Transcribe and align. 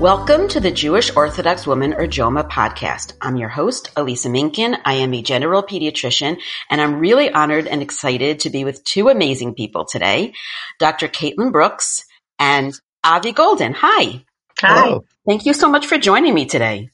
Welcome 0.00 0.48
to 0.48 0.60
the 0.60 0.70
Jewish 0.70 1.14
Orthodox 1.14 1.66
Woman 1.66 1.94
or 1.94 2.06
JOWMA 2.06 2.50
podcast. 2.50 3.12
I'm 3.20 3.36
your 3.36 3.48
host, 3.48 3.90
Elisa 3.96 4.28
Minkin. 4.28 4.76
I 4.84 4.94
am 4.94 5.14
a 5.14 5.22
general 5.22 5.62
pediatrician 5.62 6.40
and 6.68 6.80
I'm 6.80 6.98
really 6.98 7.30
honored 7.30 7.68
and 7.68 7.82
excited 7.82 8.40
to 8.40 8.50
be 8.50 8.64
with 8.64 8.82
two 8.82 9.08
amazing 9.08 9.54
people 9.54 9.84
today, 9.84 10.34
Dr. 10.78 11.06
Caitlin 11.06 11.52
Brooks 11.52 12.04
and 12.38 12.74
Avi 13.04 13.32
Golden. 13.32 13.74
Hi. 13.74 14.24
Hi. 14.60 14.82
Hello. 14.82 15.04
Thank 15.26 15.46
you 15.46 15.54
so 15.54 15.68
much 15.68 15.86
for 15.86 15.98
joining 15.98 16.34
me 16.34 16.46
today. 16.46 16.90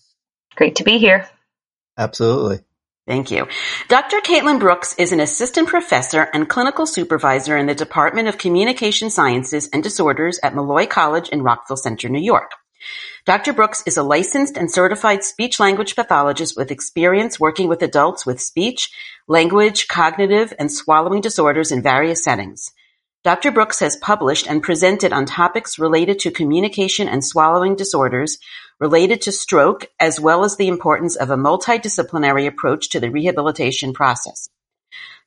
Great 0.54 0.76
to 0.76 0.84
be 0.84 0.98
here. 0.98 1.28
Absolutely. 1.96 2.60
Thank 3.08 3.30
you. 3.30 3.48
Dr. 3.88 4.18
Caitlin 4.18 4.60
Brooks 4.60 4.94
is 4.98 5.12
an 5.12 5.20
assistant 5.20 5.68
professor 5.68 6.28
and 6.34 6.46
clinical 6.46 6.84
supervisor 6.84 7.56
in 7.56 7.64
the 7.64 7.74
Department 7.74 8.28
of 8.28 8.36
Communication 8.36 9.08
Sciences 9.08 9.70
and 9.72 9.82
Disorders 9.82 10.38
at 10.42 10.54
Molloy 10.54 10.86
College 10.86 11.30
in 11.30 11.42
Rockville 11.42 11.78
Centre, 11.78 12.10
New 12.10 12.20
York. 12.20 12.50
Doctor 13.24 13.52
Brooks 13.52 13.82
is 13.86 13.96
a 13.96 14.02
licensed 14.02 14.56
and 14.56 14.70
certified 14.70 15.22
speech-language 15.22 15.96
pathologist 15.96 16.56
with 16.56 16.70
experience 16.70 17.38
working 17.38 17.68
with 17.68 17.82
adults 17.82 18.24
with 18.24 18.40
speech, 18.40 18.90
language, 19.26 19.88
cognitive, 19.88 20.52
and 20.58 20.72
swallowing 20.72 21.20
disorders 21.20 21.70
in 21.72 21.82
various 21.82 22.24
settings. 22.24 22.72
Doctor 23.24 23.50
Brooks 23.50 23.80
has 23.80 23.96
published 23.96 24.46
and 24.48 24.62
presented 24.62 25.12
on 25.12 25.26
topics 25.26 25.78
related 25.78 26.20
to 26.20 26.30
communication 26.30 27.08
and 27.08 27.24
swallowing 27.24 27.76
disorders, 27.76 28.38
related 28.78 29.20
to 29.22 29.32
stroke, 29.32 29.86
as 29.98 30.20
well 30.20 30.44
as 30.44 30.56
the 30.56 30.68
importance 30.68 31.16
of 31.16 31.30
a 31.30 31.36
multidisciplinary 31.36 32.46
approach 32.46 32.90
to 32.90 33.00
the 33.00 33.10
rehabilitation 33.10 33.92
process. 33.92 34.48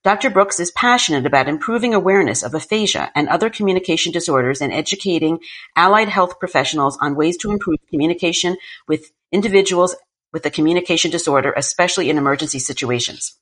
Doctor 0.04 0.32
Brooks 0.32 0.60
is 0.60 0.72
passionate 0.72 1.28
about 1.28 1.48
improving 1.48 1.94
awareness 1.94 2.42
of 2.42 2.56
aphasia 2.56 3.12
and 3.14 3.30
other 3.30 3.52
communication 3.52 4.12
disorders 4.12 4.60
and 4.60 4.74
educating 4.74 5.40
allied 5.76 6.10
health 6.10 6.40
professionals 6.40 6.98
on 7.02 7.16
ways 7.16 7.38
to 7.38 7.52
improve 7.52 7.78
communication 7.90 8.58
with 8.88 9.12
individuals 9.32 9.96
with 10.34 10.46
a 10.46 10.50
communication 10.50 11.12
disorder, 11.12 11.54
especially 11.56 12.10
in 12.10 12.18
emergency 12.18 12.58
situations. 12.58 13.38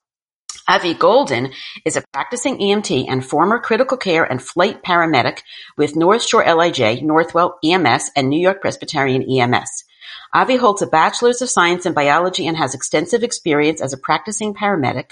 Avi 0.67 0.93
Golden 0.93 1.51
is 1.85 1.95
a 1.95 2.03
practicing 2.13 2.57
EMT 2.57 3.05
and 3.07 3.25
former 3.25 3.57
critical 3.57 3.97
care 3.97 4.23
and 4.23 4.41
flight 4.41 4.83
paramedic 4.83 5.39
with 5.77 5.95
North 5.95 6.23
Shore 6.23 6.43
LIJ, 6.43 7.01
Northwell 7.01 7.53
EMS, 7.63 8.11
and 8.15 8.29
New 8.29 8.39
York 8.39 8.61
Presbyterian 8.61 9.23
EMS. 9.23 9.85
Avi 10.33 10.57
holds 10.57 10.81
a 10.81 10.87
Bachelor's 10.87 11.41
of 11.41 11.49
Science 11.49 11.85
in 11.85 11.93
Biology 11.93 12.45
and 12.45 12.55
has 12.55 12.75
extensive 12.75 13.23
experience 13.23 13.81
as 13.81 13.93
a 13.93 13.97
practicing 13.97 14.53
paramedic, 14.53 15.11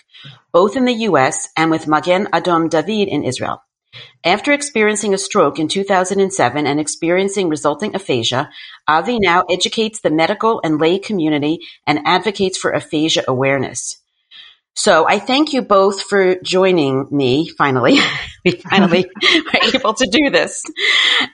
both 0.52 0.76
in 0.76 0.86
the 0.86 0.94
U.S. 0.94 1.50
and 1.58 1.72
with 1.72 1.88
Magen 1.88 2.28
Adom 2.28 2.70
David 2.70 3.08
in 3.08 3.24
Israel. 3.24 3.64
After 4.24 4.52
experiencing 4.52 5.16
a 5.16 5.18
stroke 5.18 5.58
in 5.58 5.68
2007 5.68 6.68
and 6.68 6.80
experiencing 6.80 7.50
resulting 7.50 7.96
aphasia, 7.96 8.50
Avi 8.88 9.20
now 9.20 9.44
educates 9.50 10.02
the 10.02 10.12
medical 10.12 10.62
and 10.64 10.80
lay 10.80 11.00
community 11.00 11.60
and 11.88 12.00
advocates 12.06 12.58
for 12.58 12.72
aphasia 12.72 13.24
awareness. 13.28 13.98
So 14.78 15.08
I 15.08 15.18
thank 15.18 15.54
you 15.54 15.64
both 15.64 16.04
for 16.04 16.36
joining 16.36 17.08
me. 17.10 17.50
Finally, 17.50 17.98
we 18.46 18.52
finally 18.52 19.10
were 19.24 19.60
able 19.74 19.96
to 19.96 20.06
do 20.06 20.30
this. 20.30 20.64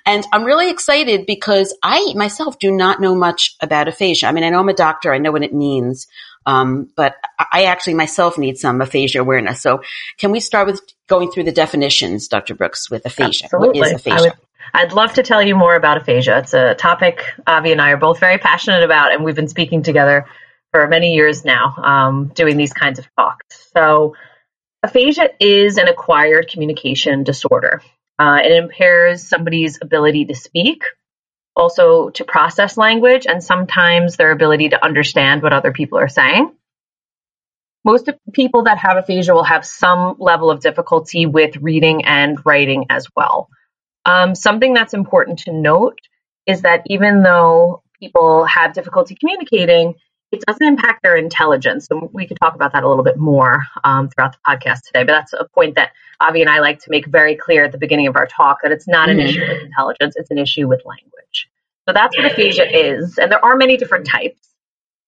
And 0.05 0.25
I'm 0.31 0.45
really 0.45 0.71
excited 0.71 1.25
because 1.25 1.77
I 1.83 2.13
myself 2.15 2.57
do 2.57 2.71
not 2.71 3.01
know 3.01 3.13
much 3.15 3.57
about 3.61 3.89
aphasia. 3.89 4.27
I 4.27 4.31
mean, 4.31 4.45
I 4.45 4.49
know 4.49 4.59
I'm 4.59 4.69
a 4.69 4.73
doctor. 4.73 5.13
I 5.13 5.17
know 5.17 5.33
what 5.33 5.43
it 5.43 5.53
means. 5.53 6.07
Um, 6.45 6.89
but 6.95 7.15
I 7.51 7.65
actually 7.65 7.95
myself 7.95 8.37
need 8.37 8.57
some 8.57 8.79
aphasia 8.79 9.19
awareness. 9.19 9.61
So 9.61 9.81
can 10.17 10.31
we 10.31 10.39
start 10.39 10.67
with 10.67 10.81
going 11.07 11.29
through 11.29 11.43
the 11.43 11.51
definitions, 11.51 12.29
Dr. 12.29 12.55
Brooks, 12.55 12.89
with 12.89 13.05
aphasia? 13.05 13.45
Absolutely. 13.45 13.79
What 13.79 13.87
is 13.89 13.93
aphasia? 13.95 14.37
I 14.73 14.85
would 14.85 14.93
love 14.93 15.13
to 15.13 15.23
tell 15.23 15.41
you 15.41 15.55
more 15.55 15.75
about 15.75 15.97
aphasia. 15.97 16.37
It's 16.39 16.53
a 16.53 16.75
topic 16.75 17.25
Avi 17.45 17.73
and 17.73 17.81
I 17.81 17.91
are 17.91 17.97
both 17.97 18.21
very 18.21 18.37
passionate 18.37 18.83
about, 18.83 19.11
and 19.11 19.25
we've 19.25 19.35
been 19.35 19.49
speaking 19.49 19.83
together 19.83 20.25
for 20.73 20.87
many 20.87 21.13
years 21.13 21.45
now, 21.45 21.75
um, 21.77 22.31
doing 22.33 22.57
these 22.57 22.73
kinds 22.73 22.97
of 22.97 23.07
talks. 23.15 23.69
So, 23.73 24.15
aphasia 24.81 25.29
is 25.39 25.77
an 25.77 25.87
acquired 25.87 26.49
communication 26.49 27.23
disorder. 27.23 27.81
Uh, 28.17 28.39
it 28.43 28.51
impairs 28.51 29.27
somebody's 29.27 29.79
ability 29.81 30.25
to 30.25 30.35
speak, 30.35 30.83
also 31.55 32.09
to 32.09 32.25
process 32.25 32.75
language, 32.75 33.27
and 33.27 33.43
sometimes 33.43 34.17
their 34.17 34.31
ability 34.31 34.69
to 34.69 34.83
understand 34.83 35.43
what 35.43 35.53
other 35.53 35.71
people 35.71 35.99
are 35.99 36.09
saying. 36.09 36.51
Most 37.85 38.09
people 38.31 38.63
that 38.63 38.79
have 38.79 38.97
aphasia 38.97 39.33
will 39.33 39.43
have 39.43 39.65
some 39.65 40.15
level 40.17 40.49
of 40.49 40.61
difficulty 40.61 41.27
with 41.27 41.57
reading 41.57 42.05
and 42.05 42.43
writing 42.45 42.85
as 42.89 43.07
well. 43.15 43.49
Um, 44.05 44.33
something 44.33 44.73
that's 44.73 44.93
important 44.93 45.39
to 45.39 45.53
note 45.53 45.99
is 46.47 46.61
that 46.61 46.81
even 46.87 47.21
though 47.21 47.83
people 47.99 48.45
have 48.45 48.73
difficulty 48.73 49.15
communicating, 49.15 49.95
it 50.33 50.41
doesn't 50.47 50.65
impact 50.65 51.03
their 51.03 51.15
intelligence. 51.15 51.87
And 51.91 52.09
we 52.11 52.25
could 52.25 52.37
talk 52.39 52.55
about 52.55 52.73
that 52.73 52.83
a 52.83 52.89
little 52.89 53.03
bit 53.03 53.17
more 53.17 53.63
um, 53.83 54.09
throughout 54.09 54.33
the 54.33 54.39
podcast 54.47 54.81
today. 54.87 55.03
But 55.03 55.13
that's 55.13 55.33
a 55.33 55.45
point 55.53 55.75
that 55.75 55.91
Avi 56.19 56.41
and 56.41 56.49
I 56.49 56.59
like 56.59 56.79
to 56.79 56.89
make 56.89 57.05
very 57.05 57.35
clear 57.35 57.65
at 57.65 57.71
the 57.71 57.77
beginning 57.77 58.07
of 58.07 58.15
our 58.15 58.25
talk 58.25 58.59
that 58.63 58.71
it's 58.71 58.87
not 58.87 59.09
an 59.09 59.17
mm-hmm. 59.17 59.27
issue 59.27 59.41
with 59.41 59.61
intelligence, 59.61 60.15
it's 60.17 60.31
an 60.31 60.39
issue 60.39 60.67
with 60.67 60.81
language. 60.85 61.49
So 61.87 61.93
that's 61.93 62.17
what 62.17 62.25
aphasia 62.25 62.65
is. 62.65 63.17
And 63.19 63.31
there 63.31 63.43
are 63.43 63.55
many 63.55 63.77
different 63.77 64.07
types 64.07 64.39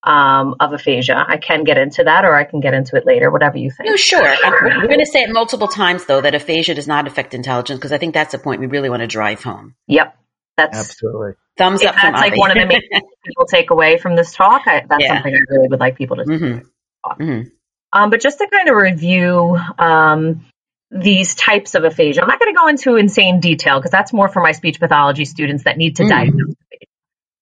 um, 0.03 0.55
of 0.59 0.73
aphasia. 0.73 1.25
I 1.27 1.37
can 1.37 1.63
get 1.63 1.77
into 1.77 2.03
that 2.03 2.25
or 2.25 2.35
I 2.35 2.43
can 2.43 2.59
get 2.59 2.75
into 2.75 2.95
it 2.95 3.05
later, 3.05 3.31
whatever 3.31 3.57
you 3.57 3.71
think. 3.71 3.89
No, 3.89 3.95
sure. 3.95 4.21
We're 4.21 4.87
going 4.87 4.99
to 4.99 5.05
say 5.05 5.21
it 5.23 5.31
multiple 5.31 5.69
times, 5.69 6.05
though, 6.05 6.21
that 6.21 6.35
aphasia 6.35 6.75
does 6.75 6.87
not 6.87 7.07
affect 7.07 7.33
intelligence 7.33 7.79
because 7.79 7.93
I 7.93 7.97
think 7.97 8.13
that's 8.13 8.33
a 8.33 8.39
point 8.39 8.59
we 8.59 8.67
really 8.67 8.89
want 8.89 9.01
to 9.01 9.07
drive 9.07 9.41
home. 9.41 9.73
Yep. 9.87 10.15
That's 10.57 10.77
absolutely 10.77 11.33
thumbs 11.57 11.83
up. 11.83 11.95
That's 11.95 12.19
like 12.19 12.37
one 12.37 12.51
of 12.51 12.57
the 12.57 12.65
main 12.65 12.81
people 13.25 13.45
take 13.45 13.71
away 13.71 13.97
from 13.97 14.15
this 14.15 14.33
talk. 14.33 14.63
I, 14.65 14.85
that's 14.87 15.03
yeah. 15.03 15.15
something 15.15 15.35
I 15.35 15.53
really 15.53 15.67
would 15.67 15.79
like 15.79 15.97
people 15.97 16.17
to 16.17 16.23
mm-hmm. 16.23 17.21
mm-hmm. 17.23 17.49
Um, 17.93 18.09
but 18.09 18.21
just 18.21 18.39
to 18.39 18.47
kind 18.51 18.67
of 18.67 18.75
review 18.75 19.57
um, 19.79 20.45
these 20.91 21.33
types 21.35 21.75
of 21.75 21.85
aphasia, 21.85 22.21
I'm 22.21 22.27
not 22.27 22.39
going 22.39 22.53
to 22.53 22.57
go 22.57 22.67
into 22.67 22.95
insane 22.97 23.39
detail 23.39 23.79
because 23.79 23.91
that's 23.91 24.11
more 24.11 24.27
for 24.27 24.41
my 24.41 24.51
speech 24.51 24.79
pathology 24.79 25.23
students 25.23 25.63
that 25.63 25.77
need 25.77 25.97
to 25.97 26.03
mm-hmm. 26.03 26.09
diagnose 26.09 26.51
aphasia. 26.51 26.91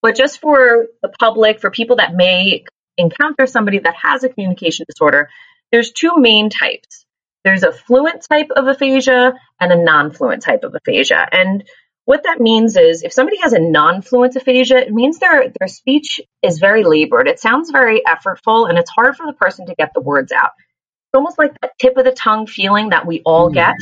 But 0.01 0.15
just 0.15 0.39
for 0.39 0.87
the 1.01 1.09
public, 1.19 1.59
for 1.59 1.71
people 1.71 1.95
that 1.95 2.13
may 2.13 2.65
encounter 2.97 3.47
somebody 3.47 3.79
that 3.79 3.95
has 3.95 4.23
a 4.23 4.29
communication 4.29 4.85
disorder, 4.87 5.29
there's 5.71 5.91
two 5.91 6.17
main 6.17 6.49
types. 6.49 7.05
There's 7.43 7.63
a 7.63 7.71
fluent 7.71 8.25
type 8.29 8.49
of 8.55 8.67
aphasia 8.67 9.33
and 9.59 9.71
a 9.71 9.83
non-fluent 9.83 10.43
type 10.43 10.63
of 10.63 10.75
aphasia. 10.75 11.27
And 11.31 11.63
what 12.05 12.23
that 12.23 12.41
means 12.41 12.75
is 12.75 13.03
if 13.03 13.13
somebody 13.13 13.37
has 13.41 13.53
a 13.53 13.59
non-fluent 13.59 14.35
aphasia, 14.35 14.77
it 14.77 14.91
means 14.91 15.19
their, 15.19 15.49
their 15.57 15.67
speech 15.67 16.19
is 16.41 16.59
very 16.59 16.83
labored. 16.83 17.27
It 17.27 17.39
sounds 17.39 17.71
very 17.71 18.01
effortful 18.05 18.69
and 18.69 18.77
it's 18.77 18.89
hard 18.89 19.15
for 19.15 19.25
the 19.25 19.33
person 19.33 19.67
to 19.67 19.75
get 19.75 19.93
the 19.93 20.01
words 20.01 20.31
out. 20.31 20.51
It's 20.57 21.15
almost 21.15 21.39
like 21.39 21.59
that 21.61 21.71
tip 21.79 21.95
of 21.95 22.03
the 22.03 22.11
tongue 22.11 22.45
feeling 22.45 22.89
that 22.89 23.05
we 23.05 23.21
all 23.21 23.49
mm. 23.49 23.53
get 23.53 23.75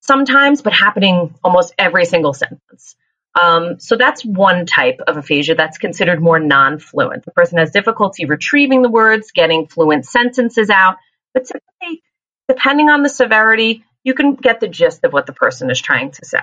sometimes, 0.00 0.62
but 0.62 0.72
happening 0.72 1.34
almost 1.44 1.74
every 1.78 2.06
single 2.06 2.32
sentence. 2.32 2.96
Um, 3.40 3.78
so 3.78 3.96
that's 3.96 4.24
one 4.24 4.66
type 4.66 5.00
of 5.06 5.16
aphasia 5.16 5.54
that's 5.54 5.78
considered 5.78 6.22
more 6.22 6.38
non-fluent. 6.38 7.24
The 7.24 7.30
person 7.32 7.58
has 7.58 7.70
difficulty 7.70 8.24
retrieving 8.24 8.82
the 8.82 8.90
words, 8.90 9.30
getting 9.30 9.66
fluent 9.66 10.06
sentences 10.06 10.70
out, 10.70 10.96
but 11.32 11.46
typically, 11.46 12.02
depending 12.48 12.90
on 12.90 13.02
the 13.02 13.08
severity, 13.08 13.84
you 14.04 14.14
can 14.14 14.34
get 14.34 14.60
the 14.60 14.68
gist 14.68 15.04
of 15.04 15.12
what 15.12 15.26
the 15.26 15.32
person 15.32 15.70
is 15.70 15.80
trying 15.80 16.10
to 16.10 16.24
say. 16.26 16.40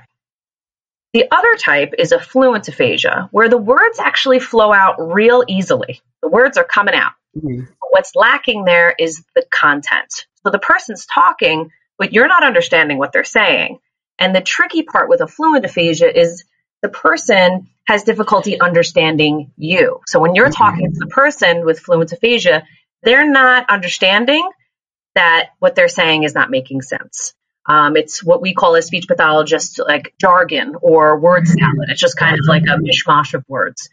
The 1.13 1.25
other 1.31 1.55
type 1.57 1.93
is 1.97 2.11
a 2.11 2.19
fluent 2.19 2.67
aphasia, 2.67 3.29
where 3.31 3.49
the 3.49 3.57
words 3.57 3.99
actually 3.99 4.39
flow 4.39 4.71
out 4.71 4.95
real 4.99 5.43
easily. 5.47 6.01
The 6.21 6.29
words 6.29 6.57
are 6.57 6.63
coming 6.63 6.93
out. 6.93 7.13
Mm-hmm. 7.35 7.63
What's 7.89 8.15
lacking 8.15 8.65
there 8.65 8.93
is 8.97 9.23
the 9.35 9.43
content. 9.49 10.27
So 10.43 10.51
the 10.51 10.59
person's 10.59 11.07
talking, 11.07 11.71
but 11.97 12.13
you're 12.13 12.27
not 12.27 12.43
understanding 12.43 12.99
what 12.99 13.11
they're 13.11 13.23
saying. 13.23 13.79
And 14.19 14.35
the 14.35 14.41
tricky 14.41 14.83
part 14.83 15.09
with 15.09 15.21
a 15.21 15.27
fluent 15.27 15.65
aphasia 15.65 16.15
is 16.15 16.43
the 16.81 16.89
person 16.89 17.69
has 17.85 18.03
difficulty 18.03 18.59
understanding 18.59 19.51
you. 19.57 20.01
So 20.05 20.19
when 20.19 20.35
you're 20.35 20.45
mm-hmm. 20.45 20.53
talking 20.53 20.93
to 20.93 20.99
the 20.99 21.07
person 21.07 21.65
with 21.65 21.79
fluent 21.79 22.11
aphasia, 22.11 22.63
they're 23.01 23.29
not 23.29 23.69
understanding 23.69 24.47
that 25.15 25.49
what 25.59 25.75
they're 25.75 25.87
saying 25.87 26.23
is 26.23 26.35
not 26.35 26.51
making 26.51 26.83
sense. 26.83 27.33
Um, 27.67 27.97
it's 27.97 28.23
what 28.23 28.41
we 28.41 28.53
call 28.53 28.75
as 28.75 28.87
speech 28.87 29.07
pathologists 29.07 29.77
like 29.79 30.13
jargon 30.19 30.75
or 30.81 31.19
word 31.19 31.47
salad. 31.47 31.89
It's 31.89 32.01
just 32.01 32.17
kind 32.17 32.37
of 32.39 32.45
like 32.47 32.63
a 32.63 32.77
mishmash 32.77 33.33
of 33.33 33.43
words. 33.47 33.89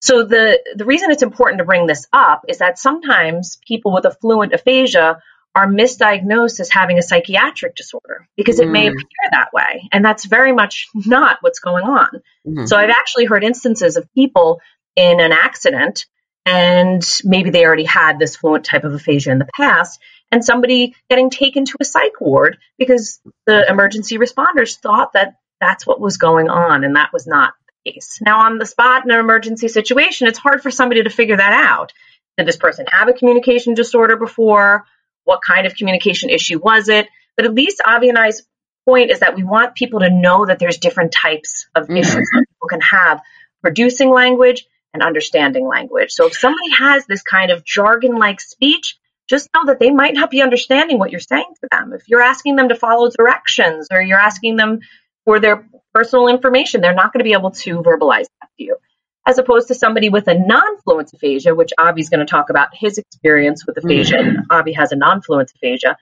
So 0.00 0.24
the, 0.24 0.60
the 0.74 0.84
reason 0.84 1.10
it's 1.10 1.22
important 1.22 1.58
to 1.58 1.64
bring 1.64 1.86
this 1.86 2.06
up 2.12 2.44
is 2.48 2.58
that 2.58 2.78
sometimes 2.78 3.58
people 3.66 3.92
with 3.92 4.06
affluent 4.06 4.52
aphasia 4.52 5.20
are 5.54 5.66
misdiagnosed 5.66 6.60
as 6.60 6.68
having 6.68 6.98
a 6.98 7.02
psychiatric 7.02 7.74
disorder 7.74 8.28
because 8.36 8.60
it 8.60 8.68
mm. 8.68 8.72
may 8.72 8.86
appear 8.88 9.30
that 9.30 9.54
way. 9.54 9.88
And 9.90 10.04
that's 10.04 10.26
very 10.26 10.52
much 10.52 10.86
not 10.94 11.38
what's 11.40 11.60
going 11.60 11.86
on. 11.86 12.08
Mm-hmm. 12.46 12.66
So 12.66 12.76
I've 12.76 12.90
actually 12.90 13.24
heard 13.24 13.42
instances 13.42 13.96
of 13.96 14.06
people 14.14 14.60
in 14.94 15.18
an 15.18 15.32
accident 15.32 16.04
and 16.44 17.02
maybe 17.24 17.50
they 17.50 17.64
already 17.64 17.84
had 17.84 18.18
this 18.18 18.36
fluent 18.36 18.66
type 18.66 18.84
of 18.84 18.92
aphasia 18.92 19.32
in 19.32 19.38
the 19.38 19.48
past 19.56 19.98
and 20.30 20.44
somebody 20.44 20.94
getting 21.08 21.30
taken 21.30 21.64
to 21.64 21.76
a 21.80 21.84
psych 21.84 22.20
ward 22.20 22.58
because 22.78 23.20
the 23.46 23.68
emergency 23.68 24.18
responders 24.18 24.78
thought 24.78 25.12
that 25.12 25.36
that's 25.60 25.86
what 25.86 26.00
was 26.00 26.16
going 26.16 26.48
on 26.48 26.84
and 26.84 26.96
that 26.96 27.12
was 27.12 27.26
not 27.26 27.54
the 27.66 27.92
case. 27.92 28.18
Now 28.20 28.40
on 28.40 28.58
the 28.58 28.66
spot 28.66 29.04
in 29.04 29.10
an 29.10 29.20
emergency 29.20 29.68
situation, 29.68 30.26
it's 30.26 30.38
hard 30.38 30.62
for 30.62 30.70
somebody 30.70 31.02
to 31.02 31.10
figure 31.10 31.36
that 31.36 31.52
out. 31.52 31.92
Did 32.36 32.46
this 32.46 32.56
person 32.56 32.86
have 32.90 33.08
a 33.08 33.12
communication 33.12 33.74
disorder 33.74 34.16
before? 34.16 34.84
What 35.24 35.40
kind 35.46 35.66
of 35.66 35.74
communication 35.74 36.30
issue 36.30 36.58
was 36.58 36.88
it? 36.88 37.08
But 37.36 37.46
at 37.46 37.54
least 37.54 37.80
Avi 37.84 38.08
and 38.08 38.18
I's 38.18 38.42
point 38.86 39.10
is 39.10 39.20
that 39.20 39.36
we 39.36 39.42
want 39.42 39.74
people 39.74 40.00
to 40.00 40.10
know 40.10 40.46
that 40.46 40.58
there's 40.58 40.78
different 40.78 41.12
types 41.12 41.68
of 41.74 41.84
mm-hmm. 41.84 41.96
issues 41.96 42.14
that 42.14 42.44
people 42.48 42.68
can 42.68 42.80
have 42.80 43.20
producing 43.62 44.10
language 44.10 44.66
and 44.94 45.02
understanding 45.02 45.66
language. 45.66 46.12
So 46.12 46.26
if 46.26 46.34
somebody 46.34 46.70
has 46.78 47.06
this 47.06 47.22
kind 47.22 47.50
of 47.50 47.64
jargon 47.64 48.16
like 48.16 48.40
speech, 48.40 48.96
just 49.28 49.48
know 49.54 49.66
that 49.66 49.80
they 49.80 49.90
might 49.90 50.14
not 50.14 50.30
be 50.30 50.42
understanding 50.42 50.98
what 50.98 51.10
you're 51.10 51.20
saying 51.20 51.52
to 51.60 51.68
them. 51.70 51.92
If 51.92 52.08
you're 52.08 52.22
asking 52.22 52.56
them 52.56 52.68
to 52.68 52.76
follow 52.76 53.10
directions 53.10 53.88
or 53.90 54.00
you're 54.00 54.18
asking 54.18 54.56
them 54.56 54.80
for 55.24 55.40
their 55.40 55.68
personal 55.92 56.28
information, 56.28 56.80
they're 56.80 56.94
not 56.94 57.12
going 57.12 57.20
to 57.20 57.24
be 57.24 57.32
able 57.32 57.50
to 57.50 57.82
verbalize 57.82 58.26
that 58.40 58.48
to 58.58 58.64
you 58.64 58.76
as 59.26 59.38
opposed 59.38 59.68
to 59.68 59.74
somebody 59.74 60.08
with 60.08 60.28
a 60.28 60.34
non-fluent 60.34 61.12
aphasia, 61.12 61.54
which 61.54 61.72
Avi's 61.80 62.08
going 62.08 62.24
to 62.24 62.30
talk 62.30 62.48
about 62.48 62.68
his 62.72 62.96
experience 62.96 63.66
with 63.66 63.76
aphasia. 63.76 64.18
Mm-hmm. 64.18 64.50
Avi 64.50 64.72
has 64.74 64.92
a 64.92 64.96
non-fluent 64.96 65.50
aphasia. 65.56 65.96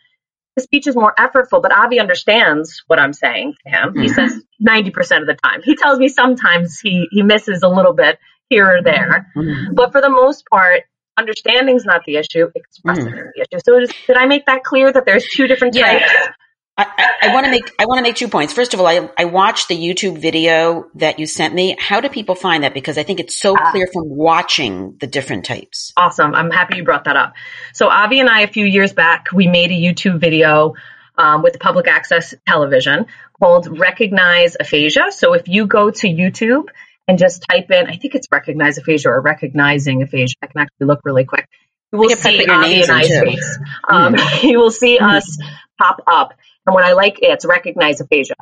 His 0.57 0.65
speech 0.65 0.87
is 0.87 0.95
more 0.95 1.15
effortful, 1.19 1.63
but 1.63 1.75
Avi 1.75 1.99
understands 1.99 2.85
what 2.87 3.01
I'm 3.01 3.15
saying 3.15 3.55
to 3.65 3.71
him. 3.71 3.89
Mm-hmm. 3.89 4.03
He 4.03 4.09
says 4.09 4.41
90% 4.65 5.23
of 5.23 5.27
the 5.27 5.39
time. 5.43 5.63
He 5.65 5.75
tells 5.75 5.99
me 5.99 6.09
sometimes 6.09 6.79
he, 6.79 7.09
he 7.11 7.23
misses 7.23 7.63
a 7.63 7.69
little 7.69 7.95
bit 7.95 8.19
here 8.51 8.77
or 8.77 8.83
there. 8.83 9.33
Mm-hmm. 9.35 9.75
But 9.75 9.93
for 9.93 10.03
the 10.03 10.11
most 10.11 10.45
part, 10.47 10.83
understanding 11.17 11.77
is 11.77 11.85
not 11.85 12.03
the 12.07 12.17
issue, 12.17 12.51
expressing 12.55 13.07
mm-hmm. 13.07 13.29
the 13.35 13.43
issue. 13.43 13.61
So 13.65 13.81
did 14.07 14.17
I 14.17 14.27
make 14.27 14.47
that 14.47 14.65
clear 14.65 14.93
that 14.93 15.05
there's 15.07 15.27
two 15.29 15.47
different 15.47 15.75
yeah. 15.75 15.99
types? 15.99 16.37
I, 16.77 17.11
I 17.23 17.33
want 17.35 17.45
to 17.45 17.53
make 17.53 17.71
I 17.79 17.87
want 17.87 17.99
to 17.99 18.03
make 18.03 18.17
two 18.17 18.27
points. 18.27 18.53
First 18.53 18.75
of 18.75 18.81
all, 18.81 18.87
I, 18.87 19.09
I 19.17 19.27
watched 19.27 19.69
the 19.69 19.77
YouTube 19.77 20.19
video 20.19 20.89
that 20.97 21.21
you 21.21 21.27
sent 21.27 21.55
me. 21.55 21.77
How 21.79 22.01
do 22.01 22.09
people 22.09 22.35
find 22.35 22.65
that? 22.65 22.75
Because 22.75 22.99
I 22.99 23.05
think 23.05 23.21
it's 23.21 23.39
so 23.41 23.55
ah. 23.57 23.71
clear 23.71 23.87
from 23.93 24.09
watching 24.09 24.97
the 24.99 25.07
different 25.07 25.45
types. 25.45 25.93
Awesome! 25.97 26.35
I'm 26.35 26.51
happy 26.51 26.79
you 26.79 26.85
brought 26.85 27.05
that 27.05 27.17
up. 27.17 27.35
So 27.75 27.89
Avi 27.89 28.19
and 28.19 28.29
I, 28.29 28.41
a 28.41 28.49
few 28.49 28.67
years 28.67 28.93
back, 28.93 29.27
we 29.33 29.47
made 29.47 29.71
a 29.71 29.75
YouTube 29.75 30.19
video 30.19 30.75
um, 31.17 31.43
with 31.43 31.61
public 31.61 31.87
access 31.87 32.35
television 32.45 33.07
called 33.39 33.79
"Recognize 33.79 34.57
Aphasia." 34.59 35.13
So 35.13 35.35
if 35.35 35.47
you 35.47 35.69
go 35.69 35.93
to 35.93 36.09
YouTube 36.09 36.71
and 37.07 37.19
just 37.19 37.45
type 37.51 37.71
in, 37.71 37.87
I 37.87 37.97
think 37.97 38.15
it's 38.15 38.29
"Recognize 38.31 38.79
Aphasia" 38.79 39.09
or 39.09 39.21
"Recognizing 39.21 40.03
Aphasia," 40.03 40.37
I 40.43 40.47
can 40.47 40.61
actually 40.61 40.87
look 40.87 41.01
really 41.05 41.25
quick. 41.25 41.49
You 41.93 41.99
will 41.99 42.09
see 42.11 42.45
I's 42.47 42.87
face. 43.09 43.59
Um, 43.89 44.15
mm. 44.15 44.43
You 44.51 44.59
will 44.59 44.71
see 44.71 44.99
us 44.99 45.39
pop 45.79 46.03
up 46.07 46.35
and 46.67 46.75
what 46.75 46.85
I 46.85 46.93
like, 46.93 47.19
it's 47.21 47.45
recognize 47.45 48.01
aphasia. 48.01 48.35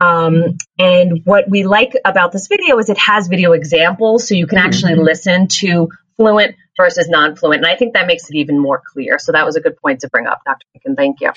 Um, 0.00 0.56
and 0.78 1.22
what 1.24 1.48
we 1.48 1.64
like 1.64 1.96
about 2.04 2.32
this 2.32 2.48
video 2.48 2.78
is 2.78 2.88
it 2.90 2.98
has 2.98 3.28
video 3.28 3.52
examples, 3.52 4.28
so 4.28 4.34
you 4.34 4.46
can 4.46 4.58
actually 4.58 4.94
mm-hmm. 4.94 5.02
listen 5.02 5.48
to 5.48 5.88
fluent 6.16 6.56
versus 6.76 7.08
non-fluent. 7.08 7.64
And 7.64 7.66
I 7.66 7.76
think 7.76 7.94
that 7.94 8.06
makes 8.06 8.28
it 8.28 8.36
even 8.36 8.58
more 8.58 8.82
clear. 8.92 9.18
So 9.18 9.32
that 9.32 9.46
was 9.46 9.56
a 9.56 9.60
good 9.60 9.76
point 9.78 10.00
to 10.00 10.08
bring 10.08 10.26
up, 10.26 10.40
Dr. 10.44 10.66
Picken. 10.74 10.96
Thank 10.96 11.20
you. 11.20 11.32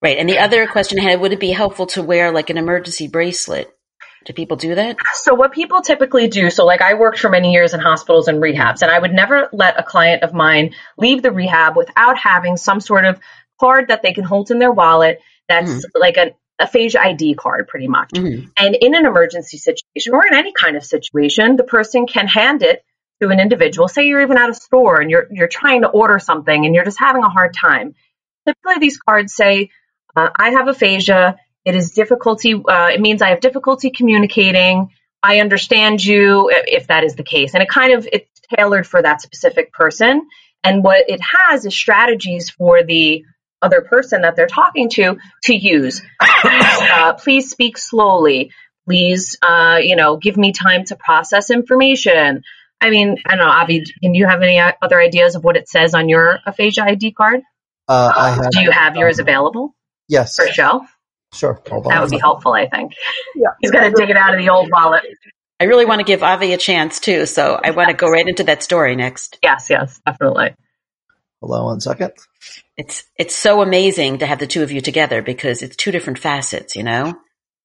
Right. 0.00 0.18
And 0.18 0.28
the 0.28 0.38
other 0.38 0.66
question 0.66 0.98
I 0.98 1.02
had, 1.02 1.20
would 1.20 1.32
it 1.32 1.38
be 1.38 1.52
helpful 1.52 1.86
to 1.88 2.02
wear 2.02 2.32
like 2.32 2.50
an 2.50 2.58
emergency 2.58 3.06
bracelet? 3.06 3.72
Do 4.24 4.32
people 4.32 4.56
do 4.56 4.74
that? 4.74 4.96
So 5.14 5.34
what 5.34 5.52
people 5.52 5.80
typically 5.82 6.28
do, 6.28 6.50
so 6.50 6.64
like 6.64 6.80
I 6.80 6.94
worked 6.94 7.18
for 7.18 7.28
many 7.28 7.52
years 7.52 7.74
in 7.74 7.80
hospitals 7.80 8.28
and 8.28 8.38
rehabs, 8.42 8.82
and 8.82 8.90
I 8.90 8.98
would 8.98 9.12
never 9.12 9.48
let 9.52 9.78
a 9.78 9.82
client 9.82 10.22
of 10.22 10.32
mine 10.32 10.74
leave 10.96 11.22
the 11.22 11.32
rehab 11.32 11.76
without 11.76 12.18
having 12.18 12.56
some 12.56 12.80
sort 12.80 13.04
of 13.04 13.20
card 13.60 13.88
that 13.88 14.02
they 14.02 14.12
can 14.12 14.24
hold 14.24 14.50
in 14.50 14.58
their 14.58 14.72
wallet 14.72 15.20
that's 15.48 15.70
mm-hmm. 15.70 16.00
like 16.00 16.16
an 16.16 16.30
aphasia 16.58 17.00
ID 17.00 17.34
card, 17.34 17.68
pretty 17.68 17.88
much. 17.88 18.10
Mm-hmm. 18.10 18.48
And 18.56 18.74
in 18.74 18.94
an 18.94 19.06
emergency 19.06 19.58
situation 19.58 20.12
or 20.12 20.26
in 20.26 20.34
any 20.34 20.52
kind 20.52 20.76
of 20.76 20.84
situation, 20.84 21.56
the 21.56 21.64
person 21.64 22.06
can 22.06 22.26
hand 22.26 22.62
it 22.62 22.84
to 23.20 23.28
an 23.28 23.40
individual. 23.40 23.88
Say 23.88 24.06
you're 24.06 24.22
even 24.22 24.38
at 24.38 24.50
a 24.50 24.54
store 24.54 25.00
and 25.00 25.10
you're 25.10 25.26
you're 25.30 25.48
trying 25.48 25.82
to 25.82 25.88
order 25.88 26.18
something 26.18 26.64
and 26.64 26.74
you're 26.74 26.84
just 26.84 26.98
having 26.98 27.22
a 27.22 27.28
hard 27.28 27.54
time. 27.54 27.94
Typically, 28.46 28.78
these 28.80 28.98
cards 28.98 29.34
say, 29.34 29.70
uh, 30.16 30.30
"I 30.34 30.50
have 30.50 30.68
aphasia. 30.68 31.36
It 31.64 31.74
is 31.74 31.92
difficulty. 31.92 32.54
Uh, 32.54 32.88
it 32.88 33.00
means 33.00 33.22
I 33.22 33.30
have 33.30 33.40
difficulty 33.40 33.90
communicating. 33.90 34.90
I 35.22 35.40
understand 35.40 36.04
you, 36.04 36.50
if 36.52 36.88
that 36.88 37.04
is 37.04 37.14
the 37.14 37.22
case." 37.22 37.54
And 37.54 37.62
it 37.62 37.68
kind 37.68 37.92
of 37.92 38.08
it's 38.12 38.40
tailored 38.54 38.86
for 38.86 39.00
that 39.00 39.20
specific 39.20 39.72
person. 39.72 40.28
And 40.64 40.84
what 40.84 41.08
it 41.08 41.20
has 41.20 41.64
is 41.64 41.74
strategies 41.74 42.50
for 42.50 42.82
the 42.82 43.24
other 43.60 43.80
person 43.80 44.22
that 44.22 44.36
they're 44.36 44.46
talking 44.46 44.88
to 44.90 45.16
to 45.44 45.54
use. 45.54 46.02
Please, 46.40 46.80
uh, 46.92 47.12
please 47.14 47.50
speak 47.50 47.78
slowly. 47.78 48.50
Please, 48.86 49.38
uh, 49.42 49.78
you 49.80 49.94
know, 49.94 50.16
give 50.16 50.36
me 50.36 50.52
time 50.52 50.84
to 50.86 50.96
process 50.96 51.50
information. 51.50 52.42
I 52.80 52.90
mean, 52.90 53.16
I 53.24 53.36
don't 53.36 53.46
know, 53.46 53.52
Avi, 53.52 53.84
can 54.02 54.14
you 54.14 54.26
have 54.26 54.42
any 54.42 54.60
other 54.60 55.00
ideas 55.00 55.36
of 55.36 55.44
what 55.44 55.56
it 55.56 55.68
says 55.68 55.94
on 55.94 56.08
your 56.08 56.40
aphasia 56.44 56.82
ID 56.82 57.12
card? 57.12 57.42
Uh, 57.88 58.12
I 58.14 58.30
have, 58.30 58.50
Do 58.50 58.60
you 58.60 58.72
have 58.72 58.96
yours 58.96 59.20
available? 59.20 59.74
Yes. 60.08 60.34
For 60.34 60.48
show? 60.48 60.84
Sure. 61.32 61.60
That 61.64 62.00
would 62.00 62.10
be 62.10 62.18
helpful, 62.18 62.52
I 62.52 62.68
think. 62.68 62.92
Yeah. 63.34 63.48
He's 63.60 63.70
got 63.70 63.84
to 63.84 63.90
dig 63.90 64.10
it 64.10 64.16
out 64.16 64.34
of 64.34 64.40
the 64.40 64.50
old 64.50 64.70
wallet. 64.70 65.02
I 65.58 65.64
really 65.64 65.86
want 65.86 66.00
to 66.00 66.04
give 66.04 66.22
Avi 66.22 66.52
a 66.52 66.58
chance 66.58 67.00
too, 67.00 67.24
so 67.24 67.58
I 67.62 67.70
want 67.70 67.88
to 67.88 67.94
go 67.94 68.08
right 68.08 68.26
into 68.26 68.44
that 68.44 68.62
story 68.62 68.96
next. 68.96 69.38
Yes, 69.42 69.70
yes, 69.70 70.00
definitely. 70.04 70.54
Hello, 71.40 71.60
on 71.60 71.64
one 71.64 71.80
second. 71.80 72.12
It's 72.76 73.04
it's 73.16 73.34
so 73.34 73.62
amazing 73.62 74.18
to 74.18 74.26
have 74.26 74.38
the 74.38 74.46
two 74.46 74.62
of 74.62 74.72
you 74.72 74.80
together 74.80 75.22
because 75.22 75.62
it's 75.62 75.76
two 75.76 75.92
different 75.92 76.18
facets, 76.18 76.74
you 76.74 76.82
know. 76.82 77.14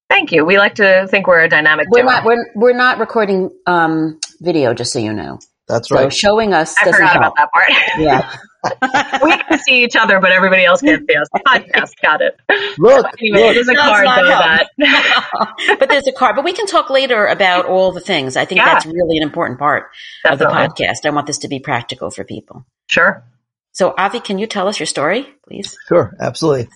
Thank 0.10 0.32
you. 0.32 0.46
We 0.46 0.58
like 0.58 0.76
to 0.76 1.08
think 1.10 1.28
we're 1.28 1.42
a 1.42 1.50
dynamic. 1.50 1.88
We're 1.90 2.02
duo. 2.02 2.12
not. 2.12 2.26
We're 2.26 2.52
we're 2.56 2.78
not 2.78 3.00
recording 3.00 3.50
um, 3.66 4.20
video, 4.40 4.74
just 4.74 4.94
so 4.94 5.00
you 5.00 5.14
know. 5.14 5.40
That's 5.68 5.92
right. 5.92 6.12
So 6.12 6.16
showing 6.16 6.54
us. 6.54 6.76
I 6.78 6.86
forgot 6.92 7.14
help. 7.14 7.18
about 7.18 7.36
that 7.38 7.52
part. 7.52 7.70
Yeah. 8.00 8.32
we 9.24 9.38
can 9.38 9.60
see 9.60 9.84
each 9.84 9.96
other, 9.96 10.20
but 10.20 10.32
everybody 10.32 10.66
else 10.66 10.82
can't 10.82 11.06
see 11.10 11.16
us. 11.16 11.28
Podcast, 11.46 12.02
got 12.02 12.22
it. 12.22 12.38
Look, 12.78 13.06
anyway, 13.20 13.40
look. 13.40 13.54
there's 13.54 13.68
a 13.68 13.76
card 13.76 14.08
though 14.08 14.28
that. 14.28 14.70
but 15.80 15.90
there's 15.90 16.08
a 16.08 16.12
card. 16.12 16.36
But 16.36 16.46
we 16.46 16.54
can 16.54 16.66
talk 16.66 16.90
later 16.90 17.26
about 17.28 17.66
all 17.66 17.92
the 17.92 18.02
things. 18.02 18.36
I 18.36 18.46
think 18.46 18.60
yeah. 18.60 18.66
that's 18.66 18.86
really 18.86 19.18
an 19.18 19.24
important 19.24 19.60
part 19.60 19.92
Definitely. 20.24 20.46
of 20.46 20.76
the 20.76 20.84
podcast. 20.84 21.06
I 21.06 21.10
want 21.12 21.28
this 21.28 21.40
to 21.40 21.48
be 21.48 21.60
practical 21.60 22.10
for 22.10 22.24
people. 22.24 22.66
Sure. 22.88 23.24
So, 23.72 23.94
Avi, 23.98 24.20
can 24.20 24.40
you 24.40 24.48
tell 24.48 24.68
us 24.68 24.80
your 24.80 24.88
story, 24.88 25.28
please? 25.48 25.78
Sure, 25.88 26.16
absolutely. 26.20 26.70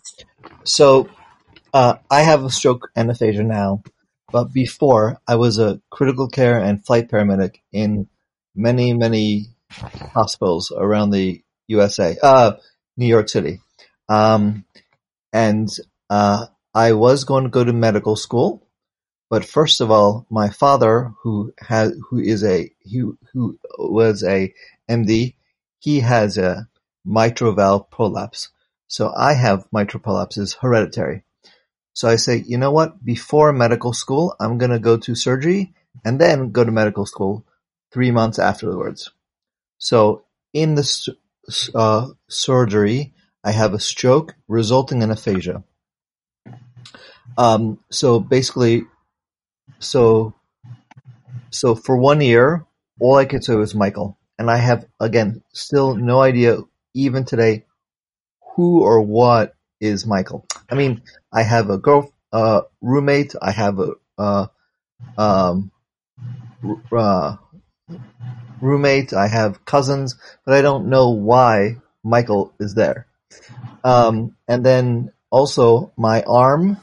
So, 0.63 1.09
uh, 1.73 1.95
I 2.11 2.21
have 2.21 2.43
a 2.43 2.51
stroke 2.51 2.91
and 2.95 3.09
aphasia 3.09 3.43
now, 3.43 3.81
but 4.31 4.53
before 4.53 5.19
I 5.27 5.35
was 5.35 5.57
a 5.57 5.81
critical 5.89 6.27
care 6.27 6.59
and 6.59 6.85
flight 6.85 7.09
paramedic 7.09 7.55
in 7.71 8.07
many, 8.55 8.93
many 8.93 9.47
hospitals 9.71 10.71
around 10.75 11.09
the 11.09 11.41
USA, 11.71 12.17
uh, 12.21 12.53
New 12.97 13.07
York 13.07 13.29
City. 13.29 13.59
Um, 14.07 14.65
and 15.33 15.69
uh, 16.09 16.47
I 16.73 16.93
was 16.93 17.23
going 17.23 17.45
to 17.45 17.49
go 17.49 17.63
to 17.63 17.73
medical 17.73 18.15
school, 18.15 18.67
but 19.29 19.45
first 19.45 19.81
of 19.81 19.89
all, 19.89 20.25
my 20.29 20.49
father, 20.49 21.13
who 21.23 21.53
has 21.59 21.95
who 22.09 22.19
is 22.19 22.43
a 22.43 22.69
who 22.91 23.17
who 23.33 23.57
was 23.77 24.23
a 24.23 24.53
MD, 24.89 25.35
he 25.79 26.01
has 26.01 26.37
a 26.37 26.67
mitral 27.05 27.53
valve 27.53 27.89
prolapse. 27.89 28.49
So 28.87 29.13
I 29.15 29.33
have 29.33 29.67
mitral 29.71 30.03
prolapses 30.03 30.57
hereditary. 30.61 31.23
So 31.93 32.09
I 32.09 32.17
say, 32.17 32.43
you 32.45 32.57
know 32.57 32.71
what? 32.71 33.03
Before 33.03 33.53
medical 33.53 33.93
school, 33.93 34.35
I'm 34.39 34.57
going 34.57 34.71
to 34.71 34.79
go 34.79 34.97
to 34.97 35.15
surgery 35.15 35.73
and 36.03 36.19
then 36.19 36.51
go 36.51 36.63
to 36.63 36.71
medical 36.71 37.05
school 37.05 37.45
three 37.91 38.11
months 38.11 38.39
afterwards. 38.39 39.11
So 39.77 40.23
in 40.53 40.75
the 40.75 40.83
uh, 41.73 42.07
surgery, 42.29 43.13
I 43.43 43.51
have 43.51 43.73
a 43.73 43.79
stroke 43.79 44.35
resulting 44.47 45.01
in 45.01 45.11
aphasia. 45.11 45.63
Um, 47.37 47.79
so 47.89 48.19
basically, 48.19 48.83
so 49.79 50.33
so 51.49 51.75
for 51.75 51.97
one 51.97 52.21
year, 52.21 52.65
all 52.99 53.15
I 53.15 53.25
could 53.25 53.43
say 53.43 53.55
was 53.55 53.75
Michael, 53.75 54.17
and 54.37 54.49
I 54.49 54.57
have 54.57 54.85
again 54.99 55.41
still 55.53 55.95
no 55.95 56.21
idea 56.21 56.59
even 56.93 57.25
today, 57.25 57.65
who 58.55 58.81
or 58.81 59.01
what 59.01 59.55
is 59.79 60.05
Michael? 60.05 60.45
I 60.69 60.75
mean, 60.75 61.01
I 61.33 61.43
have 61.43 61.69
a 61.69 61.77
girl, 61.77 62.13
uh, 62.31 62.61
roommate. 62.81 63.33
I 63.41 63.51
have 63.51 63.79
a, 63.79 63.93
uh, 64.17 64.47
um, 65.17 65.71
uh, 66.91 67.37
roommate, 68.61 69.13
I 69.13 69.27
have 69.27 69.65
cousins, 69.65 70.15
but 70.45 70.53
I 70.53 70.61
don't 70.61 70.87
know 70.87 71.09
why 71.09 71.77
Michael 72.03 72.53
is 72.59 72.75
there. 72.75 73.07
Um, 73.83 74.35
and 74.47 74.65
then 74.65 75.11
also 75.29 75.91
my 75.97 76.23
arm, 76.23 76.77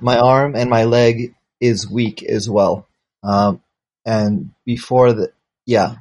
my 0.00 0.18
arm 0.18 0.54
and 0.56 0.70
my 0.70 0.84
leg 0.84 1.34
is 1.60 1.90
weak 1.90 2.22
as 2.22 2.48
well. 2.48 2.88
Um, 3.22 3.60
and 4.04 4.50
before 4.64 5.12
the, 5.12 5.32
yeah, 5.66 5.96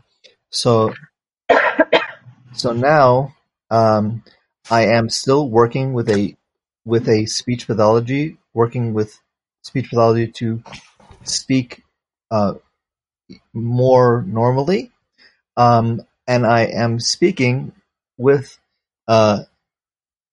so, 0.49 0.93
so 2.53 2.71
now, 2.73 3.35
um, 3.69 4.23
I 4.71 4.87
am 4.87 5.09
still 5.09 5.49
working 5.49 5.93
with 5.93 6.09
a, 6.09 6.35
with 6.85 7.09
a 7.09 7.25
speech 7.25 7.67
pathology, 7.67 8.37
working 8.53 8.93
with 8.93 9.19
speech 9.61 9.89
pathology 9.89 10.27
to 10.27 10.63
speak, 11.23 11.83
uh, 12.31 12.53
more 13.53 14.23
normally. 14.27 14.91
Um, 15.57 16.01
and 16.27 16.45
I 16.45 16.61
am 16.65 16.99
speaking 16.99 17.73
with, 18.17 18.57
uh, 19.07 19.43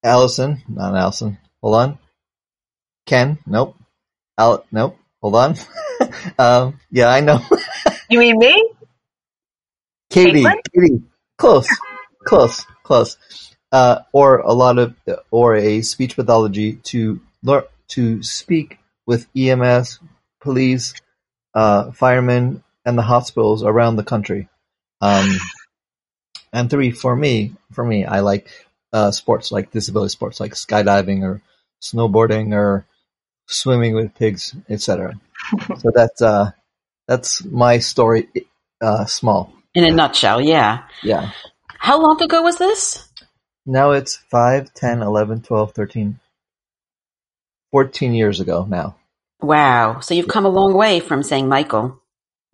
Allison, 0.04 0.62
not 0.68 0.96
Allison. 0.96 1.38
Hold 1.62 1.74
on. 1.74 1.98
Ken, 3.06 3.38
nope. 3.46 3.76
Al, 4.38 4.64
nope. 4.70 4.98
Hold 5.22 5.36
on. 5.36 5.54
um, 6.38 6.80
yeah, 6.90 7.08
I 7.08 7.20
know. 7.20 7.40
you 8.10 8.18
mean 8.18 8.38
me? 8.38 8.70
Katie, 10.10 10.42
Caitlin? 10.42 10.60
Katie, 10.74 11.02
close, 11.38 11.68
close, 12.24 12.64
close. 12.82 13.16
Uh, 13.72 14.00
or 14.12 14.38
a 14.38 14.52
lot 14.52 14.78
of, 14.78 14.94
or 15.30 15.56
a 15.56 15.82
speech 15.82 16.14
pathology 16.16 16.74
to 16.74 17.20
learn 17.42 17.64
to 17.88 18.22
speak 18.22 18.78
with 19.06 19.26
EMS, 19.36 20.00
police, 20.40 20.94
uh, 21.54 21.90
firemen, 21.92 22.62
and 22.86 22.96
the 22.96 23.02
hospitals 23.02 23.64
around 23.64 23.96
the 23.96 24.04
country. 24.04 24.48
Um, 25.02 25.28
and 26.52 26.70
three, 26.70 26.92
for 26.92 27.14
me, 27.14 27.52
for 27.72 27.84
me, 27.84 28.06
I 28.06 28.20
like 28.20 28.48
uh, 28.92 29.10
sports 29.10 29.52
like 29.52 29.72
disability 29.72 30.10
sports 30.10 30.40
like 30.40 30.52
skydiving 30.52 31.22
or 31.22 31.42
snowboarding 31.82 32.54
or 32.54 32.86
swimming 33.46 33.94
with 33.94 34.14
pigs, 34.14 34.54
etc. 34.70 35.20
so 35.78 35.90
that's 35.92 36.22
uh, 36.22 36.52
that's 37.06 37.44
my 37.44 37.78
story, 37.80 38.28
uh, 38.80 39.04
small. 39.04 39.52
In 39.74 39.84
a 39.84 39.90
nutshell, 39.90 40.40
yeah. 40.40 40.84
Yeah. 41.02 41.32
How 41.78 42.00
long 42.00 42.22
ago 42.22 42.40
was 42.40 42.56
this? 42.56 43.06
Now 43.66 43.90
it's 43.90 44.16
5, 44.30 44.72
10, 44.72 45.02
11, 45.02 45.42
12, 45.42 45.72
13, 45.72 46.20
14 47.72 48.14
years 48.14 48.40
ago 48.40 48.64
now. 48.68 48.96
Wow. 49.42 50.00
So 50.00 50.14
you've 50.14 50.28
come 50.28 50.46
a 50.46 50.50
long 50.50 50.72
way 50.72 51.00
from 51.00 51.22
saying 51.22 51.48
Michael 51.48 52.00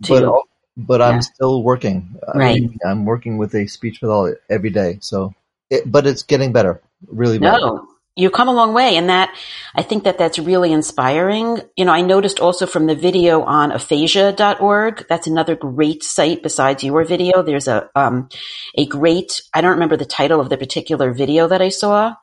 to. 0.04 0.20
But, 0.20 0.42
but 0.76 1.00
yeah. 1.00 1.08
I'm 1.08 1.22
still 1.22 1.62
working. 1.62 2.18
Right. 2.34 2.50
I 2.50 2.54
mean, 2.54 2.78
I'm 2.86 3.04
working 3.04 3.38
with 3.38 3.54
a 3.54 3.66
speech 3.66 4.00
pathologist 4.00 4.42
every 4.48 4.70
day. 4.70 4.98
So 5.00 5.34
it, 5.70 5.90
but 5.90 6.06
it's 6.06 6.22
getting 6.22 6.52
better, 6.52 6.80
really 7.06 7.38
better. 7.38 7.58
No, 7.58 7.88
you've 8.16 8.32
come 8.32 8.48
a 8.48 8.52
long 8.52 8.74
way 8.74 8.96
and 8.96 9.08
that 9.08 9.34
i 9.74 9.82
think 9.82 10.04
that 10.04 10.18
that's 10.18 10.38
really 10.38 10.72
inspiring 10.72 11.60
you 11.76 11.84
know 11.84 11.92
i 11.92 12.00
noticed 12.00 12.40
also 12.40 12.66
from 12.66 12.86
the 12.86 12.94
video 12.94 13.42
on 13.42 13.72
aphasia.org 13.72 15.06
that's 15.08 15.26
another 15.26 15.56
great 15.56 16.02
site 16.02 16.42
besides 16.42 16.84
your 16.84 17.04
video 17.04 17.42
there's 17.42 17.68
a 17.68 17.88
um, 17.94 18.28
a 18.76 18.86
great 18.86 19.42
i 19.54 19.60
don't 19.60 19.72
remember 19.72 19.96
the 19.96 20.04
title 20.04 20.40
of 20.40 20.50
the 20.50 20.58
particular 20.58 21.12
video 21.12 21.48
that 21.48 21.62
i 21.62 21.68
saw 21.68 22.14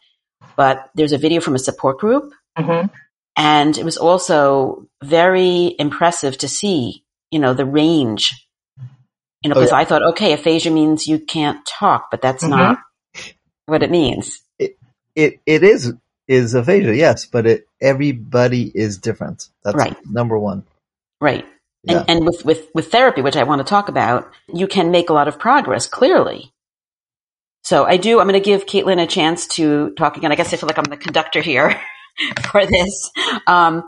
but 0.55 0.89
there's 0.95 1.13
a 1.13 1.17
video 1.17 1.41
from 1.41 1.55
a 1.55 1.59
support 1.59 1.99
group 1.99 2.31
mm-hmm. 2.57 2.87
and 3.35 3.77
it 3.77 3.85
was 3.85 3.97
also 3.97 4.85
very 5.03 5.75
impressive 5.79 6.37
to 6.37 6.47
see 6.47 7.03
you 7.31 7.39
know 7.39 7.53
the 7.53 7.65
range 7.65 8.47
you 9.41 9.49
know 9.49 9.55
because 9.55 9.71
oh, 9.71 9.75
yeah. 9.75 9.81
i 9.81 9.85
thought 9.85 10.03
okay 10.03 10.33
aphasia 10.33 10.71
means 10.71 11.07
you 11.07 11.19
can't 11.19 11.65
talk 11.65 12.09
but 12.11 12.21
that's 12.21 12.43
mm-hmm. 12.43 12.57
not 12.57 12.79
what 13.69 13.83
it 13.83 13.91
means. 13.91 14.41
It 14.57 14.77
it, 15.15 15.39
it 15.45 15.63
is 15.63 15.93
is 16.27 16.53
aphasia, 16.53 16.95
yes, 16.95 17.25
but 17.25 17.45
it 17.45 17.67
everybody 17.81 18.63
is 18.73 18.97
different. 18.97 19.47
That's 19.63 19.77
right. 19.77 19.95
number 20.05 20.37
one. 20.37 20.63
Right. 21.21 21.45
Yeah. 21.83 21.99
And, 21.99 22.09
and 22.09 22.25
with, 22.25 22.43
with, 22.43 22.67
with 22.73 22.91
therapy, 22.91 23.21
which 23.21 23.37
I 23.37 23.43
want 23.43 23.59
to 23.59 23.65
talk 23.65 23.87
about, 23.87 24.29
you 24.53 24.67
can 24.67 24.91
make 24.91 25.09
a 25.09 25.13
lot 25.13 25.29
of 25.29 25.39
progress, 25.39 25.87
clearly. 25.87 26.51
So 27.63 27.85
I 27.85 27.97
do, 27.97 28.19
I'm 28.19 28.27
going 28.27 28.33
to 28.33 28.45
give 28.45 28.65
Caitlin 28.65 29.01
a 29.01 29.07
chance 29.07 29.47
to 29.47 29.91
talk 29.91 30.17
again. 30.17 30.31
I 30.31 30.35
guess 30.35 30.53
I 30.53 30.57
feel 30.57 30.67
like 30.67 30.77
I'm 30.77 30.85
the 30.85 30.97
conductor 30.97 31.41
here 31.41 31.79
for 32.51 32.65
this. 32.65 33.11
Um, 33.47 33.87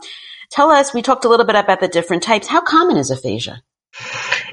tell 0.52 0.70
us, 0.70 0.94
we 0.94 1.02
talked 1.02 1.24
a 1.24 1.28
little 1.28 1.46
bit 1.46 1.56
about 1.56 1.80
the 1.80 1.88
different 1.88 2.22
types. 2.22 2.46
How 2.46 2.60
common 2.60 2.96
is 2.96 3.10
aphasia? 3.10 3.62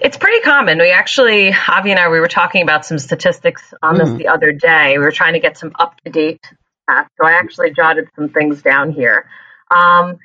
It's 0.01 0.17
pretty 0.17 0.41
common. 0.41 0.79
We 0.79 0.91
actually, 0.91 1.53
Avi 1.67 1.91
and 1.91 1.99
I, 1.99 2.09
we 2.09 2.19
were 2.19 2.27
talking 2.27 2.61
about 2.61 2.85
some 2.85 2.99
statistics 2.99 3.73
on 3.81 3.97
this 3.97 4.09
mm. 4.09 4.17
the 4.17 4.27
other 4.29 4.51
day. 4.51 4.97
We 4.97 5.03
were 5.03 5.11
trying 5.11 5.33
to 5.33 5.39
get 5.39 5.57
some 5.57 5.71
up 5.77 5.99
to 6.03 6.11
date 6.11 6.41
stats. 6.89 7.07
So 7.19 7.27
I 7.27 7.33
actually 7.33 7.71
jotted 7.71 8.07
some 8.15 8.29
things 8.29 8.61
down 8.61 8.91
here. 8.91 9.29
Um, 9.71 10.17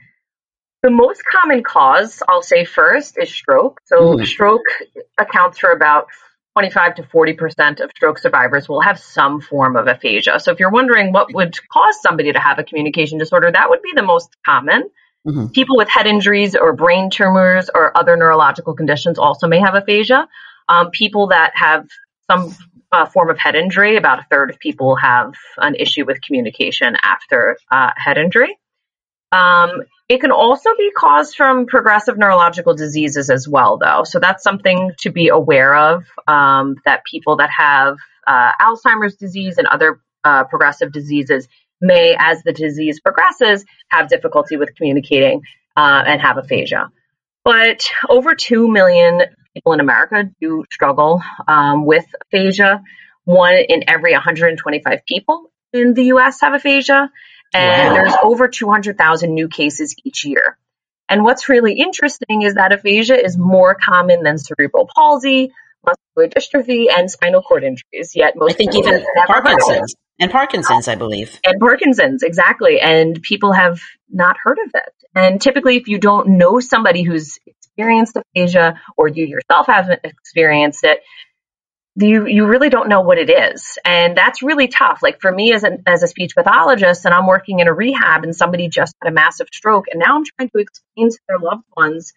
the 0.82 0.90
most 0.90 1.24
common 1.24 1.62
cause, 1.62 2.22
I'll 2.28 2.42
say 2.42 2.64
first, 2.64 3.18
is 3.18 3.30
stroke. 3.30 3.80
So 3.84 4.16
mm. 4.16 4.26
stroke 4.26 4.66
accounts 5.18 5.58
for 5.58 5.70
about 5.70 6.06
25 6.54 6.96
to 6.96 7.02
40% 7.02 7.80
of 7.80 7.90
stroke 7.96 8.18
survivors 8.18 8.68
will 8.68 8.80
have 8.80 8.98
some 9.00 9.40
form 9.40 9.76
of 9.76 9.88
aphasia. 9.88 10.38
So 10.38 10.52
if 10.52 10.60
you're 10.60 10.70
wondering 10.70 11.12
what 11.12 11.34
would 11.34 11.58
cause 11.68 12.00
somebody 12.00 12.32
to 12.32 12.38
have 12.38 12.58
a 12.58 12.64
communication 12.64 13.18
disorder, 13.18 13.50
that 13.50 13.70
would 13.70 13.82
be 13.82 13.92
the 13.94 14.02
most 14.02 14.30
common. 14.46 14.88
Mm-hmm. 15.26 15.46
People 15.48 15.76
with 15.76 15.88
head 15.88 16.06
injuries 16.06 16.54
or 16.54 16.74
brain 16.74 17.10
tumors 17.10 17.70
or 17.74 17.96
other 17.96 18.16
neurological 18.16 18.74
conditions 18.74 19.18
also 19.18 19.46
may 19.46 19.58
have 19.58 19.74
aphasia. 19.74 20.28
Um, 20.68 20.90
people 20.90 21.28
that 21.28 21.52
have 21.54 21.86
some 22.30 22.54
uh, 22.92 23.06
form 23.06 23.30
of 23.30 23.38
head 23.38 23.54
injury, 23.54 23.96
about 23.96 24.20
a 24.20 24.26
third 24.30 24.50
of 24.50 24.58
people 24.58 24.96
have 24.96 25.34
an 25.58 25.74
issue 25.74 26.04
with 26.04 26.20
communication 26.22 26.96
after 27.02 27.56
uh, 27.70 27.90
head 27.96 28.18
injury. 28.18 28.56
Um, 29.32 29.82
it 30.08 30.20
can 30.20 30.30
also 30.30 30.70
be 30.78 30.90
caused 30.96 31.34
from 31.34 31.66
progressive 31.66 32.18
neurological 32.18 32.74
diseases 32.74 33.30
as 33.30 33.48
well, 33.48 33.78
though. 33.78 34.04
So 34.04 34.20
that's 34.20 34.42
something 34.42 34.92
to 35.00 35.10
be 35.10 35.28
aware 35.28 35.74
of 35.74 36.04
um, 36.28 36.76
that 36.84 37.02
people 37.10 37.36
that 37.36 37.50
have 37.50 37.96
uh, 38.26 38.52
Alzheimer's 38.60 39.16
disease 39.16 39.58
and 39.58 39.66
other 39.66 40.00
uh, 40.22 40.44
progressive 40.44 40.92
diseases 40.92 41.48
may, 41.84 42.16
as 42.18 42.42
the 42.42 42.52
disease 42.52 43.00
progresses, 43.00 43.64
have 43.88 44.08
difficulty 44.08 44.56
with 44.56 44.74
communicating 44.74 45.42
uh, 45.76 46.02
and 46.06 46.20
have 46.20 46.38
aphasia. 46.38 46.90
But 47.44 47.86
over 48.08 48.34
2 48.34 48.68
million 48.68 49.20
people 49.54 49.72
in 49.72 49.80
America 49.80 50.30
do 50.40 50.64
struggle 50.72 51.22
um, 51.46 51.84
with 51.84 52.06
aphasia. 52.22 52.82
One 53.24 53.54
in 53.54 53.84
every 53.88 54.12
125 54.12 55.00
people 55.06 55.50
in 55.72 55.94
the 55.94 56.04
US 56.06 56.40
have 56.40 56.54
aphasia. 56.54 57.10
And 57.52 57.88
wow. 57.88 57.94
there's 57.94 58.14
over 58.22 58.48
200,000 58.48 59.32
new 59.32 59.48
cases 59.48 59.94
each 60.04 60.24
year. 60.24 60.58
And 61.08 61.22
what's 61.22 61.48
really 61.48 61.74
interesting 61.74 62.42
is 62.42 62.54
that 62.54 62.72
aphasia 62.72 63.22
is 63.22 63.36
more 63.36 63.76
common 63.76 64.22
than 64.22 64.38
cerebral 64.38 64.88
palsy, 64.96 65.52
muscular 65.84 66.28
dystrophy, 66.28 66.86
and 66.90 67.10
spinal 67.10 67.42
cord 67.42 67.62
injuries. 67.62 68.12
Yet 68.14 68.36
most 68.36 68.52
I 68.52 68.54
think 68.54 68.74
even 68.74 69.04
Parkinson's. 69.26 69.94
And 70.20 70.30
Parkinson's, 70.30 70.86
I 70.88 70.94
believe. 70.94 71.38
And 71.44 71.60
Parkinson's, 71.60 72.22
exactly. 72.22 72.80
And 72.80 73.20
people 73.22 73.52
have 73.52 73.80
not 74.10 74.36
heard 74.42 74.58
of 74.64 74.70
it. 74.74 74.92
And 75.14 75.40
typically, 75.40 75.76
if 75.76 75.88
you 75.88 75.98
don't 75.98 76.38
know 76.38 76.60
somebody 76.60 77.02
who's 77.02 77.38
experienced 77.46 78.16
aphasia 78.16 78.80
or 78.96 79.08
you 79.08 79.26
yourself 79.26 79.66
haven't 79.66 80.00
experienced 80.04 80.84
it, 80.84 81.00
you 81.96 82.26
you 82.26 82.46
really 82.46 82.70
don't 82.70 82.88
know 82.88 83.02
what 83.02 83.18
it 83.18 83.30
is 83.30 83.78
and 83.84 84.16
that's 84.16 84.42
really 84.42 84.66
tough 84.66 84.98
like 85.00 85.20
for 85.20 85.30
me 85.30 85.52
as 85.52 85.62
a 85.62 85.78
as 85.86 86.02
a 86.02 86.08
speech 86.08 86.34
pathologist 86.34 87.04
and 87.04 87.14
I'm 87.14 87.26
working 87.26 87.60
in 87.60 87.68
a 87.68 87.72
rehab 87.72 88.24
and 88.24 88.34
somebody 88.34 88.68
just 88.68 88.94
had 89.00 89.10
a 89.10 89.14
massive 89.14 89.46
stroke 89.52 89.84
and 89.90 90.00
now 90.00 90.16
I'm 90.16 90.24
trying 90.24 90.50
to 90.50 90.58
explain 90.58 91.10
to 91.10 91.18
their 91.28 91.38
loved 91.38 91.62
ones 91.76 92.12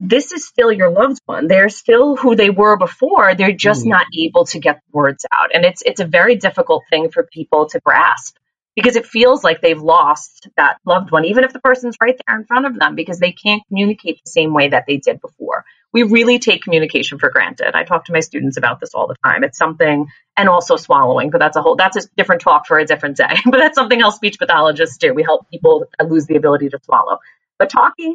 this 0.00 0.32
is 0.32 0.46
still 0.46 0.72
your 0.72 0.90
loved 0.90 1.20
one. 1.26 1.46
They're 1.46 1.68
still 1.68 2.16
who 2.16 2.34
they 2.34 2.48
were 2.48 2.76
before. 2.78 3.34
They're 3.34 3.52
just 3.52 3.84
mm. 3.84 3.90
not 3.90 4.06
able 4.18 4.46
to 4.46 4.58
get 4.58 4.76
the 4.76 4.96
words 4.96 5.26
out. 5.30 5.50
And 5.54 5.64
it's 5.64 5.82
it's 5.82 6.00
a 6.00 6.06
very 6.06 6.36
difficult 6.36 6.84
thing 6.90 7.10
for 7.10 7.28
people 7.30 7.68
to 7.68 7.80
grasp 7.80 8.36
because 8.74 8.96
it 8.96 9.06
feels 9.06 9.44
like 9.44 9.60
they've 9.60 9.80
lost 9.80 10.48
that 10.56 10.78
loved 10.86 11.10
one, 11.10 11.26
even 11.26 11.44
if 11.44 11.52
the 11.52 11.60
person's 11.60 11.96
right 12.00 12.18
there 12.26 12.38
in 12.38 12.46
front 12.46 12.66
of 12.66 12.78
them, 12.78 12.94
because 12.94 13.18
they 13.18 13.32
can't 13.32 13.62
communicate 13.68 14.20
the 14.24 14.30
same 14.30 14.54
way 14.54 14.68
that 14.68 14.84
they 14.86 14.96
did 14.96 15.20
before. 15.20 15.64
We 15.92 16.04
really 16.04 16.38
take 16.38 16.62
communication 16.62 17.18
for 17.18 17.30
granted. 17.30 17.74
I 17.74 17.84
talk 17.84 18.06
to 18.06 18.12
my 18.12 18.20
students 18.20 18.56
about 18.56 18.80
this 18.80 18.94
all 18.94 19.08
the 19.08 19.16
time. 19.24 19.42
It's 19.42 19.58
something, 19.58 20.06
and 20.36 20.48
also 20.48 20.76
swallowing, 20.76 21.30
but 21.30 21.38
that's 21.38 21.56
a 21.56 21.62
whole, 21.62 21.74
that's 21.76 21.96
a 21.96 22.08
different 22.16 22.42
talk 22.42 22.66
for 22.66 22.78
a 22.78 22.86
different 22.86 23.16
day. 23.16 23.34
but 23.44 23.58
that's 23.58 23.74
something 23.74 24.00
else 24.00 24.16
speech 24.16 24.38
pathologists 24.38 24.98
do. 24.98 25.12
We 25.12 25.24
help 25.24 25.50
people 25.50 25.86
lose 26.02 26.26
the 26.26 26.36
ability 26.36 26.68
to 26.70 26.78
swallow. 26.82 27.18
But 27.58 27.70
talking 27.70 28.14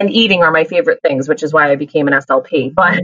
and 0.00 0.10
eating 0.10 0.42
are 0.42 0.50
my 0.50 0.64
favorite 0.64 1.00
things, 1.02 1.28
which 1.28 1.42
is 1.42 1.52
why 1.52 1.70
I 1.70 1.76
became 1.76 2.08
an 2.08 2.14
SLP. 2.14 2.74
But 2.78 3.00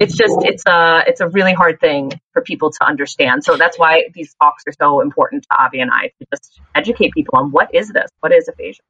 it's 0.00 0.16
just 0.16 0.36
it's 0.44 0.62
a 0.66 1.04
it's 1.06 1.20
a 1.20 1.28
really 1.28 1.52
hard 1.52 1.80
thing 1.80 2.12
for 2.32 2.42
people 2.42 2.70
to 2.70 2.84
understand. 2.84 3.44
So 3.44 3.56
that's 3.56 3.78
why 3.78 4.04
these 4.14 4.34
talks 4.34 4.64
are 4.66 4.72
so 4.78 5.00
important 5.00 5.44
to 5.50 5.62
Avi 5.62 5.80
and 5.80 5.90
I 5.90 6.08
to 6.18 6.26
just 6.32 6.60
educate 6.74 7.12
people 7.12 7.38
on 7.38 7.50
what 7.50 7.74
is 7.74 7.88
this, 7.88 8.10
what 8.20 8.32
is 8.32 8.48
aphasia, 8.48 8.82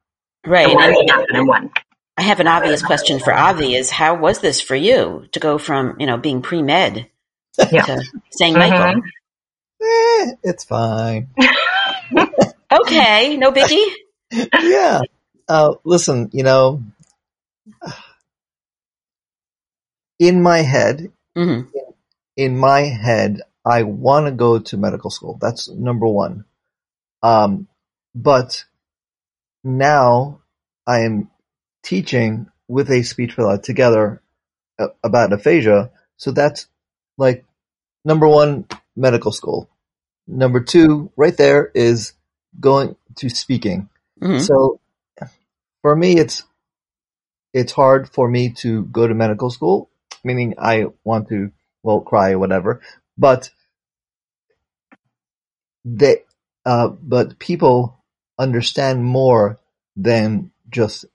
right, 0.45 0.67
and, 0.67 1.09
and, 1.09 1.25
and 1.29 1.47
when. 1.47 1.71
I 2.17 2.21
have 2.21 2.39
an 2.39 2.47
obvious 2.47 2.81
question 2.81 3.19
for 3.19 3.33
Avi 3.33 3.75
is 3.75 3.91
how 3.91 4.15
was 4.15 4.39
this 4.39 4.61
for 4.61 4.75
you 4.75 5.27
to 5.33 5.39
go 5.39 5.57
from, 5.57 5.97
you 5.99 6.05
know, 6.05 6.17
being 6.17 6.41
pre-med 6.41 7.09
yeah. 7.71 7.81
to 7.83 8.03
saying 8.31 8.53
mm-hmm. 8.55 8.71
Michael? 8.71 9.01
Eh, 9.81 10.31
it's 10.43 10.63
fine. 10.63 11.27
okay, 12.71 13.35
no 13.35 13.51
biggie. 13.51 13.85
yeah. 14.31 15.01
Uh, 15.47 15.75
listen, 15.83 16.29
you 16.31 16.43
know, 16.43 16.81
in 20.19 20.41
my 20.41 20.59
head, 20.59 21.11
mm-hmm. 21.37 21.67
in, 22.37 22.57
my 22.57 22.81
head, 22.81 23.41
I 23.65 23.83
want 23.83 24.27
to 24.27 24.31
go 24.31 24.59
to 24.59 24.77
medical 24.77 25.09
school. 25.09 25.37
That's 25.41 25.69
number 25.69 26.07
one. 26.07 26.45
Um, 27.23 27.67
but 28.13 28.65
now 29.63 30.41
I 30.85 30.99
am 30.99 31.29
teaching 31.83 32.47
with 32.67 32.89
a 32.89 33.03
speech 33.03 33.35
pathology 33.35 33.63
together 33.63 34.21
uh, 34.79 34.87
about 35.03 35.33
aphasia. 35.33 35.91
So 36.17 36.31
that's 36.31 36.67
like 37.17 37.45
number 38.03 38.27
one, 38.27 38.67
medical 38.95 39.31
school. 39.31 39.69
Number 40.27 40.61
two, 40.61 41.11
right 41.15 41.35
there 41.35 41.71
is 41.75 42.13
going 42.59 42.95
to 43.17 43.29
speaking. 43.29 43.89
Mm-hmm. 44.21 44.39
So 44.39 44.79
for 45.81 45.95
me, 45.95 46.17
it's 46.17 46.43
it's 47.55 47.71
hard 47.71 48.09
for 48.09 48.29
me 48.29 48.49
to 48.49 48.83
go 48.83 49.07
to 49.07 49.13
medical 49.13 49.49
school, 49.49 49.89
meaning 50.25 50.55
I 50.59 50.87
want 51.05 51.29
to 51.29 51.51
well 51.83 52.01
cry 52.01 52.31
or 52.31 52.39
whatever, 52.39 52.81
but 53.17 53.49
they 55.85 56.23
uh, 56.65 56.89
but 56.89 57.39
people 57.39 58.03
understand 58.37 59.05
more 59.05 59.61
than 59.95 60.51
just 60.69 61.05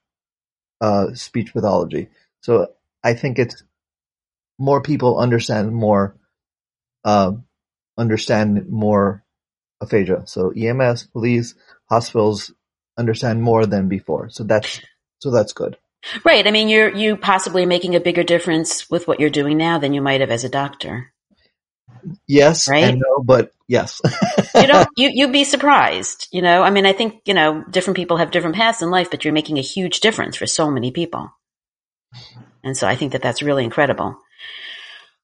uh, 0.80 1.12
speech 1.12 1.52
pathology. 1.52 2.08
So 2.40 2.68
I 3.04 3.12
think 3.12 3.38
it's 3.38 3.62
more 4.58 4.80
people 4.80 5.18
understand 5.18 5.74
more, 5.74 6.16
uh, 7.04 7.32
understand 7.98 8.66
more 8.70 9.24
aphasia. 9.82 10.22
So 10.26 10.52
EMS, 10.52 11.08
police, 11.08 11.54
hospitals 11.90 12.50
understand 12.96 13.42
more 13.42 13.66
than 13.66 13.88
before. 13.88 14.30
So 14.30 14.44
that's 14.44 14.80
so 15.18 15.30
that's 15.30 15.52
good. 15.52 15.76
Right. 16.24 16.46
I 16.46 16.50
mean, 16.50 16.68
you're 16.68 16.94
you 16.94 17.16
possibly 17.16 17.66
making 17.66 17.94
a 17.94 18.00
bigger 18.00 18.22
difference 18.22 18.88
with 18.90 19.06
what 19.06 19.20
you're 19.20 19.30
doing 19.30 19.56
now 19.56 19.78
than 19.78 19.92
you 19.92 20.00
might 20.00 20.20
have 20.20 20.30
as 20.30 20.44
a 20.44 20.48
doctor. 20.48 21.12
Yes, 22.26 22.68
right. 22.68 22.94
no, 22.94 23.22
but 23.22 23.52
yes. 23.68 24.00
you 24.54 24.66
know, 24.66 24.86
you 24.96 25.10
you'd 25.12 25.32
be 25.32 25.44
surprised. 25.44 26.28
You 26.32 26.42
know, 26.42 26.62
I 26.62 26.70
mean, 26.70 26.86
I 26.86 26.92
think 26.92 27.20
you 27.26 27.34
know 27.34 27.64
different 27.70 27.96
people 27.96 28.16
have 28.16 28.30
different 28.30 28.56
paths 28.56 28.82
in 28.82 28.90
life, 28.90 29.10
but 29.10 29.24
you're 29.24 29.34
making 29.34 29.58
a 29.58 29.62
huge 29.62 30.00
difference 30.00 30.36
for 30.36 30.46
so 30.46 30.70
many 30.70 30.90
people, 30.90 31.30
and 32.64 32.76
so 32.76 32.88
I 32.88 32.96
think 32.96 33.12
that 33.12 33.22
that's 33.22 33.42
really 33.42 33.64
incredible. 33.64 34.16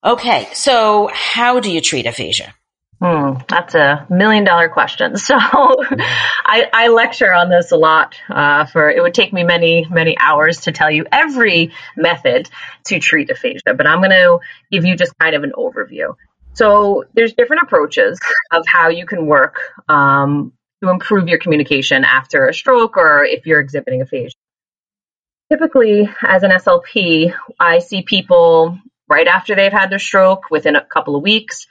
Okay, 0.04 0.48
so 0.52 1.08
how 1.12 1.60
do 1.60 1.70
you 1.70 1.80
treat 1.80 2.06
aphasia? 2.06 2.54
Hmm, 3.00 3.34
that's 3.46 3.74
a 3.74 4.06
million 4.08 4.44
dollar 4.44 4.68
question. 4.68 5.16
So 5.26 5.34
I, 5.36 6.68
I, 6.72 6.88
lecture 6.88 7.32
on 7.32 7.50
this 7.50 7.72
a 7.72 7.76
lot. 7.76 8.14
Uh, 8.30 8.64
for 8.64 8.90
it 8.90 9.02
would 9.02 9.12
take 9.12 9.32
me 9.32 9.42
many 9.44 9.86
many 9.90 10.16
hours 10.18 10.60
to 10.62 10.72
tell 10.72 10.90
you 10.90 11.04
every 11.10 11.72
method 11.96 12.48
to 12.84 12.98
treat 13.00 13.28
aphasia, 13.28 13.74
but 13.76 13.86
I'm 13.86 13.98
going 13.98 14.10
to 14.10 14.38
give 14.70 14.84
you 14.84 14.96
just 14.96 15.18
kind 15.18 15.34
of 15.34 15.42
an 15.42 15.52
overview. 15.56 16.14
So 16.54 17.04
there's 17.12 17.34
different 17.34 17.64
approaches 17.64 18.18
of 18.50 18.64
how 18.66 18.88
you 18.88 19.04
can 19.04 19.26
work 19.26 19.56
um, 19.88 20.52
to 20.82 20.88
improve 20.88 21.28
your 21.28 21.38
communication 21.38 22.04
after 22.04 22.46
a 22.46 22.54
stroke 22.54 22.96
or 22.96 23.24
if 23.24 23.46
you're 23.46 23.60
exhibiting 23.60 24.00
aphasia. 24.00 24.36
Typically, 25.50 26.08
as 26.22 26.42
an 26.44 26.50
SLP, 26.50 27.34
I 27.58 27.80
see 27.80 28.02
people 28.02 28.78
right 29.08 29.26
after 29.26 29.54
they've 29.54 29.72
had 29.72 29.90
their 29.90 29.98
stroke 29.98 30.50
within 30.50 30.76
a 30.76 30.84
couple 30.84 31.14
of 31.14 31.22
weeks 31.22 31.66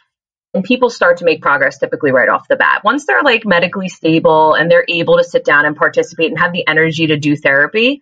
and 0.55 0.63
people 0.63 0.89
start 0.89 1.17
to 1.17 1.25
make 1.25 1.41
progress 1.41 1.77
typically 1.77 2.11
right 2.11 2.29
off 2.29 2.47
the 2.47 2.55
bat. 2.55 2.81
Once 2.83 3.05
they're 3.05 3.21
like 3.21 3.45
medically 3.45 3.89
stable 3.89 4.53
and 4.53 4.71
they're 4.71 4.85
able 4.87 5.17
to 5.17 5.23
sit 5.23 5.45
down 5.45 5.65
and 5.65 5.75
participate 5.75 6.31
and 6.31 6.39
have 6.39 6.53
the 6.53 6.67
energy 6.67 7.07
to 7.07 7.17
do 7.17 7.35
therapy, 7.35 8.01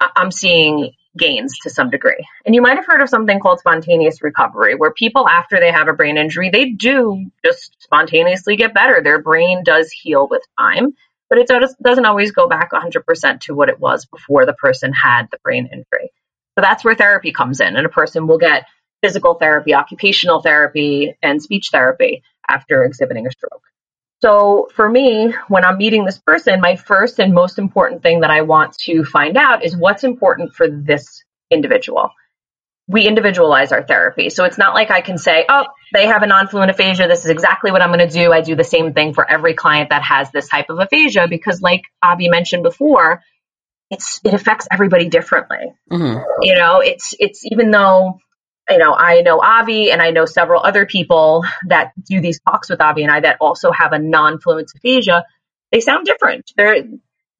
I'm 0.00 0.32
seeing 0.32 0.92
gains 1.16 1.58
to 1.60 1.70
some 1.70 1.90
degree. 1.90 2.26
And 2.44 2.54
you 2.54 2.62
might 2.62 2.76
have 2.76 2.86
heard 2.86 3.02
of 3.02 3.08
something 3.08 3.38
called 3.38 3.60
spontaneous 3.60 4.22
recovery, 4.22 4.74
where 4.74 4.92
people, 4.92 5.28
after 5.28 5.60
they 5.60 5.70
have 5.70 5.86
a 5.86 5.92
brain 5.92 6.16
injury, 6.16 6.50
they 6.50 6.70
do 6.70 7.30
just 7.44 7.76
spontaneously 7.78 8.56
get 8.56 8.74
better. 8.74 9.00
Their 9.00 9.22
brain 9.22 9.62
does 9.62 9.92
heal 9.92 10.26
with 10.28 10.42
time, 10.58 10.94
but 11.28 11.38
it 11.38 11.48
doesn't 11.80 12.06
always 12.06 12.32
go 12.32 12.48
back 12.48 12.72
100% 12.72 13.40
to 13.42 13.54
what 13.54 13.68
it 13.68 13.78
was 13.78 14.06
before 14.06 14.46
the 14.46 14.54
person 14.54 14.92
had 14.92 15.26
the 15.30 15.38
brain 15.44 15.66
injury. 15.66 16.10
So 16.58 16.62
that's 16.62 16.82
where 16.82 16.96
therapy 16.96 17.30
comes 17.30 17.60
in, 17.60 17.76
and 17.76 17.86
a 17.86 17.90
person 17.90 18.26
will 18.26 18.38
get 18.38 18.64
physical 19.04 19.34
therapy, 19.34 19.74
occupational 19.74 20.40
therapy, 20.40 21.14
and 21.22 21.42
speech 21.42 21.68
therapy 21.70 22.22
after 22.48 22.84
exhibiting 22.84 23.26
a 23.26 23.30
stroke. 23.30 23.62
So 24.22 24.70
for 24.74 24.88
me, 24.88 25.34
when 25.48 25.62
I'm 25.62 25.76
meeting 25.76 26.06
this 26.06 26.16
person, 26.16 26.62
my 26.62 26.76
first 26.76 27.18
and 27.18 27.34
most 27.34 27.58
important 27.58 28.02
thing 28.02 28.20
that 28.20 28.30
I 28.30 28.40
want 28.40 28.72
to 28.84 29.04
find 29.04 29.36
out 29.36 29.62
is 29.62 29.76
what's 29.76 30.04
important 30.04 30.54
for 30.54 30.66
this 30.66 31.22
individual. 31.50 32.12
We 32.88 33.06
individualize 33.06 33.72
our 33.72 33.82
therapy. 33.82 34.30
So 34.30 34.44
it's 34.44 34.56
not 34.56 34.72
like 34.72 34.90
I 34.90 35.02
can 35.02 35.18
say, 35.18 35.44
oh, 35.50 35.66
they 35.92 36.06
have 36.06 36.22
a 36.22 36.26
non-fluent 36.26 36.70
aphasia. 36.70 37.06
This 37.06 37.26
is 37.26 37.30
exactly 37.30 37.72
what 37.72 37.82
I'm 37.82 37.92
going 37.92 38.08
to 38.08 38.08
do. 38.08 38.32
I 38.32 38.40
do 38.40 38.56
the 38.56 38.64
same 38.64 38.94
thing 38.94 39.12
for 39.12 39.30
every 39.30 39.52
client 39.52 39.90
that 39.90 40.02
has 40.02 40.30
this 40.30 40.48
type 40.48 40.70
of 40.70 40.78
aphasia 40.78 41.26
because 41.28 41.60
like 41.60 41.82
Avi 42.02 42.30
mentioned 42.30 42.62
before, 42.62 43.20
it's, 43.90 44.20
it 44.24 44.32
affects 44.32 44.66
everybody 44.72 45.10
differently. 45.10 45.74
Mm-hmm. 45.92 46.22
You 46.40 46.54
know, 46.54 46.80
it's, 46.80 47.14
it's 47.18 47.44
even 47.52 47.70
though 47.70 48.20
you 48.68 48.78
know, 48.78 48.94
I 48.94 49.20
know 49.20 49.40
Avi 49.40 49.90
and 49.90 50.00
I 50.00 50.10
know 50.10 50.24
several 50.24 50.62
other 50.62 50.86
people 50.86 51.44
that 51.66 51.92
do 52.02 52.20
these 52.20 52.40
talks 52.40 52.70
with 52.70 52.80
Avi 52.80 53.02
and 53.02 53.12
I 53.12 53.20
that 53.20 53.38
also 53.40 53.70
have 53.72 53.92
a 53.92 53.98
non-fluent 53.98 54.70
aphasia. 54.76 55.24
They 55.70 55.80
sound 55.80 56.06
different. 56.06 56.50
There, 56.56 56.84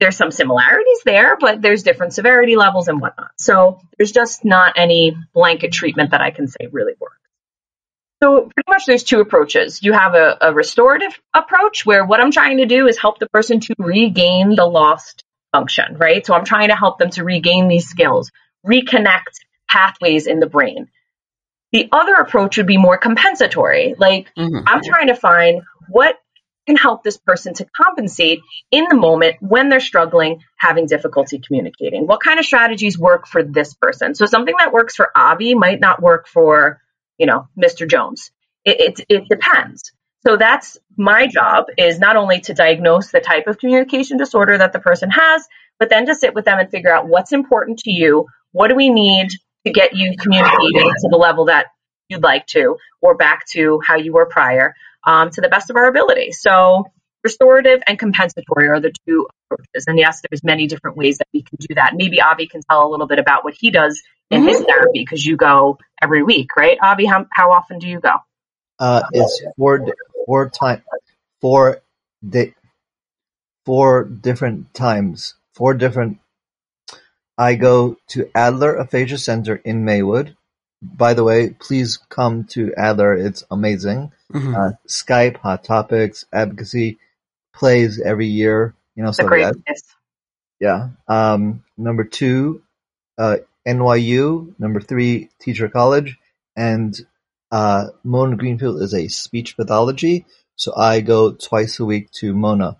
there's 0.01 0.17
some 0.17 0.31
similarities 0.31 1.01
there, 1.05 1.37
but 1.39 1.63
there's 1.63 1.83
different 1.83 2.13
severity 2.13 2.57
levels 2.57 2.89
and 2.89 3.01
whatnot. 3.01 3.31
So 3.39 3.81
there's 3.97 4.13
just 4.13 4.45
not 4.45 4.75
any 4.77 5.17
blanket 5.33 5.73
treatment 5.73 6.11
that 6.11 6.21
I 6.21 6.31
can 6.31 6.47
say 6.49 6.69
really 6.71 6.95
works. 7.01 7.17
So 8.23 8.43
pretty 8.43 8.71
much 8.71 8.87
there's 8.87 9.05
two 9.05 9.21
approaches. 9.21 9.83
You 9.83 9.93
have 9.93 10.15
a, 10.15 10.37
a 10.41 10.53
restorative 10.53 11.19
approach 11.33 11.85
where 11.85 12.05
what 12.05 12.21
I'm 12.21 12.31
trying 12.31 12.59
to 12.59 12.67
do 12.67 12.87
is 12.87 12.99
help 12.99 13.19
the 13.19 13.29
person 13.29 13.61
to 13.61 13.75
regain 13.79 14.55
the 14.57 14.65
lost 14.65 15.25
function, 15.53 15.97
right? 15.97 16.25
So 16.25 16.35
I'm 16.35 16.45
trying 16.45 16.69
to 16.69 16.77
help 16.77 16.99
them 16.99 17.11
to 17.11 17.25
regain 17.25 17.69
these 17.69 17.87
skills, 17.87 18.31
reconnect 18.67 19.41
pathways 19.69 20.27
in 20.27 20.41
the 20.41 20.47
brain. 20.47 20.89
The 21.75 21.89
other 21.91 22.15
approach 22.15 22.57
would 22.57 22.69
be 22.69 22.77
more 22.77 22.97
compensatory. 22.97 23.97
Like, 23.99 24.33
mm-hmm. 24.39 24.61
I'm 24.65 24.81
trying 24.81 25.09
to 25.09 25.17
find 25.17 25.63
what 25.89 26.17
can 26.69 26.77
help 26.77 27.03
this 27.03 27.17
person 27.17 27.53
to 27.55 27.67
compensate 27.77 28.39
in 28.71 28.85
the 28.89 28.95
moment 28.95 29.39
when 29.41 29.71
they're 29.71 29.81
struggling, 29.81 30.41
having 30.57 30.87
difficulty 30.87 31.41
communicating. 31.45 32.07
What 32.07 32.23
kind 32.23 32.39
of 32.39 32.45
strategies 32.45 32.97
work 32.97 33.27
for 33.27 33.43
this 33.43 33.75
person? 33.75 34.15
So 34.15 34.25
something 34.25 34.55
that 34.61 34.73
works 34.73 34.95
for 34.95 35.11
Avi 35.17 35.57
might 35.57 35.81
not 35.81 36.01
work 36.01 36.29
for, 36.29 36.81
you 37.19 37.27
know, 37.27 37.49
Mr. 37.61 37.91
Jones. 37.91 38.31
It, 38.65 39.01
it, 39.01 39.07
it 39.09 39.29
depends. 39.29 39.91
So 40.25 40.37
that's 40.37 40.79
my 40.97 41.27
job 41.27 41.65
is 41.77 41.99
not 41.99 42.15
only 42.15 42.39
to 42.43 42.55
diagnose 42.55 43.11
the 43.11 43.19
type 43.19 43.49
of 43.49 43.59
communication 43.59 44.17
disorder 44.17 44.57
that 44.59 44.73
the 44.73 44.79
person 44.79 45.11
has, 45.11 45.45
but 45.81 45.91
then 45.91 46.07
to 46.07 46.15
sit 46.15 46.35
with 46.35 46.45
them 46.45 46.61
and 46.61 46.71
figure 46.71 46.95
out 46.95 47.09
what's 47.09 47.33
important 47.33 47.81
to 47.81 47.91
you. 47.91 48.27
What 48.53 48.69
do 48.69 48.77
we 48.77 48.91
need 48.91 49.31
to 49.67 49.73
get 49.73 49.97
you 49.97 50.15
communicating 50.19 50.89
to 50.89 51.09
the 51.11 51.17
level 51.17 51.47
that 51.47 51.67
you'd 52.09 52.23
like 52.23 52.47
to, 52.47 52.77
or 53.01 53.17
back 53.17 53.47
to 53.53 53.81
how 53.85 53.97
you 53.97 54.13
were 54.13 54.27
prior, 54.27 54.75
um, 55.05 55.31
to 55.31 55.41
the 55.41 55.49
best 55.49 55.71
of 55.71 55.77
our 55.77 55.87
ability. 55.87 56.33
So 56.33 56.85
restorative 57.23 57.83
and 57.87 57.99
compensatory 57.99 58.69
are 58.69 58.81
the 58.81 58.93
two 59.07 59.27
approaches. 59.51 59.87
And 59.87 59.99
yes, 59.99 60.21
there's 60.29 60.45
many 60.45 60.67
different 60.67 60.97
ways 60.97 61.19
that 61.19 61.29
we 61.33 61.43
can 61.43 61.57
do 61.59 61.75
that. 61.75 61.93
Maybe 61.95 62.21
Avi 62.21 62.47
can 62.47 62.61
tell 62.69 62.87
a 62.87 62.91
little 62.91 63.07
bit 63.07 63.19
about 63.19 63.45
what 63.45 63.55
he 63.59 63.71
does 63.71 64.01
in 64.31 64.41
mm-hmm. 64.41 64.49
his 64.49 64.61
therapy 64.63 65.01
because 65.01 65.25
you 65.25 65.37
go 65.37 65.79
every 66.01 66.23
week, 66.23 66.55
right? 66.57 66.79
Avi, 66.83 67.07
how, 67.07 67.27
how 67.33 67.53
often 67.53 67.79
do 67.79 67.89
you 67.89 68.01
go? 68.01 68.15
Uh, 68.79 69.03
it's 69.13 69.43
four, 69.57 69.87
four 70.27 70.51
time, 70.51 70.83
four, 71.41 71.83
di- 72.29 72.55
four 73.65 74.05
different 74.05 74.75
times, 74.75 75.35
four 75.55 75.75
different 75.75 76.19
I 77.37 77.55
go 77.57 77.97
to 78.09 78.31
Adler 78.35 78.77
Aphasia 78.77 79.19
Center 79.19 79.57
in 79.57 79.85
Maywood. 79.85 80.37
By 80.83 81.15
the 81.15 81.25
way, 81.25 81.51
please 81.51 81.99
come 82.09 82.45
to 82.51 82.75
Adler. 82.77 83.15
It's 83.15 83.45
amazing. 83.51 84.13
Mm-hmm. 84.33 84.55
Uh, 84.55 84.71
Skype, 84.87 85.39
Hot 85.39 85.65
Topics, 85.65 86.27
Advocacy 86.33 86.99
plays 87.55 88.01
every 88.01 88.27
year. 88.27 88.75
You 88.95 89.03
know, 89.03 89.13
so 89.13 89.25
that. 89.29 89.57
Yeah. 90.61 90.91
Um, 91.09 91.65
number 91.77 92.05
two, 92.05 92.63
uh, 93.19 93.39
NYU. 93.67 94.55
Number 94.59 94.81
three, 94.81 95.31
Teacher 95.41 95.69
College. 95.69 96.19
And 96.57 96.95
uh, 97.51 97.87
Mona 98.05 98.37
Greenfield 98.37 98.83
is 98.83 98.95
a 98.95 99.09
speech 99.09 99.57
pathology. 99.57 100.27
So 100.57 100.75
I 100.77 101.01
go 101.01 101.33
twice 101.33 101.81
a 101.81 101.85
week 101.85 102.11
to 102.21 102.35
Mona 102.35 102.77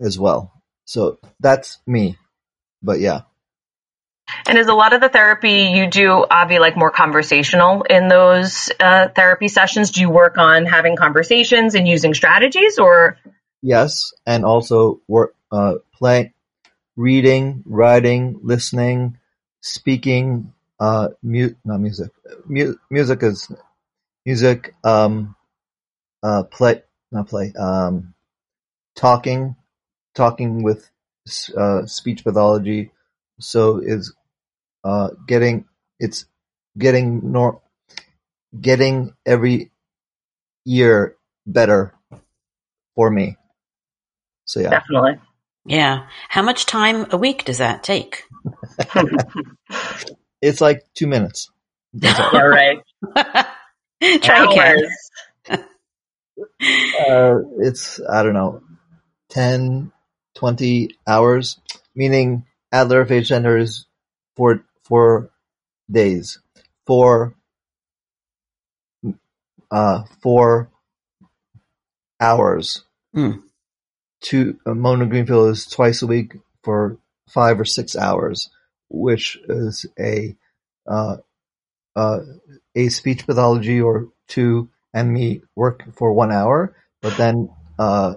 as 0.00 0.18
well. 0.18 0.52
So 0.84 1.18
that's 1.40 1.78
me. 1.86 2.16
But 2.82 3.00
yeah. 3.00 3.22
And 4.46 4.58
is 4.58 4.66
a 4.66 4.74
lot 4.74 4.92
of 4.92 5.00
the 5.00 5.08
therapy 5.08 5.72
you 5.74 5.88
do, 5.88 6.24
Avi, 6.28 6.58
like 6.58 6.76
more 6.76 6.90
conversational 6.90 7.82
in 7.82 8.08
those 8.08 8.70
uh, 8.78 9.08
therapy 9.08 9.48
sessions? 9.48 9.90
Do 9.90 10.00
you 10.00 10.10
work 10.10 10.38
on 10.38 10.66
having 10.66 10.96
conversations 10.96 11.74
and 11.74 11.86
using 11.86 12.14
strategies, 12.14 12.78
or? 12.78 13.18
Yes, 13.62 14.12
and 14.24 14.44
also 14.44 15.00
work 15.08 15.34
uh, 15.50 15.74
play, 15.92 16.32
reading, 16.96 17.62
writing, 17.66 18.40
listening, 18.42 19.18
speaking. 19.60 20.52
Uh, 20.78 21.08
mu- 21.22 21.54
not 21.64 21.80
music. 21.80 22.10
Mu- 22.46 22.76
music 22.90 23.22
is 23.22 23.50
music. 24.24 24.74
Um, 24.84 25.34
uh, 26.22 26.44
play, 26.44 26.82
not 27.10 27.28
play. 27.28 27.52
Um, 27.58 28.14
talking, 28.94 29.56
talking 30.14 30.62
with 30.62 30.88
uh, 31.56 31.86
speech 31.86 32.24
pathology 32.24 32.90
so 33.40 33.78
is 33.78 34.14
uh, 34.84 35.08
getting 35.26 35.66
it's 35.98 36.26
getting 36.78 37.32
nor 37.32 37.60
getting 38.58 39.14
every 39.24 39.70
year 40.64 41.16
better 41.46 41.94
for 42.94 43.10
me. 43.10 43.36
So 44.44 44.60
yeah, 44.60 44.70
definitely. 44.70 45.20
Yeah. 45.64 46.06
How 46.28 46.42
much 46.42 46.66
time 46.66 47.06
a 47.10 47.16
week 47.16 47.44
does 47.44 47.58
that 47.58 47.82
take? 47.82 48.24
it's 50.40 50.60
like 50.60 50.82
two 50.94 51.06
minutes. 51.06 51.50
yeah, 51.92 52.30
right. 52.36 52.78
Try 54.22 54.44
again. 54.44 54.88
Uh, 55.50 57.38
it's 57.58 58.00
I 58.08 58.22
don't 58.22 58.34
know, 58.34 58.62
10, 59.30 59.90
20 60.34 60.90
hours, 61.06 61.58
meaning 61.94 62.44
Adler 62.72 63.02
Aphasia 63.02 63.26
Center 63.36 63.58
is 63.58 63.86
for 64.36 64.64
four 64.84 65.30
days. 65.90 66.38
Four 66.86 67.34
uh, 69.70 70.04
four 70.22 70.70
hours. 72.20 72.84
Mm. 73.14 73.42
To 74.22 74.58
uh, 74.66 74.74
Mona 74.74 75.06
Greenfield 75.06 75.50
is 75.50 75.66
twice 75.66 76.02
a 76.02 76.06
week 76.06 76.36
for 76.62 76.98
five 77.28 77.60
or 77.60 77.64
six 77.64 77.96
hours, 77.96 78.50
which 78.88 79.38
is 79.48 79.86
a 79.98 80.36
uh, 80.86 81.16
uh, 81.94 82.20
a 82.74 82.88
speech 82.88 83.26
pathology 83.26 83.80
or 83.80 84.08
two, 84.28 84.68
and 84.92 85.12
me 85.12 85.42
work 85.54 85.84
for 85.94 86.12
one 86.12 86.32
hour. 86.32 86.74
But 87.02 87.16
then 87.16 87.50
uh, 87.78 88.14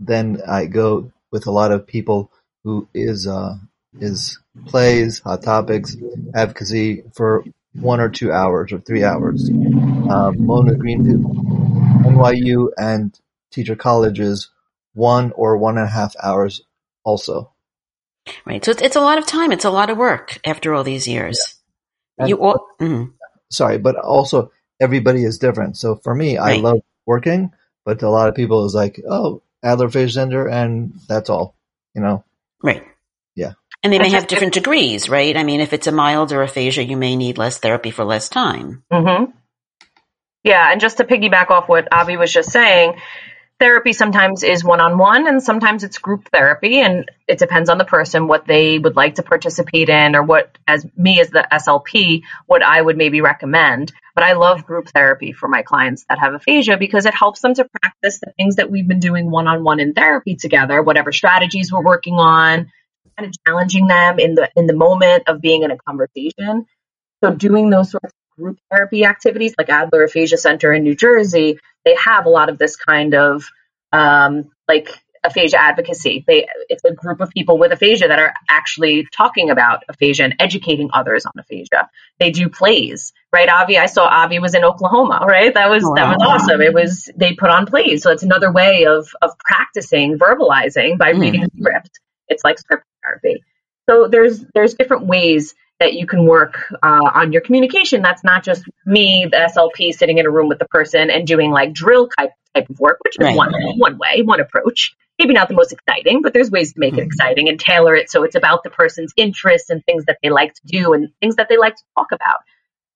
then 0.00 0.42
I 0.46 0.66
go 0.66 1.12
with 1.30 1.46
a 1.46 1.52
lot 1.52 1.72
of 1.72 1.86
people 1.86 2.30
who 2.64 2.88
is 2.94 3.26
uh, 3.26 3.56
is 4.00 4.38
plays, 4.66 5.18
hot 5.20 5.42
topics, 5.42 5.96
advocacy 6.34 7.04
for 7.14 7.44
one 7.74 8.00
or 8.00 8.08
two 8.08 8.32
hours 8.32 8.72
or 8.72 8.78
three 8.80 9.04
hours. 9.04 9.48
Uh, 9.50 10.32
Mona 10.32 10.74
Greenfield, 10.74 11.24
NYU, 12.04 12.70
and 12.76 13.18
Teacher 13.50 13.76
colleges, 13.76 14.50
one 14.94 15.32
or 15.32 15.56
one 15.56 15.78
and 15.78 15.86
a 15.86 15.90
half 15.90 16.14
hours 16.22 16.62
also. 17.04 17.52
Right. 18.44 18.64
So 18.64 18.70
it's, 18.70 18.82
it's 18.82 18.96
a 18.96 19.00
lot 19.00 19.18
of 19.18 19.26
time. 19.26 19.52
It's 19.52 19.64
a 19.64 19.70
lot 19.70 19.90
of 19.90 19.98
work 19.98 20.38
after 20.44 20.74
all 20.74 20.84
these 20.84 21.08
years. 21.08 21.56
Yeah. 22.18 22.26
You 22.26 22.40
all, 22.40 22.66
mm-hmm. 22.80 23.10
Sorry, 23.50 23.78
but 23.78 23.96
also 23.96 24.52
everybody 24.80 25.24
is 25.24 25.38
different. 25.38 25.76
So 25.76 25.96
for 25.96 26.14
me, 26.14 26.38
right. 26.38 26.58
I 26.58 26.60
love 26.60 26.80
working, 27.04 27.52
but 27.84 28.02
a 28.02 28.08
lot 28.08 28.28
of 28.28 28.34
people 28.34 28.64
is 28.64 28.74
like, 28.74 29.00
oh, 29.08 29.42
Adler 29.62 29.90
Center, 30.08 30.48
and 30.48 30.94
that's 31.08 31.30
all, 31.30 31.54
you 31.94 32.02
know? 32.02 32.24
Right. 32.62 32.84
Yeah. 33.34 33.52
And 33.82 33.92
they 33.92 33.98
may 33.98 34.10
have 34.10 34.28
different 34.28 34.54
degrees, 34.54 35.08
right? 35.08 35.36
I 35.36 35.42
mean, 35.42 35.60
if 35.60 35.72
it's 35.72 35.88
a 35.88 35.92
milder 35.92 36.42
aphasia, 36.42 36.82
you 36.82 36.96
may 36.96 37.16
need 37.16 37.38
less 37.38 37.58
therapy 37.58 37.90
for 37.90 38.04
less 38.04 38.28
time. 38.28 38.84
Mm-hmm. 38.92 39.32
Yeah, 40.44 40.70
and 40.70 40.80
just 40.80 40.96
to 40.98 41.04
piggyback 41.04 41.50
off 41.50 41.68
what 41.68 41.88
Avi 41.92 42.16
was 42.16 42.32
just 42.32 42.50
saying, 42.50 42.94
therapy 43.62 43.92
sometimes 43.92 44.42
is 44.42 44.64
one-on-one 44.64 45.28
and 45.28 45.42
sometimes 45.42 45.84
it's 45.84 45.98
group 45.98 46.28
therapy 46.32 46.80
and 46.80 47.10
it 47.28 47.38
depends 47.38 47.70
on 47.70 47.78
the 47.78 47.84
person 47.84 48.26
what 48.26 48.46
they 48.46 48.78
would 48.78 48.96
like 48.96 49.14
to 49.14 49.22
participate 49.22 49.88
in 49.88 50.16
or 50.16 50.22
what 50.22 50.58
as 50.66 50.84
me 50.96 51.20
as 51.20 51.30
the 51.30 51.46
slp 51.52 52.22
what 52.46 52.62
i 52.62 52.82
would 52.82 52.96
maybe 52.96 53.20
recommend 53.20 53.92
but 54.14 54.24
i 54.24 54.32
love 54.32 54.66
group 54.66 54.88
therapy 54.88 55.32
for 55.32 55.48
my 55.48 55.62
clients 55.62 56.04
that 56.08 56.18
have 56.18 56.34
aphasia 56.34 56.76
because 56.76 57.06
it 57.06 57.14
helps 57.14 57.40
them 57.40 57.54
to 57.54 57.64
practice 57.80 58.18
the 58.20 58.32
things 58.36 58.56
that 58.56 58.70
we've 58.70 58.88
been 58.88 59.00
doing 59.00 59.30
one-on-one 59.30 59.78
in 59.78 59.94
therapy 59.94 60.34
together 60.34 60.82
whatever 60.82 61.12
strategies 61.12 61.72
we're 61.72 61.84
working 61.84 62.14
on 62.14 62.70
kind 63.16 63.28
of 63.28 63.34
challenging 63.46 63.86
them 63.86 64.18
in 64.18 64.34
the 64.34 64.50
in 64.56 64.66
the 64.66 64.74
moment 64.74 65.24
of 65.26 65.40
being 65.40 65.62
in 65.62 65.70
a 65.70 65.76
conversation. 65.76 66.66
So 67.22 67.34
doing 67.34 67.70
those 67.70 67.90
sorts 67.90 68.06
of 68.06 68.42
group 68.42 68.58
therapy 68.70 69.04
activities, 69.04 69.54
like 69.58 69.68
Adler 69.68 70.04
Aphasia 70.04 70.36
Center 70.36 70.72
in 70.72 70.82
New 70.82 70.96
Jersey, 70.96 71.58
they 71.84 71.96
have 71.96 72.26
a 72.26 72.30
lot 72.30 72.48
of 72.48 72.58
this 72.58 72.76
kind 72.76 73.14
of 73.14 73.44
um, 73.92 74.50
like 74.68 74.88
aphasia 75.24 75.60
advocacy. 75.60 76.24
They 76.26 76.46
it's 76.68 76.84
a 76.84 76.92
group 76.92 77.20
of 77.20 77.30
people 77.30 77.58
with 77.58 77.72
aphasia 77.72 78.08
that 78.08 78.18
are 78.18 78.34
actually 78.48 79.06
talking 79.14 79.50
about 79.50 79.84
aphasia 79.88 80.24
and 80.24 80.34
educating 80.38 80.90
others 80.92 81.26
on 81.26 81.32
aphasia. 81.38 81.88
They 82.18 82.30
do 82.30 82.48
plays, 82.48 83.12
right? 83.32 83.48
Avi, 83.48 83.78
I 83.78 83.86
saw 83.86 84.06
Avi 84.06 84.38
was 84.38 84.54
in 84.54 84.64
Oklahoma, 84.64 85.24
right? 85.26 85.54
That 85.54 85.70
was 85.70 85.84
wow. 85.84 85.94
that 85.94 86.08
was 86.08 86.22
awesome. 86.22 86.60
It 86.60 86.74
was 86.74 87.10
they 87.16 87.34
put 87.34 87.50
on 87.50 87.66
plays, 87.66 88.02
so 88.02 88.10
it's 88.10 88.22
another 88.22 88.50
way 88.50 88.86
of 88.86 89.08
of 89.22 89.38
practicing 89.38 90.18
verbalizing 90.18 90.98
by 90.98 91.12
mm. 91.12 91.20
reading 91.20 91.44
a 91.44 91.48
script. 91.56 92.00
It's 92.28 92.44
like 92.44 92.58
script 92.58 92.84
therapy. 93.02 93.44
So 93.88 94.08
there's 94.08 94.44
there's 94.54 94.74
different 94.74 95.06
ways 95.06 95.54
that 95.82 95.94
you 95.94 96.06
can 96.06 96.26
work 96.26 96.72
uh, 96.82 97.10
on 97.14 97.32
your 97.32 97.42
communication. 97.42 98.02
That's 98.02 98.22
not 98.22 98.44
just 98.44 98.62
me, 98.86 99.26
the 99.28 99.36
SLP, 99.36 99.92
sitting 99.92 100.18
in 100.18 100.26
a 100.26 100.30
room 100.30 100.48
with 100.48 100.60
the 100.60 100.66
person 100.66 101.10
and 101.10 101.26
doing 101.26 101.50
like 101.50 101.72
drill 101.72 102.08
type 102.16 102.30
type 102.54 102.70
of 102.70 102.78
work, 102.78 102.98
which 103.04 103.16
is 103.18 103.24
right. 103.24 103.36
one 103.36 103.52
one 103.78 103.98
way, 103.98 104.22
one 104.22 104.40
approach. 104.40 104.94
Maybe 105.18 105.34
not 105.34 105.48
the 105.48 105.54
most 105.54 105.72
exciting, 105.72 106.22
but 106.22 106.32
there's 106.32 106.50
ways 106.50 106.72
to 106.72 106.80
make 106.80 106.92
mm-hmm. 106.92 107.00
it 107.00 107.06
exciting 107.06 107.48
and 107.48 107.58
tailor 107.58 107.94
it 107.94 108.10
so 108.10 108.22
it's 108.22 108.34
about 108.34 108.62
the 108.62 108.70
person's 108.70 109.12
interests 109.16 109.70
and 109.70 109.84
things 109.84 110.06
that 110.06 110.18
they 110.22 110.30
like 110.30 110.54
to 110.54 110.62
do 110.64 110.94
and 110.94 111.10
things 111.20 111.36
that 111.36 111.48
they 111.48 111.58
like 111.58 111.76
to 111.76 111.82
talk 111.98 112.12
about. 112.12 112.38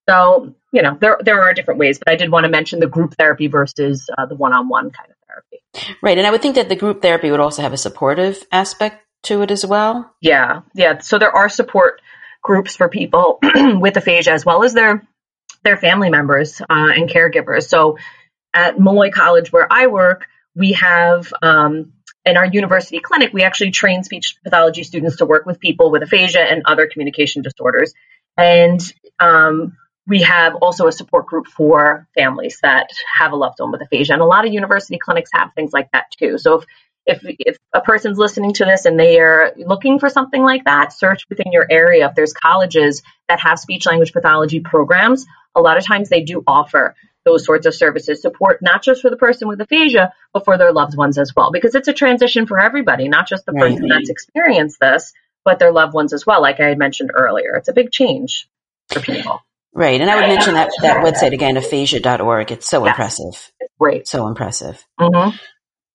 So 0.09 0.55
you 0.71 0.81
know 0.81 0.97
there 0.99 1.17
there 1.19 1.41
are 1.41 1.53
different 1.53 1.79
ways, 1.79 1.99
but 1.99 2.09
I 2.09 2.15
did 2.15 2.31
want 2.31 2.45
to 2.45 2.49
mention 2.49 2.79
the 2.79 2.87
group 2.87 3.15
therapy 3.17 3.47
versus 3.47 4.09
uh, 4.17 4.25
the 4.25 4.35
one 4.35 4.53
on 4.53 4.69
one 4.69 4.91
kind 4.91 5.09
of 5.09 5.17
therapy. 5.27 5.97
Right, 6.01 6.17
and 6.17 6.25
I 6.25 6.31
would 6.31 6.41
think 6.41 6.55
that 6.55 6.69
the 6.69 6.77
group 6.77 7.01
therapy 7.01 7.31
would 7.31 7.41
also 7.41 7.61
have 7.61 7.73
a 7.73 7.77
supportive 7.77 8.41
aspect 8.51 9.03
to 9.23 9.41
it 9.41 9.51
as 9.51 9.65
well? 9.65 10.13
Yeah, 10.21 10.61
yeah. 10.73 10.99
So 10.99 11.19
there 11.19 11.35
are 11.35 11.49
support 11.49 12.01
groups 12.47 12.75
for 12.75 12.89
people 12.89 13.39
with 13.43 13.95
aphasia 13.97 14.31
as 14.31 14.45
well 14.45 14.63
as 14.63 14.73
their 14.73 15.07
their 15.63 15.77
family 15.77 16.09
members 16.09 16.61
uh, 16.61 16.65
and 16.69 17.09
caregivers. 17.09 17.67
So 17.67 17.97
at 18.53 18.79
Molloy 18.79 19.11
College, 19.11 19.51
where 19.51 19.67
I 19.69 19.87
work, 19.87 20.25
we 20.55 20.73
have 20.73 21.31
um, 21.41 21.93
in 22.25 22.37
our 22.37 22.45
university 22.45 22.99
clinic, 22.99 23.33
we 23.33 23.43
actually 23.43 23.71
train 23.71 24.03
speech 24.03 24.37
pathology 24.43 24.83
students 24.83 25.17
to 25.17 25.25
work 25.25 25.45
with 25.45 25.59
people 25.59 25.91
with 25.91 26.03
aphasia 26.03 26.41
and 26.41 26.63
other 26.65 26.87
communication 26.87 27.41
disorders. 27.41 27.93
And 28.37 28.81
um, 29.19 29.77
we 30.07 30.21
have 30.21 30.55
also 30.55 30.87
a 30.87 30.91
support 30.91 31.25
group 31.25 31.47
for 31.47 32.07
families 32.17 32.59
that 32.63 32.89
have 33.19 33.33
a 33.33 33.35
loved 33.35 33.59
one 33.59 33.71
with 33.71 33.81
aphasia. 33.81 34.13
And 34.13 34.21
a 34.21 34.25
lot 34.25 34.47
of 34.47 34.53
university 34.53 34.97
clinics 34.97 35.31
have 35.33 35.51
things 35.53 35.73
like 35.73 35.91
that 35.91 36.05
too. 36.17 36.37
So 36.37 36.59
if 36.59 36.65
if 37.07 37.21
if 37.23 37.57
a 37.73 37.81
person's 37.81 38.17
listening 38.17 38.53
to 38.53 38.65
this 38.65 38.85
and 38.85 38.99
they 38.99 39.19
are 39.19 39.53
looking 39.57 39.97
for 39.97 40.09
something 40.09 40.41
like 40.41 40.65
that, 40.65 40.93
search 40.93 41.23
within 41.29 41.51
your 41.51 41.65
area. 41.69 42.07
If 42.07 42.15
there's 42.15 42.33
colleges 42.33 43.01
that 43.29 43.39
have 43.39 43.59
speech 43.59 43.85
language 43.85 44.13
pathology 44.13 44.59
programs, 44.59 45.25
a 45.55 45.61
lot 45.61 45.77
of 45.77 45.85
times 45.85 46.09
they 46.09 46.21
do 46.21 46.43
offer 46.45 46.95
those 47.23 47.45
sorts 47.45 47.65
of 47.65 47.73
services 47.73 48.21
support 48.21 48.61
not 48.61 48.81
just 48.81 49.01
for 49.01 49.09
the 49.09 49.17
person 49.17 49.49
with 49.49 49.59
aphasia 49.59 50.13
but 50.33 50.45
for 50.45 50.57
their 50.57 50.71
loved 50.71 50.95
ones 50.95 51.17
as 51.17 51.33
well. 51.35 51.51
Because 51.51 51.75
it's 51.75 51.87
a 51.87 51.93
transition 51.93 52.45
for 52.45 52.59
everybody 52.59 53.07
not 53.07 53.27
just 53.27 53.45
the 53.45 53.53
person 53.53 53.87
that's 53.87 54.09
experienced 54.09 54.79
this 54.79 55.13
but 55.43 55.59
their 55.59 55.71
loved 55.71 55.93
ones 55.93 56.13
as 56.13 56.25
well 56.25 56.41
like 56.41 56.59
i 56.59 56.67
had 56.67 56.77
mentioned 56.77 57.11
earlier. 57.13 57.55
It's 57.55 57.69
a 57.69 57.73
big 57.73 57.91
change 57.91 58.47
for 58.89 58.99
people. 58.99 59.41
Right. 59.73 59.99
And 60.01 60.09
i 60.09 60.15
would 60.15 60.27
mention 60.27 60.55
that 60.55 60.71
that 60.81 61.05
website 61.05 61.33
again 61.33 61.55
aphasia.org 61.57 62.51
it's 62.51 62.67
so 62.67 62.85
impressive. 62.85 63.51
Great. 63.79 64.07
So 64.07 64.27
impressive. 64.27 64.85
Mm-hmm. 64.99 65.37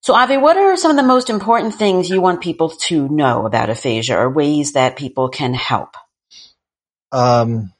So, 0.03 0.15
Avi, 0.15 0.37
what 0.37 0.57
are 0.57 0.77
some 0.77 0.91
of 0.91 0.97
the 0.97 1.05
most 1.05 1.31
important 1.31 1.77
things 1.77 2.11
you 2.11 2.21
want 2.21 2.41
people 2.41 2.71
to 2.71 3.09
know 3.09 3.47
about 3.47 3.71
aphasia 3.71 4.19
or 4.19 4.29
ways 4.29 4.73
that 4.73 4.97
people 4.97 5.29
can 5.29 5.55
help? 5.55 5.95
Um, 7.13 7.73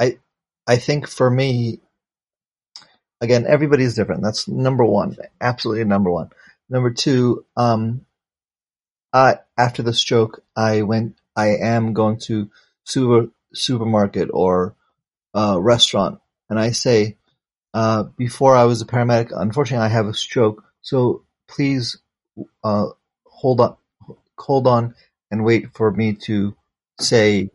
I, 0.00 0.18
I 0.66 0.76
think 0.78 1.06
for 1.06 1.30
me, 1.30 1.78
again, 3.20 3.46
everybody's 3.46 3.94
different. 3.94 4.24
That's 4.24 4.48
number 4.48 4.84
one. 4.84 5.16
Absolutely 5.40 5.84
number 5.84 6.10
one. 6.10 6.30
Number 6.68 6.90
two, 6.90 7.44
um, 7.56 8.04
I, 9.12 9.38
after 9.56 9.84
the 9.84 9.94
stroke, 9.94 10.42
I 10.56 10.82
went, 10.82 11.14
I 11.36 11.50
am 11.50 11.92
going 11.92 12.18
to 12.22 12.50
super, 12.82 13.28
supermarket 13.54 14.28
or, 14.32 14.74
uh, 15.34 15.60
restaurant 15.60 16.18
and 16.50 16.58
I 16.58 16.72
say, 16.72 17.16
uh, 17.74 18.04
before 18.16 18.56
I 18.56 18.64
was 18.64 18.82
a 18.82 18.86
paramedic. 18.86 19.32
Unfortunately, 19.34 19.84
I 19.84 19.88
have 19.88 20.06
a 20.06 20.14
stroke, 20.14 20.64
so 20.82 21.24
please 21.48 21.98
uh, 22.64 22.86
hold 23.26 23.60
on, 23.60 23.76
hold 24.38 24.66
on, 24.66 24.94
and 25.30 25.44
wait 25.44 25.74
for 25.74 25.90
me 25.90 26.14
to 26.26 26.54
say, 27.00 27.50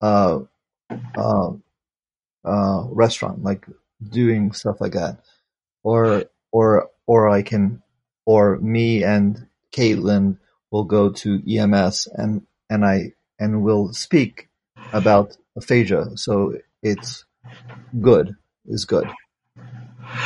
uh, 0.00 0.40
uh, 1.16 1.50
uh, 2.44 2.84
restaurant, 2.90 3.42
like 3.42 3.66
doing 4.10 4.52
stuff 4.52 4.80
like 4.80 4.92
that, 4.92 5.18
or 5.82 6.24
or 6.50 6.90
or 7.06 7.28
I 7.28 7.42
can, 7.42 7.82
or 8.26 8.58
me 8.58 9.04
and 9.04 9.46
Caitlin 9.72 10.38
will 10.70 10.84
go 10.84 11.10
to 11.10 11.42
EMS 11.48 12.08
and 12.14 12.46
and 12.70 12.84
I 12.84 13.12
and 13.38 13.62
will 13.62 13.92
speak 13.92 14.48
about 14.92 15.36
aphasia. 15.56 16.16
So 16.16 16.54
it's 16.82 17.24
good. 18.00 18.36
Is 18.66 18.84
good. 18.84 19.10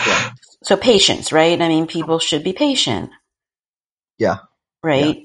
Yeah. 0.06 0.30
So 0.62 0.76
patience, 0.76 1.32
right? 1.32 1.60
I 1.60 1.68
mean, 1.68 1.86
people 1.86 2.18
should 2.18 2.44
be 2.44 2.52
patient. 2.52 3.10
Yeah. 4.18 4.38
Right. 4.82 5.16
Yeah. 5.16 5.22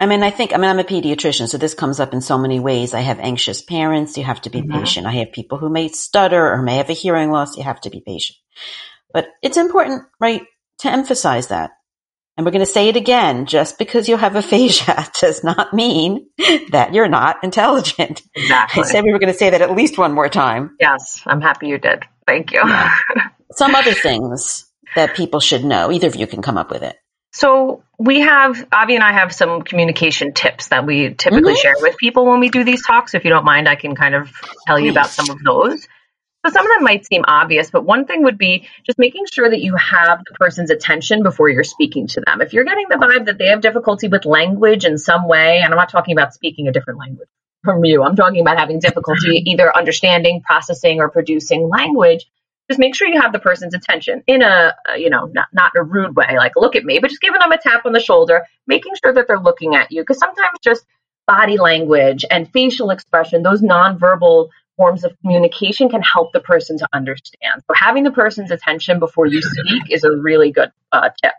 I 0.00 0.06
mean, 0.06 0.24
I 0.24 0.30
think, 0.30 0.52
I 0.52 0.56
mean, 0.56 0.68
I'm 0.68 0.80
a 0.80 0.84
pediatrician, 0.84 1.48
so 1.48 1.58
this 1.58 1.74
comes 1.74 2.00
up 2.00 2.12
in 2.12 2.20
so 2.20 2.36
many 2.36 2.58
ways. 2.58 2.92
I 2.92 3.02
have 3.02 3.20
anxious 3.20 3.62
parents. 3.62 4.18
You 4.18 4.24
have 4.24 4.40
to 4.42 4.50
be 4.50 4.60
mm-hmm. 4.60 4.80
patient. 4.80 5.06
I 5.06 5.12
have 5.12 5.30
people 5.30 5.58
who 5.58 5.68
may 5.68 5.88
stutter 5.88 6.52
or 6.52 6.60
may 6.60 6.78
have 6.78 6.90
a 6.90 6.94
hearing 6.94 7.30
loss. 7.30 7.56
You 7.56 7.62
have 7.62 7.80
to 7.82 7.90
be 7.90 8.00
patient. 8.00 8.36
But 9.12 9.28
it's 9.42 9.56
important, 9.56 10.02
right, 10.18 10.42
to 10.78 10.90
emphasize 10.90 11.48
that. 11.48 11.70
And 12.36 12.44
we're 12.44 12.52
going 12.52 12.64
to 12.64 12.72
say 12.72 12.88
it 12.88 12.96
again. 12.96 13.46
Just 13.46 13.78
because 13.78 14.08
you 14.08 14.16
have 14.16 14.34
aphasia 14.34 15.06
does 15.20 15.44
not 15.44 15.72
mean 15.72 16.26
that 16.70 16.94
you're 16.94 17.08
not 17.08 17.44
intelligent. 17.44 18.22
Exactly. 18.34 18.82
I 18.82 18.86
said 18.86 19.04
we 19.04 19.12
were 19.12 19.20
going 19.20 19.32
to 19.32 19.38
say 19.38 19.50
that 19.50 19.62
at 19.62 19.76
least 19.76 19.98
one 19.98 20.14
more 20.14 20.28
time. 20.28 20.76
Yes, 20.80 21.22
I'm 21.26 21.40
happy 21.40 21.68
you 21.68 21.78
did. 21.78 22.04
Thank 22.26 22.52
you. 22.52 22.62
Yeah. 22.66 22.90
Some 23.52 23.74
other 23.74 23.92
things 23.92 24.66
that 24.94 25.14
people 25.14 25.40
should 25.40 25.64
know. 25.64 25.90
Either 25.90 26.08
of 26.08 26.16
you 26.16 26.26
can 26.26 26.42
come 26.42 26.58
up 26.58 26.70
with 26.70 26.82
it. 26.82 26.96
So 27.32 27.82
we 27.98 28.20
have 28.20 28.66
Avi 28.70 28.94
and 28.94 29.02
I 29.02 29.12
have 29.12 29.32
some 29.32 29.62
communication 29.62 30.34
tips 30.34 30.68
that 30.68 30.84
we 30.84 31.14
typically 31.14 31.54
mm-hmm. 31.54 31.60
share 31.60 31.74
with 31.80 31.96
people 31.96 32.26
when 32.26 32.40
we 32.40 32.50
do 32.50 32.62
these 32.62 32.84
talks. 32.84 33.14
If 33.14 33.24
you 33.24 33.30
don't 33.30 33.44
mind, 33.44 33.68
I 33.68 33.74
can 33.74 33.94
kind 33.94 34.14
of 34.14 34.30
tell 34.66 34.78
you 34.78 34.90
about 34.90 35.08
some 35.08 35.30
of 35.30 35.42
those. 35.42 35.88
So 36.44 36.52
some 36.52 36.66
of 36.66 36.72
them 36.76 36.82
might 36.82 37.06
seem 37.06 37.24
obvious, 37.26 37.70
but 37.70 37.84
one 37.84 38.04
thing 38.04 38.24
would 38.24 38.36
be 38.36 38.68
just 38.84 38.98
making 38.98 39.26
sure 39.32 39.48
that 39.48 39.60
you 39.60 39.76
have 39.76 40.18
the 40.28 40.34
person's 40.34 40.70
attention 40.70 41.22
before 41.22 41.48
you're 41.48 41.62
speaking 41.62 42.08
to 42.08 42.20
them. 42.20 42.40
If 42.40 42.52
you're 42.52 42.64
getting 42.64 42.86
the 42.88 42.96
vibe 42.96 43.26
that 43.26 43.38
they 43.38 43.46
have 43.46 43.60
difficulty 43.60 44.08
with 44.08 44.24
language 44.24 44.84
in 44.84 44.98
some 44.98 45.28
way, 45.28 45.60
and 45.62 45.72
I'm 45.72 45.78
not 45.78 45.88
talking 45.88 46.12
about 46.16 46.34
speaking 46.34 46.66
a 46.66 46.72
different 46.72 46.98
language 46.98 47.28
from 47.64 47.84
you, 47.84 48.02
I'm 48.02 48.16
talking 48.16 48.40
about 48.40 48.58
having 48.58 48.80
difficulty 48.80 49.36
either 49.46 49.74
understanding, 49.74 50.42
processing, 50.44 51.00
or 51.00 51.10
producing 51.10 51.68
language, 51.68 52.26
just 52.72 52.78
make 52.78 52.94
sure 52.94 53.06
you 53.06 53.20
have 53.20 53.32
the 53.32 53.38
person's 53.38 53.74
attention 53.74 54.22
in 54.26 54.40
a, 54.40 54.74
you 54.96 55.10
know, 55.10 55.26
not, 55.26 55.48
not 55.52 55.72
in 55.74 55.82
a 55.82 55.84
rude 55.84 56.16
way, 56.16 56.36
like 56.38 56.56
look 56.56 56.74
at 56.74 56.84
me, 56.84 56.98
but 56.98 57.10
just 57.10 57.20
giving 57.20 57.38
them 57.38 57.52
a 57.52 57.58
tap 57.58 57.84
on 57.84 57.92
the 57.92 58.00
shoulder, 58.00 58.46
making 58.66 58.94
sure 59.04 59.12
that 59.12 59.26
they're 59.28 59.38
looking 59.38 59.74
at 59.74 59.92
you. 59.92 60.00
Because 60.00 60.18
sometimes 60.18 60.58
just 60.64 60.86
body 61.26 61.58
language 61.58 62.24
and 62.30 62.50
facial 62.50 62.88
expression, 62.88 63.42
those 63.42 63.60
nonverbal 63.60 64.48
forms 64.78 65.04
of 65.04 65.14
communication 65.20 65.90
can 65.90 66.00
help 66.00 66.32
the 66.32 66.40
person 66.40 66.78
to 66.78 66.88
understand. 66.94 67.62
So 67.66 67.74
having 67.74 68.04
the 68.04 68.10
person's 68.10 68.50
attention 68.50 68.98
before 68.98 69.26
you 69.26 69.42
speak 69.42 69.90
is 69.90 70.02
a 70.04 70.10
really 70.10 70.50
good 70.50 70.70
uh, 70.90 71.10
tip. 71.22 71.34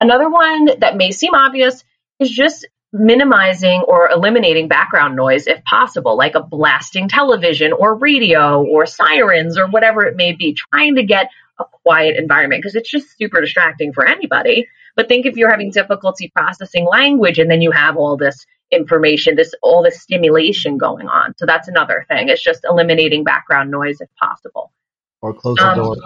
Another 0.00 0.28
one 0.28 0.68
that 0.80 0.96
may 0.96 1.12
seem 1.12 1.34
obvious 1.34 1.84
is 2.18 2.30
just 2.30 2.66
minimizing 2.92 3.82
or 3.86 4.08
eliminating 4.10 4.68
background 4.68 5.14
noise 5.14 5.46
if 5.46 5.62
possible, 5.64 6.16
like 6.16 6.34
a 6.34 6.42
blasting 6.42 7.08
television 7.08 7.72
or 7.72 7.94
radio 7.94 8.62
or 8.62 8.86
sirens 8.86 9.58
or 9.58 9.68
whatever 9.68 10.04
it 10.04 10.16
may 10.16 10.32
be, 10.32 10.56
trying 10.72 10.94
to 10.96 11.02
get 11.02 11.28
a 11.60 11.64
quiet 11.84 12.16
environment 12.16 12.62
because 12.62 12.74
it's 12.74 12.90
just 12.90 13.16
super 13.18 13.40
distracting 13.40 13.92
for 13.92 14.06
anybody. 14.06 14.66
But 14.96 15.08
think 15.08 15.26
if 15.26 15.36
you're 15.36 15.50
having 15.50 15.70
difficulty 15.70 16.32
processing 16.34 16.86
language 16.86 17.38
and 17.38 17.50
then 17.50 17.62
you 17.62 17.70
have 17.70 17.96
all 17.96 18.16
this 18.16 18.46
information, 18.70 19.36
this 19.36 19.54
all 19.62 19.82
this 19.82 20.00
stimulation 20.00 20.78
going 20.78 21.08
on. 21.08 21.34
So 21.36 21.46
that's 21.46 21.68
another 21.68 22.04
thing. 22.08 22.28
It's 22.28 22.42
just 22.42 22.64
eliminating 22.68 23.24
background 23.24 23.70
noise 23.70 24.00
if 24.00 24.08
possible. 24.20 24.72
Or 25.20 25.34
close 25.34 25.56
the 25.56 25.68
um, 25.68 25.78
door. 25.78 25.96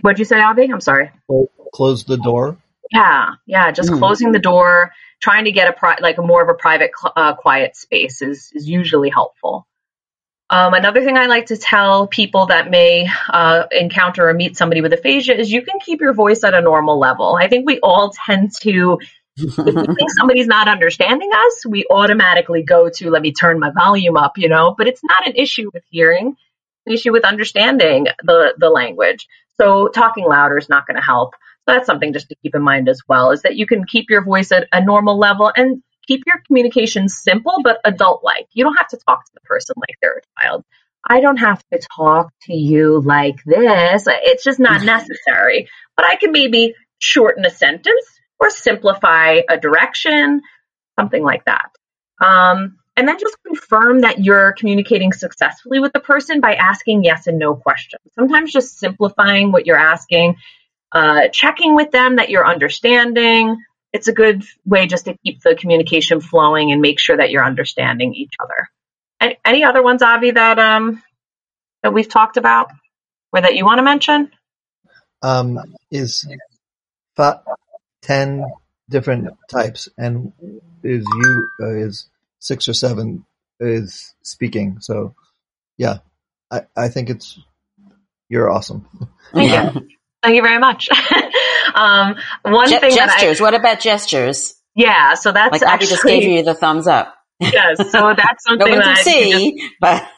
What'd 0.00 0.18
you 0.18 0.24
say, 0.24 0.40
Avi? 0.40 0.64
I'm 0.72 0.80
sorry. 0.80 1.10
close 1.72 2.04
the 2.04 2.16
door. 2.16 2.56
Yeah, 2.90 3.34
yeah. 3.46 3.70
Just 3.70 3.90
mm. 3.90 3.98
closing 3.98 4.32
the 4.32 4.38
door, 4.38 4.92
trying 5.20 5.44
to 5.44 5.52
get 5.52 5.68
a 5.68 5.72
pri- 5.72 5.98
like 6.00 6.18
a 6.18 6.22
more 6.22 6.42
of 6.42 6.48
a 6.48 6.54
private, 6.54 6.90
uh, 7.16 7.34
quiet 7.34 7.76
space 7.76 8.22
is 8.22 8.50
is 8.54 8.68
usually 8.68 9.10
helpful. 9.10 9.66
Um, 10.50 10.74
another 10.74 11.02
thing 11.02 11.16
I 11.16 11.26
like 11.26 11.46
to 11.46 11.56
tell 11.56 12.06
people 12.06 12.46
that 12.46 12.70
may 12.70 13.08
uh, 13.30 13.64
encounter 13.72 14.28
or 14.28 14.34
meet 14.34 14.56
somebody 14.56 14.82
with 14.82 14.92
aphasia 14.92 15.38
is 15.38 15.50
you 15.50 15.62
can 15.62 15.80
keep 15.80 16.00
your 16.00 16.12
voice 16.12 16.44
at 16.44 16.52
a 16.52 16.60
normal 16.60 16.98
level. 16.98 17.36
I 17.40 17.48
think 17.48 17.66
we 17.66 17.80
all 17.80 18.12
tend 18.26 18.52
to, 18.60 18.98
if 19.36 19.56
we 19.56 19.72
think 19.72 20.10
somebody's 20.18 20.46
not 20.46 20.68
understanding 20.68 21.30
us, 21.34 21.66
we 21.66 21.86
automatically 21.90 22.62
go 22.62 22.90
to, 22.90 23.10
let 23.10 23.22
me 23.22 23.32
turn 23.32 23.58
my 23.58 23.70
volume 23.70 24.18
up, 24.18 24.36
you 24.36 24.50
know, 24.50 24.74
but 24.76 24.86
it's 24.86 25.02
not 25.02 25.26
an 25.26 25.34
issue 25.34 25.70
with 25.72 25.82
hearing, 25.90 26.36
an 26.86 26.92
issue 26.92 27.10
with 27.10 27.24
understanding 27.24 28.06
the, 28.22 28.54
the 28.58 28.68
language. 28.68 29.26
So 29.56 29.88
talking 29.88 30.26
louder 30.26 30.58
is 30.58 30.68
not 30.68 30.86
going 30.86 30.96
to 30.96 31.02
help. 31.02 31.34
So 31.66 31.74
that's 31.74 31.86
something 31.86 32.12
just 32.12 32.28
to 32.28 32.36
keep 32.42 32.54
in 32.54 32.62
mind 32.62 32.88
as 32.88 33.00
well 33.08 33.30
is 33.30 33.42
that 33.42 33.56
you 33.56 33.66
can 33.66 33.84
keep 33.84 34.10
your 34.10 34.22
voice 34.22 34.52
at 34.52 34.68
a 34.72 34.84
normal 34.84 35.18
level 35.18 35.50
and 35.54 35.82
keep 36.06 36.22
your 36.26 36.42
communication 36.46 37.08
simple 37.08 37.60
but 37.62 37.80
adult 37.84 38.22
like. 38.22 38.46
You 38.52 38.64
don't 38.64 38.76
have 38.76 38.88
to 38.88 38.98
talk 39.06 39.24
to 39.24 39.30
the 39.34 39.40
person 39.40 39.74
like 39.76 39.96
they're 40.02 40.18
a 40.18 40.42
child. 40.42 40.64
I 41.06 41.20
don't 41.20 41.38
have 41.38 41.62
to 41.72 41.80
talk 41.96 42.32
to 42.42 42.54
you 42.54 43.00
like 43.00 43.36
this. 43.44 44.04
It's 44.06 44.44
just 44.44 44.60
not 44.60 44.82
necessary. 44.84 45.68
But 45.96 46.06
I 46.06 46.16
can 46.16 46.32
maybe 46.32 46.74
shorten 46.98 47.44
a 47.46 47.50
sentence 47.50 48.06
or 48.40 48.50
simplify 48.50 49.40
a 49.48 49.58
direction, 49.58 50.42
something 50.98 51.22
like 51.22 51.44
that. 51.46 51.70
Um, 52.20 52.78
and 52.96 53.08
then 53.08 53.18
just 53.18 53.36
confirm 53.46 54.00
that 54.00 54.22
you're 54.22 54.52
communicating 54.52 55.12
successfully 55.12 55.80
with 55.80 55.92
the 55.92 56.00
person 56.00 56.40
by 56.40 56.54
asking 56.54 57.04
yes 57.04 57.26
and 57.26 57.38
no 57.38 57.54
questions. 57.54 58.02
Sometimes 58.14 58.52
just 58.52 58.78
simplifying 58.78 59.50
what 59.50 59.66
you're 59.66 59.78
asking 59.78 60.36
uh, 60.94 61.28
checking 61.28 61.74
with 61.74 61.90
them 61.90 62.16
that 62.16 62.30
you're 62.30 62.46
understanding. 62.46 63.62
It's 63.92 64.08
a 64.08 64.12
good 64.12 64.44
way 64.64 64.86
just 64.86 65.04
to 65.06 65.16
keep 65.24 65.42
the 65.42 65.56
communication 65.56 66.20
flowing 66.20 66.72
and 66.72 66.80
make 66.80 67.00
sure 67.00 67.16
that 67.16 67.30
you're 67.30 67.44
understanding 67.44 68.14
each 68.14 68.34
other. 68.40 68.68
Any, 69.20 69.38
any 69.44 69.64
other 69.64 69.82
ones, 69.82 70.02
Avi, 70.02 70.30
that 70.30 70.58
um, 70.58 71.02
that 71.82 71.92
we've 71.92 72.08
talked 72.08 72.36
about 72.36 72.70
or 73.32 73.40
that 73.40 73.56
you 73.56 73.64
want 73.64 73.78
to 73.78 73.82
mention? 73.82 74.30
Um, 75.22 75.58
is 75.90 76.24
ten 78.02 78.44
different 78.88 79.28
types, 79.50 79.88
and 79.98 80.32
is 80.82 81.04
you 81.04 81.48
uh, 81.60 81.74
is 81.74 82.08
six 82.38 82.68
or 82.68 82.74
seven 82.74 83.24
is 83.58 84.14
speaking. 84.22 84.78
So, 84.80 85.14
yeah, 85.76 85.98
I 86.50 86.62
I 86.76 86.88
think 86.88 87.10
it's 87.10 87.38
you're 88.28 88.50
awesome. 88.50 88.86
Thank 89.32 89.74
you. 89.74 89.88
Thank 90.24 90.36
you 90.36 90.42
very 90.42 90.58
much. 90.58 90.88
um, 91.74 92.16
one 92.42 92.68
thing 92.68 92.94
gestures. 92.94 93.40
I, 93.40 93.44
what 93.44 93.54
about 93.54 93.80
gestures? 93.80 94.54
Yeah, 94.74 95.14
so 95.14 95.32
that's 95.32 95.52
like 95.52 95.62
actually, 95.62 95.88
just 95.88 96.02
gave 96.02 96.24
you 96.24 96.42
the 96.42 96.54
thumbs 96.54 96.86
up. 96.86 97.14
yes, 97.40 97.76
so 97.90 98.14
that's 98.16 98.44
something 98.48 98.70
no 98.70 98.78
that 98.78 98.98
see, 98.98 99.58
just, 99.58 99.74
but 99.80 100.08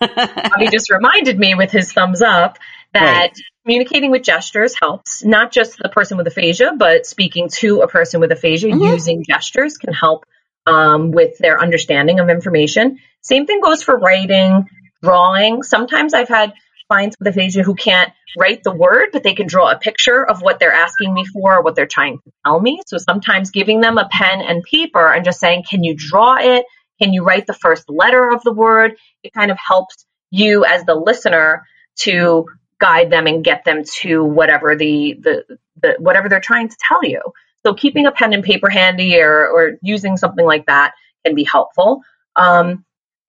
he 0.59 0.69
just 0.69 0.91
reminded 0.91 1.39
me 1.39 1.55
with 1.55 1.73
his 1.73 1.93
thumbs 1.93 2.23
up 2.23 2.59
that 2.93 3.03
right. 3.03 3.41
communicating 3.65 4.11
with 4.11 4.23
gestures 4.23 4.77
helps 4.81 5.25
not 5.25 5.51
just 5.51 5.79
the 5.79 5.89
person 5.89 6.17
with 6.17 6.27
aphasia, 6.27 6.73
but 6.77 7.05
speaking 7.05 7.49
to 7.49 7.81
a 7.81 7.89
person 7.89 8.21
with 8.21 8.31
aphasia 8.31 8.69
mm-hmm. 8.69 8.81
using 8.81 9.25
gestures 9.25 9.77
can 9.77 9.93
help 9.93 10.25
um, 10.67 11.11
with 11.11 11.37
their 11.39 11.61
understanding 11.61 12.21
of 12.21 12.29
information. 12.29 12.99
Same 13.23 13.47
thing 13.47 13.61
goes 13.61 13.83
for 13.83 13.99
writing, 13.99 14.67
drawing. 15.03 15.63
Sometimes 15.63 16.15
I've 16.15 16.29
had 16.29 16.55
clients 16.89 17.17
with 17.19 17.29
aphasia 17.29 17.63
who 17.63 17.75
can't 17.75 18.13
write 18.39 18.63
the 18.63 18.73
word, 18.73 19.09
but 19.13 19.23
they 19.23 19.35
can 19.35 19.47
draw 19.47 19.71
a 19.71 19.79
picture 19.79 20.25
of 20.25 20.43
what 20.43 20.59
they're 20.59 20.73
asking 20.73 21.13
me 21.13 21.25
for 21.25 21.57
or 21.57 21.63
what 21.63 21.75
they're 21.75 21.87
trying 21.87 22.19
to 22.19 22.33
tell 22.45 22.61
me. 22.61 22.83
So 22.87 22.99
sometimes 22.99 23.51
giving 23.51 23.81
them 23.81 23.99
a 23.99 24.09
pen 24.11 24.41
and 24.41 24.63
paper 24.63 25.13
and 25.13 25.25
just 25.25 25.41
saying, 25.41 25.65
can 25.69 25.83
you 25.85 25.95
draw 25.97 26.37
it? 26.39 26.65
Can 27.01 27.13
you 27.13 27.25
write 27.25 27.47
the 27.47 27.55
first 27.55 27.89
letter 27.89 28.31
of 28.31 28.43
the 28.43 28.53
word? 28.53 28.97
It 29.23 29.33
kind 29.33 29.51
of 29.51 29.59
helps 29.59 30.07
you 30.31 30.65
as 30.65 30.85
the 30.85 30.95
listener 30.95 31.65
to 32.01 32.47
guide 32.79 33.11
them 33.11 33.27
and 33.27 33.45
get 33.45 33.65
them 33.65 33.83
to 34.01 34.23
whatever 34.23 34.77
the, 34.77 35.19
the, 35.23 35.59
the 35.81 35.97
whatever 35.99 36.29
they're 36.29 36.41
trying 36.41 36.69
to 36.69 36.77
tell 36.79 37.05
you. 37.05 37.21
So 37.65 37.75
keeping 37.75 38.07
a 38.07 38.13
pen 38.13 38.33
and 38.33 38.45
paper 38.45 38.69
handy 38.69 39.21
or, 39.21 39.49
or 39.49 39.73
using 39.83 40.17
something 40.17 40.45
like 40.45 40.67
that 40.67 40.93
can 41.25 41.35
be 41.35 41.45
helpful. 41.45 42.03
Um, 42.37 42.85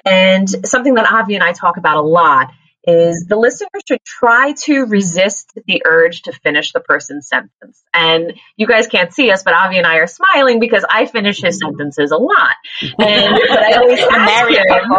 and 0.06 0.50
something 0.66 0.94
that 0.96 1.12
Avi 1.12 1.36
and 1.36 1.44
I 1.44 1.54
talk 1.54 1.78
about 1.78 1.98
a 1.98 2.02
lot 2.02 2.52
is 2.88 3.26
the 3.28 3.36
listener 3.36 3.68
should 3.86 4.04
try 4.06 4.54
to 4.54 4.86
resist 4.86 5.52
the 5.68 5.84
urge 5.86 6.22
to 6.24 6.32
finish 6.32 6.72
the 6.72 6.80
person's 6.80 7.28
sentence. 7.28 7.84
And 7.94 8.34
you 8.56 8.66
guys 8.66 8.88
can't 8.88 9.14
see 9.14 9.30
us, 9.30 9.44
but 9.44 9.54
Avi 9.54 9.78
and 9.78 9.86
I 9.86 9.98
are 9.98 10.08
smiling 10.08 10.60
because 10.60 10.86
I 10.90 11.06
finish 11.06 11.42
his 11.42 11.60
sentences 11.60 12.12
a 12.12 12.18
lot. 12.18 12.56
And 12.82 13.38
but 13.50 13.60
I 13.60 13.74
always 13.74 14.00
ask 14.00 14.50
him, 14.50 14.94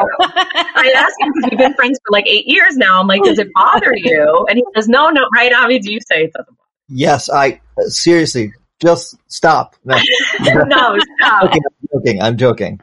I 0.75 0.93
ask 0.95 1.15
him 1.19 1.33
because 1.33 1.51
we've 1.51 1.59
been 1.59 1.75
friends 1.75 1.99
for 2.07 2.13
like 2.13 2.27
eight 2.29 2.47
years 2.47 2.77
now. 2.77 3.01
I'm 3.01 3.07
like, 3.07 3.23
does 3.23 3.39
it 3.39 3.49
bother 3.55 3.95
you? 3.97 4.47
And 4.49 4.59
he 4.59 4.65
says, 4.77 4.89
no, 4.89 5.09
no, 5.09 5.27
right, 5.35 5.53
Avi, 5.53 5.79
do 5.79 5.93
you 5.93 6.01
say 6.01 6.25
it 6.25 6.33
doesn't 6.33 6.47
bother 6.47 6.69
Yes, 6.89 7.29
I 7.31 7.61
uh, 7.79 7.89
seriously 7.89 8.53
just 8.81 9.17
stop. 9.29 9.77
No, 9.85 9.97
no 10.41 10.99
stop. 11.17 11.45
Okay, 11.49 11.61
I'm 11.61 11.89
joking. 11.93 12.23
I'm 12.23 12.37
joking. 12.37 12.81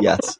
Yes. 0.00 0.38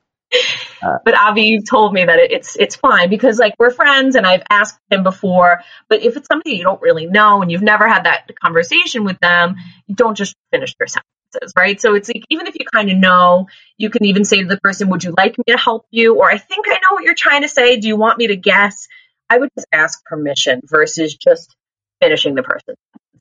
Uh, 0.83 0.99
but 1.05 1.17
Avi, 1.17 1.63
told 1.63 1.95
me 1.95 2.05
that 2.05 2.19
it's 2.19 2.57
it's 2.57 2.77
fine 2.77 3.09
because 3.09 3.39
like 3.39 3.55
we're 3.59 3.71
friends 3.71 4.15
and 4.15 4.27
I've 4.27 4.43
asked 4.51 4.79
him 4.91 5.03
before. 5.03 5.63
But 5.89 6.03
if 6.03 6.17
it's 6.17 6.27
somebody 6.27 6.57
you 6.57 6.65
don't 6.65 6.83
really 6.83 7.07
know 7.07 7.43
and 7.43 7.51
you've 7.51 7.63
never 7.63 7.89
had 7.89 8.05
that 8.05 8.31
conversation 8.43 9.05
with 9.05 9.19
them, 9.21 9.57
don't 9.93 10.17
just 10.17 10.35
finish 10.51 10.75
their 10.79 10.89
sentences, 10.89 11.53
right? 11.57 11.81
So 11.81 11.95
it's 11.95 12.09
like 12.09 12.25
even 12.31 12.47
if 12.47 12.55
you 12.59 12.67
kind 12.73 12.91
of 12.91 12.99
know, 12.99 13.47
you 13.79 13.91
can 13.91 14.05
even 14.05 14.25
say 14.25 14.43
to 14.43 14.49
the 14.49 14.61
person, 14.61 14.91
"Would 14.91 15.05
you 15.05 15.15
like 15.17 15.39
me 15.39 15.45
to 15.49 15.57
help 15.57 15.87
you?" 15.91 16.17
Or 16.17 16.31
"I 16.31 16.39
think 16.39 16.67
I 16.69 16.75
know 16.75 16.95
what 16.95 17.05
you're 17.05 17.15
trying 17.15 17.43
to 17.43 17.49
say. 17.49 17.79
Do 17.79 17.89
you 17.89 17.97
want 17.97 18.19
me 18.19 18.29
to 18.29 18.37
guess?" 18.37 18.89
I 19.29 19.39
would 19.39 19.51
just 19.57 19.67
ask 19.73 20.05
permission 20.05 20.61
versus 20.65 21.15
just 21.17 21.57
finishing 22.01 22.35
the 22.35 22.43
person 22.43 22.77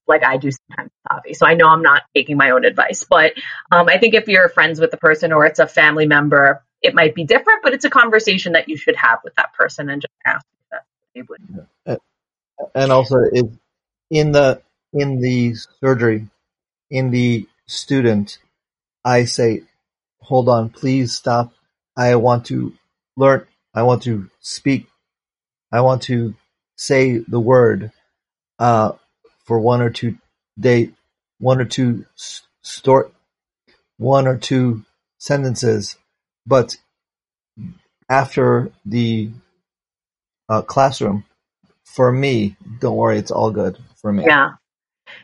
like 0.07 0.23
I 0.23 0.37
do 0.37 0.49
sometimes, 0.51 0.91
Avi. 1.09 1.33
So 1.33 1.45
I 1.45 1.55
know 1.55 1.67
I'm 1.67 1.81
not 1.81 2.03
taking 2.15 2.37
my 2.37 2.51
own 2.51 2.65
advice, 2.65 3.05
but 3.09 3.33
um, 3.71 3.89
I 3.89 3.97
think 3.97 4.13
if 4.13 4.27
you're 4.27 4.49
friends 4.49 4.79
with 4.79 4.91
the 4.91 4.97
person 4.97 5.31
or 5.31 5.45
it's 5.45 5.59
a 5.59 5.67
family 5.67 6.07
member, 6.07 6.63
it 6.81 6.93
might 6.93 7.15
be 7.15 7.23
different, 7.23 7.63
but 7.63 7.73
it's 7.73 7.85
a 7.85 7.89
conversation 7.89 8.53
that 8.53 8.69
you 8.69 8.77
should 8.77 8.95
have 8.95 9.19
with 9.23 9.33
that 9.35 9.53
person 9.53 9.89
and 9.89 10.01
just 10.01 10.13
ask 10.25 10.45
if 10.53 10.65
that's 10.71 10.85
they 11.15 11.21
would. 11.23 11.67
And 12.73 12.91
also, 12.91 13.17
if 13.31 13.47
in 14.09 14.31
the 14.31 14.61
in 14.93 15.19
the 15.19 15.55
surgery, 15.81 16.27
in 16.89 17.11
the 17.11 17.47
student, 17.67 18.37
I 19.03 19.25
say, 19.25 19.63
"Hold 20.21 20.49
on, 20.49 20.69
please 20.69 21.13
stop. 21.13 21.53
I 21.97 22.15
want 22.15 22.45
to 22.47 22.73
learn. 23.17 23.47
I 23.73 23.83
want 23.83 24.03
to 24.03 24.29
speak. 24.39 24.87
I 25.71 25.81
want 25.81 26.03
to 26.03 26.35
say 26.77 27.17
the 27.17 27.39
word 27.39 27.91
uh, 28.59 28.93
for 29.45 29.59
one 29.59 29.81
or 29.81 29.89
two 29.89 30.17
day, 30.59 30.91
one 31.39 31.59
or 31.59 31.65
two 31.65 32.05
store, 32.61 33.11
one 33.97 34.27
or 34.27 34.37
two 34.37 34.83
sentences 35.17 35.97
but 36.45 36.77
after 38.09 38.71
the 38.85 39.31
uh, 40.47 40.61
classroom, 40.61 41.25
for 41.83 42.11
me, 42.11 42.55
don't 42.79 42.95
worry, 42.95 43.17
it's 43.17 43.31
all 43.31 43.51
good 43.51 43.77
for 43.97 44.11
me. 44.11 44.25
Yeah. 44.25 44.51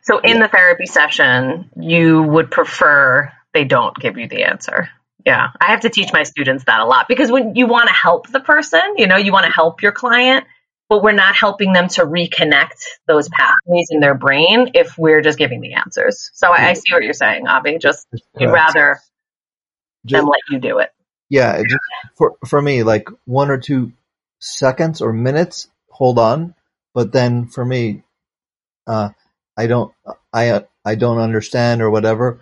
So 0.04 0.20
in 0.20 0.38
yeah. 0.38 0.44
the 0.44 0.48
therapy 0.50 0.86
session, 0.86 1.70
you 1.76 2.24
would 2.24 2.50
prefer 2.50 3.32
they 3.54 3.66
don't 3.66 3.96
give 3.98 4.18
you 4.18 4.28
the 4.28 4.44
answer. 4.44 4.90
Yeah. 5.26 5.50
I 5.60 5.72
have 5.72 5.82
to 5.82 5.90
teach 5.90 6.12
my 6.14 6.24
students 6.24 6.64
that 6.66 6.80
a 6.80 6.86
lot 6.86 7.08
because 7.08 7.32
when 7.32 7.56
you 7.56 7.68
want 7.68 7.90
to 7.90 7.94
help 7.94 8.28
the 8.30 8.40
person, 8.40 8.82
you 8.98 9.08
know, 9.08 9.18
you 9.18 9.32
want 9.32 9.46
to 9.46 9.52
help 9.52 9.82
your 9.82 9.92
client, 9.92 10.46
but 10.92 11.02
we're 11.02 11.12
not 11.12 11.36
helping 11.36 11.74
them 11.74 11.88
to 11.88 12.02
reconnect 12.02 12.84
those 13.08 13.30
pathways 13.30 13.88
in 13.90 14.00
their 14.00 14.14
brain 14.14 14.72
if 14.76 14.96
we're 14.98 15.22
just 15.22 15.40
giving 15.40 15.62
the 15.62 15.74
answers. 15.74 16.30
So 16.34 16.52
I, 16.52 16.70
I 16.70 16.74
see 16.74 16.94
what 16.94 17.02
you're 17.02 17.14
saying, 17.14 17.48
Avi. 17.48 17.80
Just 17.80 18.06
you'd 18.38 18.52
rather 18.52 19.00
just, 20.06 20.20
them 20.20 20.28
let 20.28 20.42
you 20.50 20.60
do 20.60 20.80
it 20.80 20.92
yeah, 21.32 21.64
just 21.64 21.80
for 22.18 22.36
for 22.46 22.62
me, 22.62 22.84
like 22.84 23.08
one 23.24 23.50
or 23.50 23.58
two 23.58 23.94
seconds 24.40 25.02
or 25.02 25.14
minutes, 25.14 25.70
hold 25.90 26.20
on. 26.20 26.56
But 26.94 27.14
then 27.14 27.48
for 27.48 27.64
me, 27.64 28.04
uh, 28.86 29.12
I 29.56 29.68
don't, 29.68 29.94
I, 30.34 30.66
I 30.84 30.96
don't 30.96 31.20
understand 31.20 31.82
or 31.82 31.90
whatever. 31.90 32.42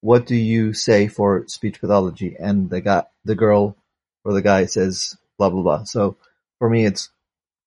What 0.00 0.24
do 0.24 0.34
you 0.34 0.72
say 0.72 1.08
for 1.08 1.46
speech 1.46 1.78
pathology? 1.78 2.34
And 2.40 2.70
the 2.70 2.80
guy, 2.80 3.04
the 3.26 3.34
girl, 3.34 3.76
or 4.24 4.32
the 4.32 4.40
guy 4.40 4.64
says 4.64 5.14
blah 5.36 5.50
blah 5.50 5.62
blah. 5.62 5.84
So 5.84 6.16
for 6.58 6.70
me, 6.70 6.86
it's 6.86 7.10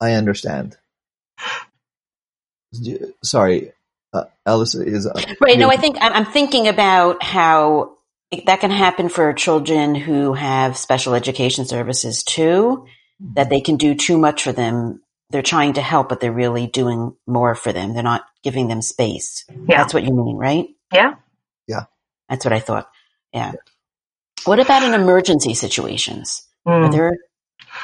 I 0.02 0.14
understand. 0.14 0.78
Sorry, 3.24 3.72
uh, 4.14 4.26
Alice 4.46 4.76
is 4.76 5.08
uh, 5.08 5.14
right. 5.40 5.58
No, 5.58 5.70
I 5.70 5.78
think 5.78 5.98
I'm 6.00 6.26
thinking 6.26 6.68
about 6.68 7.24
how 7.24 7.96
that 8.46 8.60
can 8.60 8.72
happen 8.72 9.10
for 9.10 9.32
children 9.34 9.96
who 9.96 10.34
have 10.34 10.78
special 10.78 11.14
education 11.14 11.66
services 11.66 12.24
too, 12.24 12.86
that 13.36 13.50
they 13.50 13.62
can 13.62 13.78
do 13.78 13.96
too 13.96 14.18
much 14.18 14.44
for 14.44 14.52
them. 14.52 15.02
They're 15.30 15.42
trying 15.42 15.74
to 15.74 15.82
help, 15.82 16.10
but 16.10 16.20
they're 16.20 16.32
really 16.32 16.68
doing 16.68 17.16
more 17.26 17.56
for 17.56 17.74
them. 17.74 17.94
They're 17.94 18.04
not 18.04 18.26
giving 18.44 18.68
them 18.68 18.82
space. 18.82 19.46
Yeah. 19.50 19.78
That's 19.78 19.94
what 19.94 20.04
you 20.04 20.14
mean, 20.14 20.38
right? 20.38 20.68
Yeah. 20.94 21.16
Yeah. 21.68 21.86
That's 22.30 22.46
what 22.46 22.54
I 22.54 22.60
thought. 22.60 22.90
Yeah. 23.34 23.54
What 24.46 24.60
about 24.60 24.84
in 24.84 24.94
emergency 24.94 25.56
situations? 25.56 26.48
Mm. 26.68 26.92
There, 26.92 27.18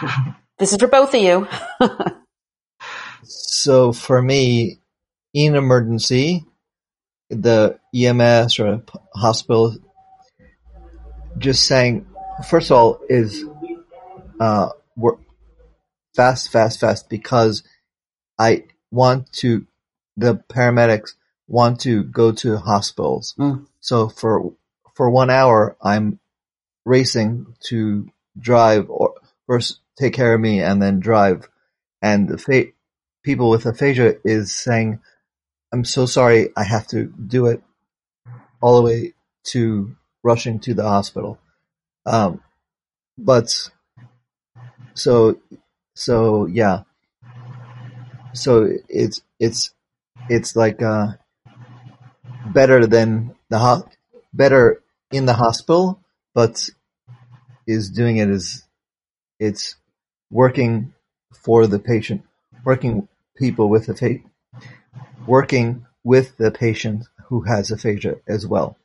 this 0.62 0.74
is 0.74 0.78
for 0.78 0.88
both 0.88 1.16
of 1.16 1.22
you. 1.22 1.48
so 3.24 3.92
for 3.92 4.22
me, 4.22 4.78
in 5.34 5.56
emergency, 5.56 6.46
the 7.32 7.80
EMS 7.96 8.60
or 8.60 8.84
hospital 9.16 9.76
just 11.40 11.66
saying, 11.66 12.06
first 12.48 12.70
of 12.70 12.78
all, 12.78 13.00
is 13.10 13.44
uh, 14.40 14.70
work 14.96 15.20
fast, 16.16 16.52
fast, 16.52 16.80
fast 16.80 17.10
because 17.10 17.64
I 18.38 18.66
want 18.92 19.34
to. 19.38 19.66
The 20.16 20.36
paramedics 20.36 21.16
want 21.48 21.80
to 21.82 22.04
go 22.04 22.34
to 22.34 22.58
hospitals, 22.58 23.34
mm. 23.40 23.66
so 23.80 24.10
for 24.10 24.54
for 24.94 25.10
one 25.10 25.32
hour 25.32 25.76
I'm 25.82 26.20
racing 26.86 27.56
to 27.70 28.10
drive 28.38 28.90
or 28.90 29.16
first 29.52 29.82
take 30.00 30.14
care 30.14 30.34
of 30.34 30.40
me 30.40 30.62
and 30.62 30.82
then 30.82 31.02
drive. 31.02 31.50
And 32.02 32.30
the 32.30 32.72
people 33.22 33.50
with 33.50 33.66
aphasia 33.66 34.16
is 34.24 34.56
saying, 34.56 35.02
"I'm 35.74 35.84
so 35.84 36.06
sorry, 36.06 36.50
I 36.56 36.64
have 36.64 36.88
to 36.88 37.08
do 37.08 37.48
it 37.48 37.62
all 38.62 38.78
the 38.78 38.88
way 38.90 39.14
to 39.52 39.94
rushing 40.24 40.60
to 40.62 40.74
the 40.74 40.84
hospital. 40.84 41.38
Um, 42.06 42.42
but 43.18 43.50
so 44.94 45.38
so 45.96 46.46
yeah, 46.46 46.84
so 48.34 48.72
it's 48.88 49.22
it's 49.38 49.74
it's 50.30 50.56
like 50.56 50.82
uh, 50.82 51.08
better 52.54 52.88
than 52.88 53.36
the 53.50 53.60
ho- 53.60 53.90
better 54.32 54.82
in 55.12 55.26
the 55.26 55.34
hospital, 55.34 56.00
but 56.34 56.70
is 57.68 57.90
doing 57.90 58.16
it 58.16 58.30
as 58.30 58.64
it's 59.42 59.76
working 60.30 60.94
for 61.34 61.66
the 61.68 61.80
patient, 61.80 62.22
working 62.64 63.08
people 63.36 63.68
with 63.68 63.88
the 63.88 63.96
fa- 63.96 64.20
working 65.26 65.86
with 66.04 66.38
the 66.38 66.52
patient 66.52 67.04
who 67.26 67.42
has 67.42 67.72
aphasia 67.72 68.18
as 68.28 68.46
well. 68.46 68.78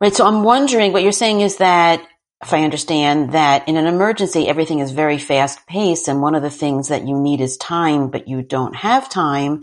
Right. 0.00 0.14
So 0.14 0.26
I'm 0.26 0.42
wondering 0.42 0.92
what 0.92 1.02
you're 1.02 1.12
saying 1.12 1.40
is 1.40 1.56
that 1.58 2.02
if 2.42 2.52
I 2.52 2.64
understand 2.64 3.32
that 3.32 3.68
in 3.68 3.76
an 3.76 3.86
emergency, 3.86 4.48
everything 4.48 4.80
is 4.80 4.90
very 4.90 5.18
fast 5.18 5.66
paced. 5.66 6.08
And 6.08 6.20
one 6.20 6.34
of 6.34 6.42
the 6.42 6.50
things 6.50 6.88
that 6.88 7.06
you 7.06 7.18
need 7.18 7.40
is 7.40 7.56
time, 7.56 8.10
but 8.10 8.28
you 8.28 8.42
don't 8.42 8.74
have 8.74 9.08
time. 9.08 9.62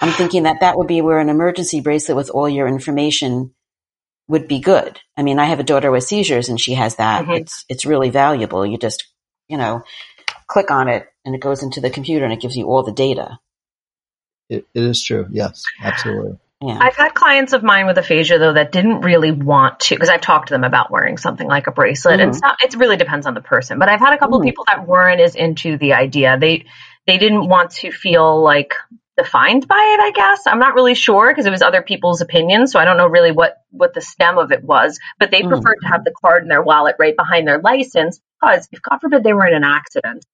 I'm 0.00 0.10
thinking 0.10 0.42
that 0.42 0.60
that 0.60 0.76
would 0.76 0.88
be 0.88 1.00
where 1.00 1.20
an 1.20 1.28
emergency 1.28 1.80
bracelet 1.80 2.16
with 2.16 2.28
all 2.28 2.48
your 2.48 2.66
information 2.66 3.54
would 4.28 4.48
be 4.48 4.60
good. 4.60 5.00
I 5.16 5.22
mean, 5.22 5.38
I 5.38 5.44
have 5.46 5.60
a 5.60 5.64
daughter 5.64 5.90
with 5.90 6.04
seizures 6.04 6.48
and 6.48 6.60
she 6.60 6.74
has 6.74 6.96
that. 6.96 7.22
Mm-hmm. 7.22 7.32
It's, 7.32 7.64
it's 7.68 7.86
really 7.86 8.10
valuable. 8.10 8.66
You 8.66 8.78
just, 8.78 9.06
you 9.48 9.58
know, 9.58 9.82
click 10.46 10.70
on 10.70 10.88
it 10.88 11.06
and 11.24 11.34
it 11.34 11.40
goes 11.40 11.62
into 11.62 11.80
the 11.80 11.90
computer 11.90 12.24
and 12.24 12.32
it 12.32 12.40
gives 12.40 12.56
you 12.56 12.66
all 12.66 12.82
the 12.82 12.92
data. 12.92 13.38
it, 14.48 14.66
it 14.74 14.82
is 14.82 15.02
true. 15.02 15.26
Yes, 15.30 15.64
absolutely. 15.82 16.38
Yeah. 16.60 16.78
I've 16.80 16.94
had 16.94 17.14
clients 17.14 17.52
of 17.54 17.64
mine 17.64 17.86
with 17.86 17.98
aphasia 17.98 18.38
though 18.38 18.52
that 18.52 18.70
didn't 18.70 19.00
really 19.00 19.32
want 19.32 19.80
to 19.80 19.96
because 19.96 20.08
I've 20.08 20.20
talked 20.20 20.48
to 20.48 20.54
them 20.54 20.62
about 20.62 20.92
wearing 20.92 21.16
something 21.16 21.48
like 21.48 21.66
a 21.66 21.72
bracelet 21.72 22.20
mm. 22.20 22.24
and 22.24 22.40
not, 22.40 22.62
it 22.62 22.74
really 22.76 22.96
depends 22.96 23.26
on 23.26 23.34
the 23.34 23.40
person. 23.40 23.80
But 23.80 23.88
I've 23.88 23.98
had 23.98 24.14
a 24.14 24.18
couple 24.18 24.38
mm. 24.38 24.42
of 24.42 24.44
people 24.44 24.64
that 24.68 24.86
weren't 24.86 25.20
as 25.20 25.34
into 25.34 25.76
the 25.76 25.94
idea. 25.94 26.38
They 26.38 26.66
they 27.06 27.18
didn't 27.18 27.48
want 27.48 27.72
to 27.72 27.90
feel 27.90 28.42
like 28.42 28.74
defined 29.16 29.66
by 29.66 29.74
it, 29.74 30.00
I 30.00 30.12
guess. 30.14 30.46
I'm 30.46 30.60
not 30.60 30.74
really 30.74 30.94
sure 30.94 31.30
because 31.30 31.46
it 31.46 31.50
was 31.50 31.62
other 31.62 31.82
people's 31.82 32.20
opinions, 32.20 32.70
so 32.70 32.78
I 32.78 32.84
don't 32.84 32.96
know 32.96 33.08
really 33.08 33.32
what 33.32 33.56
what 33.70 33.92
the 33.92 34.00
stem 34.00 34.38
of 34.38 34.52
it 34.52 34.62
was, 34.62 35.00
but 35.18 35.32
they 35.32 35.42
mm. 35.42 35.48
preferred 35.48 35.78
to 35.82 35.88
have 35.88 36.04
the 36.04 36.12
card 36.22 36.44
in 36.44 36.48
their 36.48 36.62
wallet 36.62 36.96
right 37.00 37.16
behind 37.16 37.48
their 37.48 37.58
license 37.58 38.20
because 38.42 38.68
if 38.72 38.82
God 38.82 38.98
forbid 38.98 39.22
they 39.22 39.32
were 39.32 39.46
in 39.46 39.54
an 39.54 39.64
accident 39.64 40.24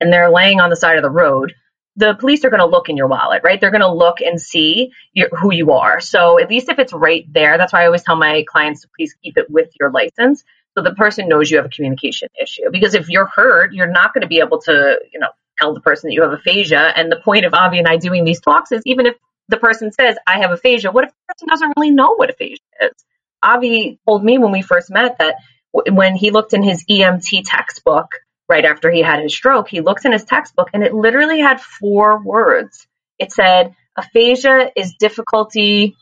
and 0.00 0.12
they're 0.12 0.30
laying 0.30 0.60
on 0.60 0.70
the 0.70 0.76
side 0.76 0.96
of 0.96 1.02
the 1.02 1.10
road, 1.10 1.54
the 1.96 2.14
police 2.14 2.44
are 2.44 2.50
going 2.50 2.60
to 2.60 2.66
look 2.66 2.88
in 2.88 2.96
your 2.96 3.06
wallet, 3.06 3.42
right? 3.42 3.60
They're 3.60 3.70
going 3.70 3.80
to 3.80 3.92
look 3.92 4.20
and 4.20 4.40
see 4.40 4.92
your, 5.14 5.28
who 5.30 5.52
you 5.52 5.72
are. 5.72 6.00
So 6.00 6.38
at 6.38 6.50
least 6.50 6.68
if 6.68 6.78
it's 6.78 6.92
right 6.92 7.24
there, 7.32 7.56
that's 7.56 7.72
why 7.72 7.82
I 7.82 7.86
always 7.86 8.02
tell 8.02 8.16
my 8.16 8.44
clients 8.46 8.82
to 8.82 8.88
please 8.96 9.14
keep 9.22 9.38
it 9.38 9.50
with 9.50 9.70
your 9.80 9.90
license. 9.90 10.44
So 10.76 10.82
the 10.82 10.94
person 10.94 11.28
knows 11.28 11.50
you 11.50 11.56
have 11.56 11.66
a 11.66 11.70
communication 11.70 12.28
issue. 12.40 12.70
Because 12.70 12.94
if 12.94 13.08
you're 13.08 13.26
hurt, 13.26 13.72
you're 13.72 13.90
not 13.90 14.12
going 14.12 14.22
to 14.22 14.28
be 14.28 14.40
able 14.40 14.60
to, 14.62 15.00
you 15.10 15.18
know, 15.18 15.30
tell 15.58 15.72
the 15.72 15.80
person 15.80 16.08
that 16.08 16.14
you 16.14 16.22
have 16.22 16.32
aphasia. 16.32 16.92
And 16.96 17.10
the 17.10 17.16
point 17.16 17.46
of 17.46 17.54
Avi 17.54 17.78
and 17.78 17.88
I 17.88 17.96
doing 17.96 18.24
these 18.24 18.40
talks 18.40 18.72
is 18.72 18.82
even 18.84 19.06
if 19.06 19.16
the 19.48 19.56
person 19.56 19.90
says, 19.90 20.16
I 20.26 20.40
have 20.40 20.50
aphasia, 20.50 20.92
what 20.92 21.04
if 21.04 21.10
the 21.10 21.34
person 21.34 21.48
doesn't 21.48 21.72
really 21.78 21.92
know 21.92 22.14
what 22.14 22.28
aphasia 22.28 22.60
is? 22.82 22.92
Avi 23.42 23.98
told 24.06 24.22
me 24.22 24.36
when 24.36 24.52
we 24.52 24.60
first 24.60 24.90
met 24.90 25.16
that 25.18 25.36
when 25.90 26.16
he 26.16 26.30
looked 26.30 26.52
in 26.52 26.62
his 26.62 26.84
EMT 26.90 27.42
textbook, 27.44 28.06
right 28.48 28.64
after 28.64 28.90
he 28.90 29.02
had 29.02 29.22
his 29.22 29.34
stroke, 29.34 29.68
he 29.68 29.80
looked 29.80 30.04
in 30.04 30.12
his 30.12 30.24
textbook 30.24 30.68
and 30.72 30.82
it 30.82 30.94
literally 30.94 31.40
had 31.40 31.60
four 31.60 32.22
words. 32.22 32.86
It 33.18 33.32
said, 33.32 33.74
aphasia 33.96 34.70
is 34.76 34.94
difficulty 34.98 35.96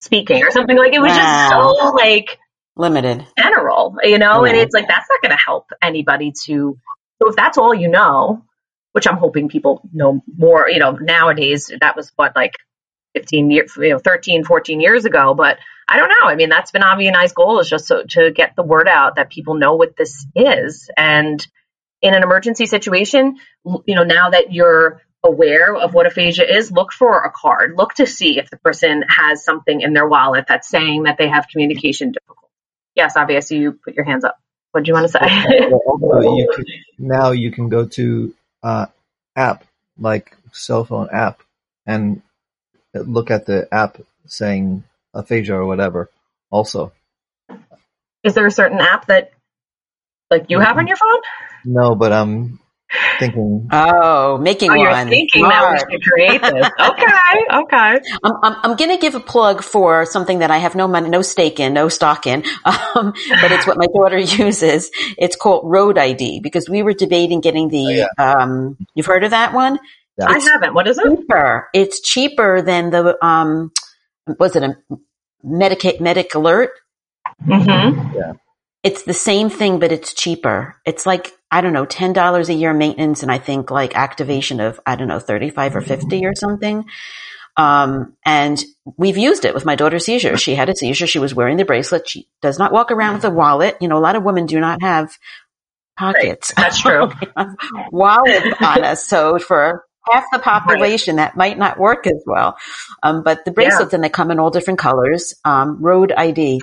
speaking 0.00 0.42
or 0.42 0.50
something 0.50 0.76
like 0.76 0.92
it 0.92 1.00
was 1.00 1.10
wow. 1.10 1.16
just 1.16 1.50
so 1.50 1.94
like 1.94 2.38
limited 2.76 3.26
general, 3.38 3.96
you 4.02 4.18
know, 4.18 4.44
and 4.44 4.56
it's 4.56 4.74
like 4.74 4.86
that's 4.88 5.06
not 5.10 5.22
going 5.22 5.36
to 5.36 5.42
help 5.42 5.70
anybody 5.82 6.32
to. 6.44 6.78
So 7.20 7.30
if 7.30 7.36
that's 7.36 7.58
all 7.58 7.74
you 7.74 7.88
know, 7.88 8.44
which 8.92 9.06
I'm 9.06 9.16
hoping 9.16 9.48
people 9.48 9.82
know 9.92 10.22
more, 10.36 10.68
you 10.68 10.78
know, 10.78 10.92
nowadays 10.92 11.70
that 11.80 11.96
was 11.96 12.12
what 12.16 12.36
like 12.36 12.52
15 13.16 13.50
years, 13.50 13.72
you 13.76 13.90
know, 13.90 13.98
13, 13.98 14.44
14 14.44 14.80
years 14.80 15.06
ago, 15.06 15.32
but 15.32 15.58
I 15.88 15.96
don't 15.96 16.08
know. 16.08 16.28
I 16.28 16.34
mean, 16.34 16.50
that's 16.50 16.70
been 16.70 16.82
Avi 16.82 17.06
and 17.06 17.16
I's 17.16 17.32
goal 17.32 17.60
is 17.60 17.68
just 17.68 17.86
so, 17.86 18.02
to 18.10 18.30
get 18.30 18.56
the 18.56 18.62
word 18.62 18.88
out 18.88 19.16
that 19.16 19.30
people 19.30 19.54
know 19.54 19.74
what 19.76 19.96
this 19.96 20.26
is. 20.34 20.90
And 20.96 21.44
in 22.02 22.12
an 22.12 22.22
emergency 22.22 22.66
situation, 22.66 23.36
you 23.64 23.94
know, 23.94 24.02
now 24.04 24.30
that 24.30 24.52
you're 24.52 25.00
aware 25.24 25.74
of 25.74 25.94
what 25.94 26.06
aphasia 26.06 26.44
is, 26.46 26.70
look 26.70 26.92
for 26.92 27.24
a 27.24 27.32
card. 27.32 27.74
Look 27.76 27.94
to 27.94 28.06
see 28.06 28.38
if 28.38 28.50
the 28.50 28.58
person 28.58 29.02
has 29.08 29.42
something 29.44 29.80
in 29.80 29.94
their 29.94 30.06
wallet 30.06 30.44
that's 30.46 30.68
saying 30.68 31.04
that 31.04 31.16
they 31.16 31.28
have 31.28 31.46
communication 31.48 32.12
difficulties. 32.12 32.50
Yes, 32.94 33.16
obviously 33.16 33.58
you 33.58 33.72
put 33.72 33.94
your 33.94 34.04
hands 34.04 34.24
up. 34.24 34.38
What 34.72 34.84
do 34.84 34.88
you 34.88 34.94
want 34.94 35.06
to 35.06 35.12
say? 35.12 35.20
you 35.70 36.50
can, 36.54 36.64
now 36.98 37.30
you 37.30 37.50
can 37.50 37.70
go 37.70 37.86
to 37.86 38.34
uh, 38.62 38.86
app 39.34 39.64
like 39.98 40.36
cell 40.52 40.84
phone 40.84 41.08
app 41.10 41.42
and 41.86 42.20
look 43.00 43.30
at 43.30 43.46
the 43.46 43.68
app 43.72 43.98
saying 44.26 44.84
aphasia 45.14 45.54
or 45.54 45.66
whatever. 45.66 46.10
Also, 46.50 46.92
is 48.22 48.34
there 48.34 48.46
a 48.46 48.50
certain 48.50 48.80
app 48.80 49.06
that 49.06 49.32
like 50.30 50.46
you 50.48 50.60
have 50.60 50.78
on 50.78 50.86
your 50.86 50.96
phone? 50.96 51.20
No, 51.64 51.94
but 51.94 52.12
I'm 52.12 52.60
thinking. 53.18 53.68
Oh, 53.72 54.38
making 54.38 54.70
oh, 54.70 54.76
one. 54.76 54.80
You're 54.80 55.04
thinking 55.08 55.44
Smart. 55.44 55.78
that 55.78 55.86
we 55.88 55.94
should 55.94 56.02
create 56.02 56.42
this. 56.42 56.66
okay, 56.80 57.46
okay. 57.52 58.00
I'm, 58.22 58.32
I'm, 58.42 58.56
I'm 58.62 58.76
going 58.76 58.90
to 58.90 58.98
give 58.98 59.14
a 59.14 59.20
plug 59.20 59.62
for 59.62 60.06
something 60.06 60.40
that 60.40 60.50
I 60.50 60.58
have 60.58 60.74
no 60.74 60.88
money, 60.88 61.08
no 61.08 61.22
stake 61.22 61.60
in, 61.60 61.74
no 61.74 61.88
stock 61.88 62.26
in, 62.26 62.44
um, 62.64 63.12
but 63.40 63.52
it's 63.52 63.66
what 63.66 63.78
my 63.78 63.86
daughter 63.86 64.18
uses. 64.44 64.90
It's 65.18 65.36
called 65.36 65.70
Road 65.70 65.98
ID 65.98 66.40
because 66.40 66.68
we 66.68 66.82
were 66.82 66.94
debating 66.94 67.40
getting 67.40 67.68
the. 67.68 67.86
Oh, 67.86 68.06
yeah. 68.18 68.42
um, 68.42 68.76
you've 68.94 69.06
heard 69.06 69.24
of 69.24 69.30
that 69.30 69.52
one? 69.52 69.78
I 70.24 70.38
haven't. 70.38 70.74
What 70.74 70.88
is 70.88 70.98
it? 70.98 71.04
Cheaper. 71.04 71.68
It's 71.74 72.00
cheaper 72.00 72.62
than 72.62 72.90
the. 72.90 73.24
Um, 73.24 73.72
was 74.38 74.56
it 74.56 74.62
a 74.62 74.76
Medicaid 75.44 76.00
Medic 76.00 76.34
Alert? 76.34 76.70
Mm-hmm. 77.44 78.16
Yeah. 78.16 78.32
It's 78.82 79.02
the 79.02 79.14
same 79.14 79.50
thing, 79.50 79.78
but 79.78 79.92
it's 79.92 80.14
cheaper. 80.14 80.76
It's 80.84 81.06
like 81.06 81.32
I 81.50 81.60
don't 81.60 81.72
know, 81.72 81.86
ten 81.86 82.12
dollars 82.12 82.48
a 82.48 82.54
year 82.54 82.72
maintenance, 82.72 83.22
and 83.22 83.32
I 83.32 83.38
think 83.38 83.70
like 83.70 83.96
activation 83.96 84.60
of 84.60 84.80
I 84.86 84.96
don't 84.96 85.08
know, 85.08 85.18
thirty 85.18 85.50
five 85.50 85.76
or 85.76 85.80
fifty 85.80 86.24
or 86.24 86.34
something. 86.34 86.84
Um, 87.56 88.16
and 88.24 88.62
we've 88.98 89.16
used 89.16 89.44
it 89.44 89.54
with 89.54 89.64
my 89.64 89.76
daughter's 89.76 90.04
seizure. 90.04 90.36
She 90.36 90.54
had 90.54 90.68
a 90.68 90.76
seizure. 90.76 91.06
She 91.06 91.18
was 91.18 91.34
wearing 91.34 91.56
the 91.56 91.64
bracelet. 91.64 92.08
She 92.08 92.28
does 92.42 92.58
not 92.58 92.72
walk 92.72 92.90
around 92.90 93.14
with 93.14 93.24
a 93.24 93.30
wallet. 93.30 93.76
You 93.80 93.88
know, 93.88 93.96
a 93.96 94.00
lot 94.00 94.14
of 94.14 94.24
women 94.24 94.44
do 94.44 94.60
not 94.60 94.82
have 94.82 95.16
pockets. 95.98 96.52
Right. 96.56 96.64
That's 96.64 96.80
true. 96.80 97.10
wallet 97.90 98.62
on 98.62 98.84
us. 98.84 99.08
So 99.08 99.38
for 99.38 99.85
half 100.10 100.24
the 100.32 100.38
population, 100.38 101.16
right. 101.16 101.24
that 101.24 101.36
might 101.36 101.58
not 101.58 101.78
work 101.78 102.06
as 102.06 102.22
well. 102.26 102.56
Um, 103.02 103.22
but 103.22 103.44
the 103.44 103.50
bracelets, 103.50 103.92
yeah. 103.92 103.96
and 103.96 104.04
they 104.04 104.08
come 104.08 104.30
in 104.30 104.38
all 104.38 104.50
different 104.50 104.78
colors. 104.78 105.34
Um, 105.44 105.82
Road 105.82 106.12
ID. 106.12 106.60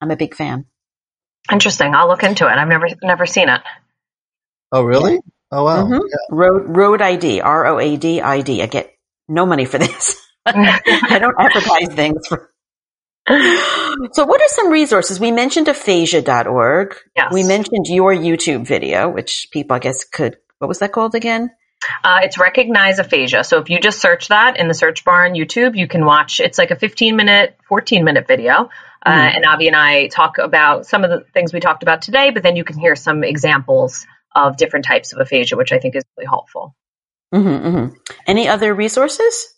I'm 0.00 0.10
a 0.10 0.16
big 0.16 0.34
fan. 0.34 0.66
Interesting. 1.50 1.94
I'll 1.94 2.08
look 2.08 2.22
into 2.22 2.46
it. 2.46 2.52
I've 2.52 2.68
never 2.68 2.88
never 3.02 3.26
seen 3.26 3.48
it. 3.48 3.60
Oh, 4.72 4.82
really? 4.82 5.14
Yeah. 5.14 5.20
Oh, 5.52 5.64
wow. 5.64 5.84
Mm-hmm. 5.84 5.92
Yeah. 5.94 6.16
Road 6.30 6.76
Road 6.76 7.02
ID, 7.02 7.40
R 7.40 7.66
O 7.66 7.78
A 7.78 7.96
D 7.96 8.20
I 8.20 8.40
D. 8.42 8.62
I 8.62 8.66
get 8.66 8.92
no 9.28 9.46
money 9.46 9.64
for 9.64 9.78
this. 9.78 10.16
I 10.46 11.18
don't 11.20 11.34
advertise 11.38 11.94
things 11.94 12.26
for. 12.26 12.50
So, 14.12 14.24
what 14.24 14.40
are 14.40 14.48
some 14.48 14.70
resources? 14.70 15.20
We 15.20 15.30
mentioned 15.30 15.68
aphasia.org. 15.68 16.96
Yes. 17.14 17.32
We 17.32 17.44
mentioned 17.44 17.86
your 17.86 18.14
YouTube 18.14 18.66
video, 18.66 19.08
which 19.10 19.48
people, 19.52 19.76
I 19.76 19.78
guess, 19.78 20.04
could. 20.04 20.38
What 20.58 20.68
was 20.68 20.78
that 20.78 20.92
called 20.92 21.14
again? 21.14 21.50
Uh, 22.04 22.20
it's 22.22 22.38
Recognize 22.38 22.98
Aphasia. 22.98 23.44
So 23.44 23.58
if 23.58 23.70
you 23.70 23.80
just 23.80 24.00
search 24.00 24.28
that 24.28 24.58
in 24.58 24.68
the 24.68 24.74
search 24.74 25.04
bar 25.04 25.24
on 25.24 25.32
YouTube, 25.32 25.76
you 25.76 25.88
can 25.88 26.04
watch. 26.04 26.40
It's 26.40 26.58
like 26.58 26.70
a 26.70 26.76
15 26.76 27.16
minute, 27.16 27.56
14 27.68 28.04
minute 28.04 28.26
video. 28.26 28.70
Uh, 29.04 29.10
mm-hmm. 29.10 29.36
and 29.36 29.44
Avi 29.46 29.66
and 29.68 29.76
I 29.76 30.08
talk 30.08 30.38
about 30.38 30.86
some 30.86 31.04
of 31.04 31.10
the 31.10 31.24
things 31.32 31.52
we 31.52 31.60
talked 31.60 31.82
about 31.82 32.02
today, 32.02 32.30
but 32.30 32.42
then 32.42 32.56
you 32.56 32.64
can 32.64 32.78
hear 32.78 32.94
some 32.96 33.24
examples 33.24 34.06
of 34.34 34.56
different 34.56 34.84
types 34.84 35.12
of 35.12 35.20
aphasia, 35.20 35.56
which 35.56 35.72
I 35.72 35.78
think 35.78 35.96
is 35.96 36.04
really 36.16 36.26
helpful. 36.26 36.74
Mm-hmm, 37.34 37.66
mm-hmm. 37.66 37.94
Any 38.26 38.48
other 38.48 38.74
resources? 38.74 39.54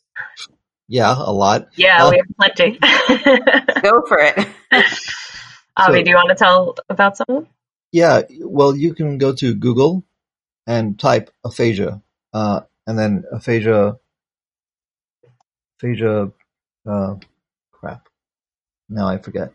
Yeah, 0.89 1.15
a 1.17 1.33
lot. 1.33 1.69
Yeah, 1.75 2.11
we 2.11 2.19
have 2.19 2.55
plenty. 2.55 2.79
Go 3.83 4.03
for 4.07 4.19
it. 4.19 4.37
Avi, 5.77 5.99
so, 5.99 6.03
do 6.03 6.11
you 6.11 6.17
want 6.17 6.29
to 6.29 6.35
tell 6.35 6.77
about 6.89 7.17
some 7.17 7.27
of 7.29 7.35
them? 7.37 7.47
Yeah, 7.93 8.23
well, 8.41 8.77
you 8.77 8.95
can 8.95 9.19
go 9.19 9.35
to 9.35 9.55
Google 9.55 10.05
and 10.67 10.99
type 10.99 11.31
aphasia, 11.45 12.03
uh, 12.33 12.61
and 12.87 12.99
then 12.99 13.25
aphasia, 13.31 13.97
aphasia, 15.79 16.33
uh, 16.87 17.15
crap. 17.71 18.09
Now 18.89 19.09
I 19.09 19.19
forget. 19.19 19.53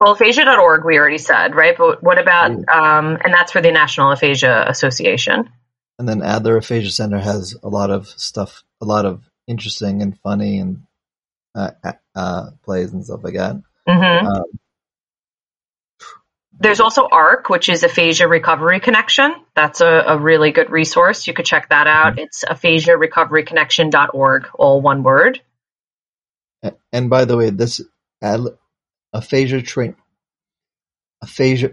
Well, 0.00 0.12
aphasia.org, 0.12 0.84
we 0.84 0.98
already 0.98 1.18
said, 1.18 1.54
right? 1.54 1.76
But 1.78 2.02
what 2.02 2.18
about, 2.18 2.50
um, 2.50 3.18
and 3.22 3.32
that's 3.32 3.52
for 3.52 3.60
the 3.60 3.70
National 3.70 4.10
Aphasia 4.10 4.66
Association. 4.68 5.48
And 5.96 6.08
then 6.08 6.22
Adler 6.22 6.56
Aphasia 6.56 6.90
Center 6.90 7.20
has 7.20 7.56
a 7.62 7.68
lot 7.68 7.90
of 7.90 8.08
stuff, 8.08 8.64
a 8.80 8.84
lot 8.84 9.06
of 9.06 9.22
interesting 9.46 10.02
and 10.02 10.18
funny 10.18 10.58
and 10.58 10.82
uh, 11.54 11.70
uh, 12.16 12.50
plays 12.64 12.92
and 12.92 13.04
stuff 13.04 13.20
like 13.22 13.34
that. 13.34 13.62
Mm-hmm. 13.88 14.26
Um, 14.26 14.44
There's 16.58 16.80
also 16.80 17.08
ARC, 17.10 17.48
which 17.48 17.68
is 17.68 17.82
Aphasia 17.82 18.28
Recovery 18.28 18.80
Connection. 18.80 19.34
That's 19.54 19.80
a, 19.80 20.04
a 20.08 20.18
really 20.18 20.52
good 20.52 20.70
resource. 20.70 21.26
You 21.26 21.34
could 21.34 21.46
check 21.46 21.70
that 21.70 21.86
out. 21.86 22.12
Mm-hmm. 22.12 22.20
It's 22.20 22.44
aphasiarecoveryconnection.org, 22.44 24.48
all 24.54 24.80
one 24.80 25.02
word. 25.02 25.40
And 26.92 27.10
by 27.10 27.24
the 27.24 27.36
way, 27.36 27.50
this 27.50 27.80
aphasia 29.12 29.62
train 29.62 29.96
aphasia 31.22 31.72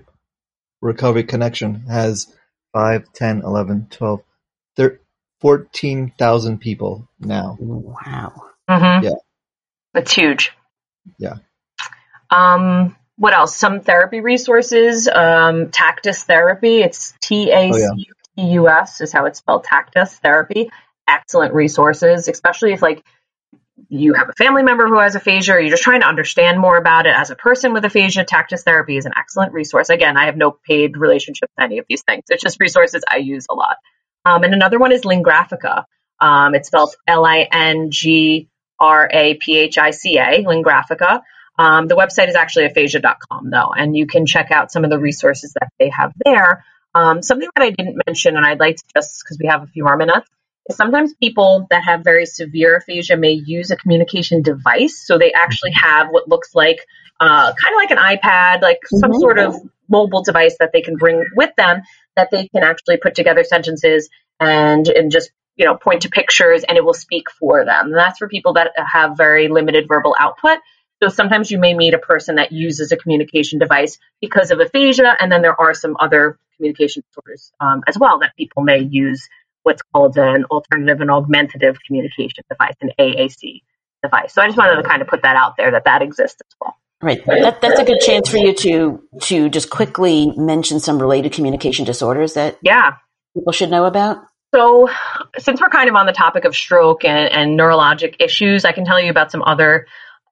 recovery 0.82 1.24
connection 1.24 1.86
has 1.88 2.34
5, 2.74 3.14
10, 3.14 3.42
11, 3.44 3.88
12, 3.92 4.22
13, 4.76 5.00
14,000 5.42 6.60
people 6.60 7.08
now. 7.20 7.58
Wow. 7.60 8.34
Mm-hmm. 8.70 9.06
Yeah. 9.06 9.16
That's 9.94 10.14
huge. 10.14 10.52
Yeah. 11.18 11.36
Um, 12.30 12.96
what 13.20 13.34
else? 13.34 13.56
Some 13.56 13.82
therapy 13.82 14.22
resources. 14.22 15.08
Um, 15.10 15.68
Tactus 15.68 16.24
Therapy. 16.24 16.82
It's 16.82 17.14
T 17.22 17.52
A 17.52 17.72
C 17.74 18.10
T 18.38 18.44
U 18.54 18.70
S 18.70 19.02
is 19.02 19.12
how 19.12 19.26
it's 19.26 19.40
spelled. 19.40 19.66
Tactus 19.66 20.18
Therapy. 20.20 20.72
Excellent 21.08 21.54
resources, 21.54 22.30
especially 22.30 22.72
if 22.72 22.82
like 22.82 23.04
you 23.90 24.14
have 24.14 24.30
a 24.30 24.34
family 24.34 24.64
member 24.64 24.88
who 24.88 25.00
has 25.00 25.16
aphasia 25.16 25.54
or 25.54 25.60
you're 25.60 25.72
just 25.72 25.84
trying 25.84 26.00
to 26.00 26.08
understand 26.08 26.60
more 26.60 26.78
about 26.78 27.08
it 27.08 27.14
as 27.16 27.30
a 27.30 27.36
person 27.36 27.74
with 27.74 27.84
aphasia, 27.84 28.24
Tactus 28.24 28.64
Therapy 28.64 28.96
is 28.96 29.06
an 29.06 29.12
excellent 29.18 29.52
resource. 29.52 29.90
Again, 29.90 30.16
I 30.16 30.28
have 30.28 30.38
no 30.38 30.52
paid 30.52 30.96
relationship 30.96 31.50
with 31.58 31.66
any 31.66 31.80
of 31.80 31.86
these 31.90 32.04
things. 32.04 32.24
It's 32.30 32.42
just 32.42 32.58
resources 32.62 33.04
I 33.10 33.18
use 33.18 33.48
a 33.50 33.54
lot. 33.54 33.76
Um, 34.24 34.44
and 34.44 34.54
another 34.54 34.80
one 34.80 34.94
is 34.94 35.02
Lingraphica. 35.02 35.84
Um, 36.22 36.56
it's 36.56 36.68
spelled 36.68 36.96
L-I-N-G-R-A-P-H-I-C-A, 37.08 38.46
Lingraphica. 40.46 41.22
Um, 41.60 41.88
the 41.88 41.96
website 41.96 42.30
is 42.30 42.36
actually 42.36 42.66
aphasia.com 42.66 43.50
though, 43.50 43.74
and 43.78 43.96
you 43.96 44.08
can 44.08 44.26
check 44.26 44.50
out 44.50 44.72
some 44.72 44.86
of 44.86 44.90
the 44.90 44.98
resources 44.98 45.54
that 45.60 45.70
they 45.78 45.90
have 45.90 46.14
there. 46.24 46.64
Um, 46.96 47.22
something 47.22 47.50
that 47.56 47.62
I 47.62 47.70
didn't 47.70 48.02
mention, 48.08 48.38
and 48.38 48.46
I'd 48.46 48.62
like 48.62 48.78
to 48.78 48.84
just 48.96 49.22
because 49.24 49.38
we 49.40 49.48
have 49.48 49.64
a 49.64 49.68
few 49.68 49.84
more 49.84 49.98
minutes, 49.98 50.28
sometimes 50.72 51.14
people 51.16 51.68
that 51.70 51.84
have 51.84 52.02
very 52.04 52.26
severe 52.26 52.78
aphasia 52.78 53.18
may 53.18 53.34
use 53.34 53.72
a 53.72 53.76
communication 53.76 54.42
device. 54.42 55.06
So 55.06 55.18
they 55.18 55.34
actually 55.34 55.72
have 55.74 56.08
what 56.12 56.30
looks 56.30 56.56
like 56.56 56.80
uh, 57.20 57.54
kind 57.54 57.74
of 57.74 57.76
like 57.76 57.92
an 57.92 57.98
iPad, 57.98 58.62
like 58.62 58.78
mm-hmm. 58.78 58.98
some 59.00 59.14
sort 59.16 59.38
of 59.38 59.56
mobile 59.90 60.24
device 60.24 60.56
that 60.60 60.72
they 60.72 60.82
can 60.82 60.96
bring 60.96 61.26
with 61.36 61.54
them 61.58 61.82
that 62.16 62.30
they 62.32 62.48
can 62.48 62.64
actually 62.64 62.98
put 62.98 63.16
together 63.16 63.44
sentences 63.44 64.10
and 64.40 64.88
and 64.88 65.12
just 65.12 65.32
you 65.56 65.66
know 65.66 65.76
point 65.76 66.04
to 66.04 66.10
pictures 66.10 66.64
and 66.64 66.78
it 66.78 66.86
will 66.86 66.94
speak 66.94 67.30
for 67.32 67.66
them. 67.66 67.88
And 67.88 67.96
that's 67.96 68.20
for 68.20 68.30
people 68.30 68.54
that 68.54 68.72
have 68.78 69.18
very 69.18 69.50
limited 69.50 69.88
verbal 69.88 70.16
output. 70.18 70.60
So 71.02 71.10
sometimes 71.10 71.50
you 71.50 71.60
may 71.60 71.74
meet 71.74 71.94
a 71.94 72.00
person 72.00 72.36
that 72.36 72.52
uses 72.52 72.92
a 72.92 72.98
communication 72.98 73.60
device 73.60 73.98
because 74.22 74.52
of 74.52 74.60
aphasia, 74.60 75.16
and 75.20 75.32
then 75.32 75.42
there 75.42 75.60
are 75.60 75.74
some 75.74 75.96
other 76.00 76.38
communication 76.58 77.04
disorders 77.08 77.52
um, 77.62 77.84
as 77.88 77.98
well 77.98 78.20
that 78.20 78.36
people 78.36 78.64
may 78.64 78.80
use 78.80 79.28
what's 79.64 79.82
called 79.94 80.18
an 80.18 80.46
alternative 80.46 81.00
and 81.02 81.10
augmentative 81.10 81.78
communication 81.86 82.44
device, 82.50 82.76
an 82.82 82.92
AAC 83.00 83.62
device. 84.04 84.34
So 84.34 84.42
I 84.42 84.48
just 84.48 84.58
wanted 84.58 84.82
to 84.82 84.88
kind 84.88 85.02
of 85.02 85.08
put 85.08 85.22
that 85.22 85.36
out 85.36 85.56
there 85.58 85.72
that 85.72 85.86
that 85.86 86.02
exists 86.02 86.42
as 86.46 86.56
well. 86.60 86.76
Right. 87.02 87.26
That, 87.26 87.62
that's 87.62 87.80
a 87.80 87.86
good 87.86 88.02
chance 88.02 88.28
for 88.28 88.38
you 88.38 88.54
to 88.54 89.02
to 89.22 89.50
just 89.50 89.70
quickly 89.70 90.34
mention 90.36 90.82
some 90.82 91.00
related 91.00 91.32
communication 91.32 91.86
disorders 91.86 92.34
that 92.34 92.58
yeah 92.62 92.96
people 93.34 93.54
should 93.54 93.72
know 93.72 93.86
about. 93.86 94.18
So, 94.54 94.90
since 95.38 95.62
we're 95.62 95.70
kind 95.70 95.90
of 95.90 95.96
on 95.96 96.08
the 96.08 96.12
topic 96.12 96.44
of 96.44 96.56
stroke 96.56 97.06
and, 97.06 97.32
and 97.32 97.60
neurologic 97.60 98.16
issues, 98.20 98.66
I 98.66 98.72
can 98.72 98.84
tell 98.84 99.00
you 99.00 99.12
about 99.12 99.32
some 99.32 99.44
other 99.44 99.86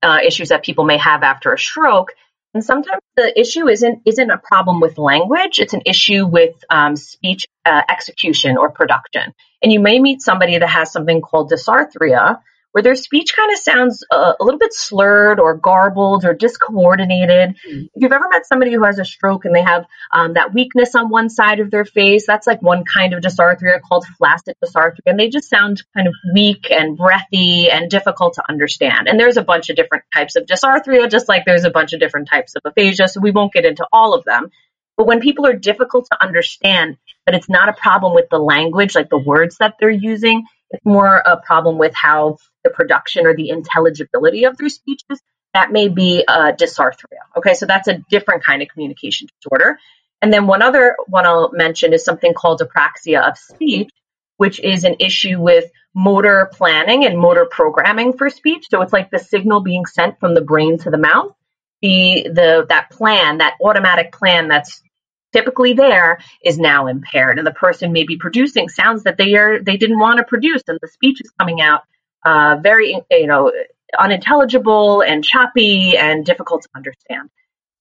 uh, 0.04 0.20
issues 0.26 0.50
that 0.50 0.64
people 0.64 0.84
may 0.84 0.98
have 0.98 1.24
after 1.24 1.54
a 1.54 1.58
stroke. 1.58 2.14
And 2.54 2.64
sometimes 2.64 3.02
the 3.16 3.40
issue 3.40 3.68
isn't 3.68 4.02
isn't 4.06 4.30
a 4.32 4.38
problem 4.38 4.80
with 4.80 4.98
language; 4.98 5.60
it's 5.60 5.74
an 5.74 5.84
issue 5.86 6.26
with 6.26 6.56
um, 6.70 6.96
speech 6.96 7.46
uh, 7.66 7.82
execution 7.90 8.58
or 8.58 8.72
production. 8.72 9.34
And 9.62 9.72
you 9.72 9.80
may 9.80 10.00
meet 10.00 10.22
somebody 10.22 10.58
that 10.58 10.70
has 10.70 10.92
something 10.92 11.22
called 11.22 11.52
dysarthria, 11.52 12.40
where 12.78 12.84
their 12.84 12.94
speech 12.94 13.36
kind 13.36 13.52
of 13.52 13.58
sounds 13.58 14.06
uh, 14.12 14.34
a 14.40 14.44
little 14.44 14.60
bit 14.60 14.72
slurred 14.72 15.40
or 15.40 15.58
garbled 15.58 16.24
or 16.24 16.36
discoordinated. 16.36 17.58
Mm-hmm. 17.68 17.86
If 17.86 17.90
you've 17.96 18.12
ever 18.12 18.30
met 18.30 18.46
somebody 18.46 18.72
who 18.72 18.84
has 18.84 19.00
a 19.00 19.04
stroke 19.04 19.46
and 19.46 19.56
they 19.56 19.64
have 19.64 19.88
um, 20.12 20.36
that 20.36 20.54
weakness 20.54 20.94
on 20.94 21.10
one 21.10 21.32
side 21.32 21.60
of 21.60 21.72
their 21.72 21.86
face, 21.86 22.28
that's 22.28 22.46
like 22.46 22.62
one 22.62 22.84
kind 22.84 23.16
of 23.16 23.24
dysarthria 23.24 23.82
called 23.82 24.06
flaccid 24.20 24.58
dysarthria, 24.64 25.08
and 25.08 25.20
they 25.20 25.28
just 25.28 25.50
sound 25.50 25.82
kind 25.96 26.08
of 26.08 26.14
weak 26.36 26.70
and 26.70 26.96
breathy 26.96 27.72
and 27.72 27.90
difficult 27.90 28.36
to 28.36 28.44
understand. 28.48 29.08
And 29.08 29.20
there's 29.20 29.38
a 29.38 29.44
bunch 29.44 29.72
of 29.72 29.76
different 29.76 30.04
types 30.14 30.36
of 30.36 30.46
dysarthria, 30.46 31.10
just 31.10 31.28
like 31.28 31.46
there's 31.46 31.66
a 31.66 31.72
bunch 31.72 31.94
of 31.94 32.00
different 32.00 32.30
types 32.30 32.54
of 32.54 32.62
aphasia, 32.64 33.08
so 33.08 33.22
we 33.22 33.32
won't 33.32 33.54
get 33.54 33.66
into 33.66 33.88
all 33.92 34.14
of 34.14 34.24
them. 34.24 34.52
But 34.98 35.08
when 35.08 35.20
people 35.20 35.48
are 35.48 35.54
difficult 35.54 36.06
to 36.12 36.24
understand, 36.24 36.98
but 37.26 37.34
it's 37.34 37.50
not 37.50 37.70
a 37.70 37.74
problem 37.74 38.14
with 38.14 38.30
the 38.30 38.38
language, 38.38 38.94
like 38.94 39.10
the 39.10 39.18
words 39.18 39.58
that 39.58 39.76
they're 39.80 39.90
using, 39.90 40.46
it's 40.72 40.86
more 40.86 41.18
a 41.18 41.38
problem 41.38 41.78
with 41.78 41.94
how 41.96 42.38
the 42.64 42.70
production 42.70 43.26
or 43.26 43.36
the 43.36 43.50
intelligibility 43.50 44.44
of 44.46 44.58
their 44.58 44.70
speeches. 44.70 45.22
That 45.54 45.72
may 45.72 45.88
be 45.88 46.24
a 46.28 46.54
dysarthria. 46.54 47.24
Okay, 47.38 47.54
so 47.54 47.66
that's 47.66 47.88
a 47.88 48.00
different 48.10 48.44
kind 48.44 48.62
of 48.62 48.68
communication 48.68 49.28
disorder. 49.42 49.80
And 50.22 50.34
then 50.34 50.48
one 50.48 50.62
other 50.62 50.96
one 51.08 51.26
I'll 51.26 51.52
mention 51.52 51.94
is 51.94 52.04
something 52.04 52.34
called 52.34 52.62
apraxia 52.62 53.28
of 53.28 53.38
speech, 53.38 53.90
which 54.38 54.60
is 54.60 54.84
an 54.84 54.98
issue 55.00 55.40
with 55.40 55.66
motor 55.96 56.52
planning 56.54 57.06
and 57.06 57.18
motor 57.18 57.46
programming 57.50 58.14
for 58.14 58.30
speech. 58.30 58.68
So 58.70 58.82
it's 58.82 58.94
like 58.94 59.10
the 59.10 59.20
signal 59.20 59.62
being 59.62 59.86
sent 59.86 60.20
from 60.20 60.34
the 60.34 60.42
brain 60.42 60.78
to 60.80 60.90
the 60.90 60.98
mouth. 60.98 61.34
The 61.82 62.30
the 62.34 62.66
that 62.70 62.90
plan, 62.92 63.38
that 63.38 63.58
automatic 63.64 64.12
plan 64.12 64.48
that's 64.48 64.82
typically 65.34 65.74
there 65.74 66.20
is 66.44 66.58
now 66.58 66.88
impaired. 66.88 67.38
And 67.38 67.48
the 67.48 67.52
person 67.52 67.92
may 67.92 68.04
be 68.04 68.18
producing 68.18 68.70
sounds 68.70 69.04
that 69.04 69.18
they 69.18 69.36
are 69.36 69.62
they 69.62 69.78
didn't 69.78 70.00
want 70.00 70.18
to 70.18 70.24
produce. 70.24 70.64
And 70.68 70.80
the 70.82 70.88
speech 70.88 71.22
is 71.22 71.32
coming 71.40 71.62
out 71.62 71.82
uh, 72.26 72.58
very 72.62 73.00
you 73.12 73.28
know 73.28 73.52
unintelligible 73.98 75.02
and 75.02 75.24
choppy 75.24 75.98
and 75.98 76.26
difficult 76.26 76.64
to 76.64 76.70
understand. 76.76 77.30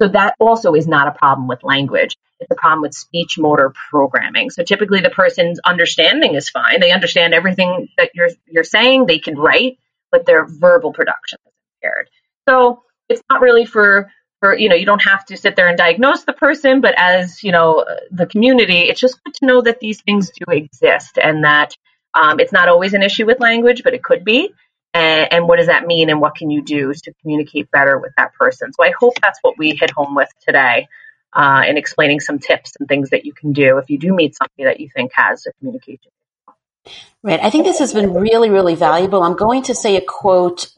So 0.00 0.08
that 0.08 0.34
also 0.38 0.74
is 0.74 0.86
not 0.86 1.08
a 1.08 1.12
problem 1.12 1.48
with 1.48 1.62
language. 1.62 2.16
It's 2.38 2.50
a 2.50 2.54
problem 2.54 2.82
with 2.82 2.92
speech 2.92 3.38
motor 3.38 3.72
programming. 3.90 4.50
So 4.50 4.62
typically 4.62 5.00
the 5.00 5.08
person's 5.08 5.58
understanding 5.64 6.34
is 6.34 6.50
fine. 6.50 6.80
They 6.80 6.92
understand 6.92 7.32
everything 7.32 7.88
that 7.96 8.10
you're 8.14 8.28
you're 8.46 8.64
saying. 8.64 9.06
They 9.06 9.18
can 9.18 9.38
write 9.38 9.78
but 10.16 10.26
their 10.26 10.46
verbal 10.46 10.92
production 10.92 11.38
is 11.46 11.52
impaired. 11.76 12.08
So 12.48 12.82
it's 13.08 13.22
not 13.30 13.40
really 13.40 13.64
for 13.64 14.10
you 14.54 14.68
know 14.68 14.74
you 14.74 14.86
don't 14.86 15.02
have 15.02 15.24
to 15.24 15.36
sit 15.36 15.56
there 15.56 15.68
and 15.68 15.78
diagnose 15.78 16.24
the 16.24 16.32
person 16.32 16.80
but 16.80 16.94
as 16.98 17.42
you 17.42 17.52
know 17.52 17.84
the 18.10 18.26
community 18.26 18.82
it's 18.82 19.00
just 19.00 19.22
good 19.24 19.34
to 19.34 19.46
know 19.46 19.62
that 19.62 19.80
these 19.80 20.00
things 20.02 20.30
do 20.30 20.52
exist 20.52 21.18
and 21.22 21.44
that 21.44 21.76
um, 22.14 22.40
it's 22.40 22.52
not 22.52 22.68
always 22.68 22.94
an 22.94 23.02
issue 23.02 23.26
with 23.26 23.40
language 23.40 23.82
but 23.82 23.94
it 23.94 24.02
could 24.02 24.24
be 24.24 24.52
and, 24.94 25.30
and, 25.30 25.48
what 25.48 25.56
does 25.56 25.66
that 25.66 25.86
mean 25.86 26.08
and 26.08 26.20
what 26.20 26.34
can 26.34 26.50
you 26.50 26.62
do 26.62 26.94
to 26.94 27.12
communicate 27.20 27.70
better 27.70 27.98
with 27.98 28.12
that 28.16 28.34
person 28.34 28.72
so 28.72 28.84
i 28.84 28.92
hope 28.98 29.14
that's 29.22 29.38
what 29.42 29.56
we 29.58 29.70
hit 29.70 29.90
home 29.90 30.14
with 30.14 30.28
today 30.46 30.86
uh, 31.32 31.62
in 31.66 31.76
explaining 31.76 32.20
some 32.20 32.38
tips 32.38 32.72
and 32.78 32.88
things 32.88 33.10
that 33.10 33.26
you 33.26 33.32
can 33.32 33.52
do 33.52 33.78
if 33.78 33.90
you 33.90 33.98
do 33.98 34.14
meet 34.14 34.34
somebody 34.36 34.64
that 34.64 34.80
you 34.80 34.88
think 34.94 35.10
has 35.14 35.46
a 35.46 35.52
communication 35.54 36.10
Right. 37.22 37.40
I 37.42 37.50
think 37.50 37.64
this 37.64 37.80
has 37.80 37.92
been 37.92 38.14
really, 38.14 38.50
really 38.50 38.76
valuable. 38.76 39.22
I'm 39.22 39.34
going 39.34 39.64
to 39.64 39.74
say 39.74 39.96
a 39.96 40.00
quote 40.00 40.68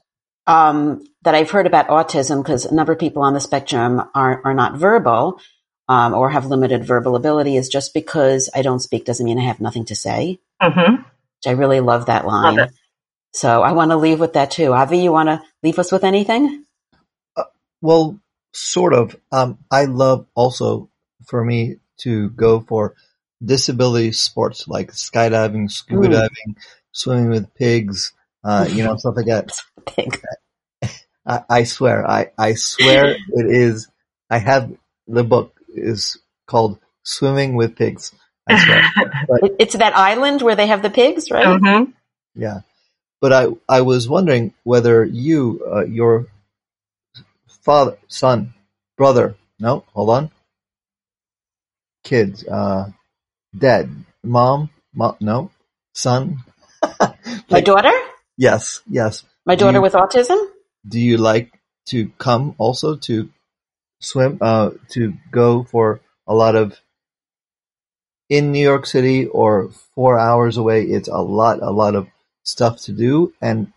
um, 0.48 1.04
that 1.22 1.34
I've 1.34 1.50
heard 1.50 1.66
about 1.66 1.88
autism 1.88 2.42
because 2.42 2.64
a 2.64 2.74
number 2.74 2.92
of 2.92 2.98
people 2.98 3.22
on 3.22 3.34
the 3.34 3.40
spectrum 3.40 4.02
are, 4.14 4.40
are 4.44 4.54
not 4.54 4.78
verbal 4.78 5.40
um, 5.88 6.14
or 6.14 6.30
have 6.30 6.46
limited 6.46 6.84
verbal 6.84 7.14
ability 7.14 7.56
is 7.56 7.68
just 7.68 7.94
because 7.94 8.50
I 8.54 8.62
don't 8.62 8.80
speak 8.80 9.04
doesn't 9.04 9.24
mean 9.24 9.38
I 9.38 9.44
have 9.44 9.60
nothing 9.60 9.84
to 9.86 9.94
say. 9.94 10.40
Mm-hmm. 10.60 11.02
Which 11.02 11.46
I 11.46 11.50
really 11.52 11.80
love 11.80 12.06
that 12.06 12.26
line. 12.26 12.56
Love 12.56 12.70
so 13.32 13.62
I 13.62 13.72
want 13.72 13.90
to 13.90 13.96
leave 13.96 14.20
with 14.20 14.32
that 14.32 14.50
too. 14.50 14.72
Avi, 14.72 14.98
you 14.98 15.12
want 15.12 15.28
to 15.28 15.42
leave 15.62 15.78
us 15.78 15.92
with 15.92 16.02
anything? 16.02 16.64
Uh, 17.36 17.44
well, 17.80 18.18
sort 18.52 18.94
of. 18.94 19.14
Um, 19.30 19.58
I 19.70 19.84
love 19.84 20.26
also 20.34 20.88
for 21.26 21.44
me 21.44 21.76
to 21.98 22.30
go 22.30 22.60
for 22.60 22.94
disability 23.44 24.12
sports 24.12 24.66
like 24.66 24.92
skydiving, 24.92 25.70
scuba 25.70 26.08
mm. 26.08 26.12
diving, 26.12 26.56
swimming 26.92 27.28
with 27.28 27.54
pigs, 27.54 28.12
uh, 28.44 28.66
you 28.68 28.84
know, 28.84 28.96
stuff 28.98 29.16
like 29.16 29.26
that. 29.26 29.50
Pig. 29.86 30.20
I, 31.26 31.42
I 31.48 31.64
swear, 31.64 32.08
I, 32.08 32.30
I 32.38 32.54
swear 32.54 33.10
it 33.10 33.46
is. 33.46 33.88
I 34.30 34.38
have 34.38 34.72
the 35.06 35.24
book 35.24 35.54
is 35.68 36.18
called 36.46 36.78
Swimming 37.02 37.54
with 37.54 37.76
Pigs. 37.76 38.12
I 38.46 38.64
swear. 38.64 38.82
But, 39.28 39.56
it's 39.58 39.76
that 39.76 39.96
island 39.96 40.40
where 40.40 40.56
they 40.56 40.66
have 40.66 40.82
the 40.82 40.90
pigs, 40.90 41.30
right? 41.30 41.46
Mm-hmm. 41.46 41.90
Yeah, 42.34 42.60
but 43.20 43.32
I 43.32 43.48
I 43.68 43.82
was 43.82 44.08
wondering 44.08 44.54
whether 44.64 45.04
you 45.04 45.62
uh, 45.70 45.84
your 45.84 46.28
father, 47.62 47.98
son, 48.08 48.54
brother, 48.96 49.36
no, 49.58 49.84
hold 49.92 50.10
on, 50.10 50.30
kids, 52.04 52.46
uh, 52.46 52.90
dad, 53.56 53.90
mom, 54.22 54.70
mom, 54.94 55.16
no, 55.20 55.50
son, 55.92 56.38
my 57.50 57.60
daughter. 57.60 57.92
Yes, 58.38 58.82
yes. 58.88 59.24
My 59.44 59.56
daughter 59.56 59.78
you, 59.78 59.82
with 59.82 59.94
autism? 59.94 60.38
Do 60.86 61.00
you 61.00 61.16
like 61.16 61.52
to 61.86 62.08
come 62.18 62.54
also 62.56 62.94
to 62.94 63.28
swim, 64.00 64.38
uh, 64.40 64.70
to 64.90 65.14
go 65.32 65.64
for 65.64 66.00
a 66.26 66.34
lot 66.34 66.54
of 66.54 66.78
in 68.28 68.52
New 68.52 68.62
York 68.62 68.86
City 68.86 69.26
or 69.26 69.70
four 69.96 70.20
hours 70.20 70.56
away? 70.56 70.84
It's 70.84 71.08
a 71.08 71.18
lot, 71.18 71.60
a 71.60 71.72
lot 71.72 71.96
of 71.96 72.06
stuff 72.44 72.80
to 72.82 72.92
do 72.92 73.34
and, 73.42 73.72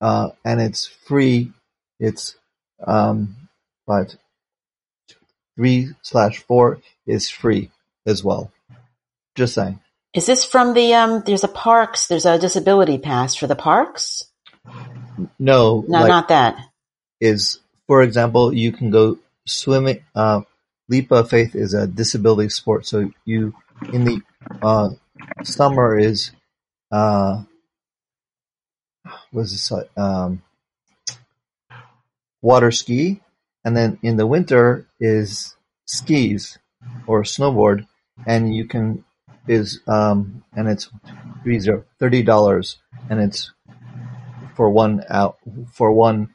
uh, 0.00 0.30
and 0.46 0.62
it's 0.62 0.86
free. 0.86 1.52
It's, 1.98 2.36
um, 2.86 3.36
but 3.86 4.16
three 5.56 5.90
slash 6.00 6.38
four 6.44 6.80
is 7.06 7.28
free 7.28 7.70
as 8.06 8.24
well. 8.24 8.50
Just 9.34 9.52
saying. 9.54 9.78
Is 10.12 10.26
this 10.26 10.44
from 10.44 10.74
the 10.74 10.94
um? 10.94 11.22
There's 11.24 11.44
a 11.44 11.48
parks. 11.48 12.08
There's 12.08 12.26
a 12.26 12.38
disability 12.38 12.98
pass 12.98 13.36
for 13.36 13.46
the 13.46 13.54
parks. 13.54 14.24
No, 15.38 15.84
no, 15.86 16.00
like, 16.00 16.08
not 16.08 16.28
that. 16.28 16.56
Is 17.20 17.60
for 17.86 18.02
example, 18.02 18.52
you 18.52 18.72
can 18.72 18.90
go 18.90 19.18
swimming. 19.46 20.04
Uh, 20.14 20.42
Leap 20.88 21.12
of 21.12 21.30
Faith 21.30 21.54
is 21.54 21.74
a 21.74 21.86
disability 21.86 22.48
sport, 22.48 22.86
so 22.86 23.10
you 23.24 23.54
in 23.92 24.04
the 24.04 24.20
uh, 24.60 24.90
summer 25.44 25.96
is 25.96 26.32
uh, 26.90 27.44
was 29.32 29.52
this 29.52 29.72
um, 29.96 30.42
water 32.42 32.72
ski, 32.72 33.20
and 33.64 33.76
then 33.76 33.98
in 34.02 34.16
the 34.16 34.26
winter 34.26 34.88
is 34.98 35.54
skis 35.86 36.58
or 37.06 37.22
snowboard, 37.22 37.86
and 38.26 38.52
you 38.52 38.64
can 38.64 39.04
is 39.48 39.80
um, 39.86 40.44
and 40.52 40.68
it's 40.68 40.90
thirty 41.98 42.22
dollars, 42.22 42.78
and 43.08 43.20
it's 43.20 43.52
for 44.56 44.70
one 44.70 45.02
out 45.08 45.38
for 45.72 45.92
one 45.92 46.34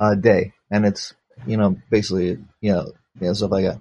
uh, 0.00 0.14
day, 0.14 0.52
and 0.70 0.84
it's 0.84 1.14
you 1.46 1.56
know 1.56 1.76
basically 1.90 2.38
you 2.60 2.72
know, 2.72 2.92
know 3.20 3.32
stuff 3.32 3.50
like 3.50 3.64
that, 3.64 3.80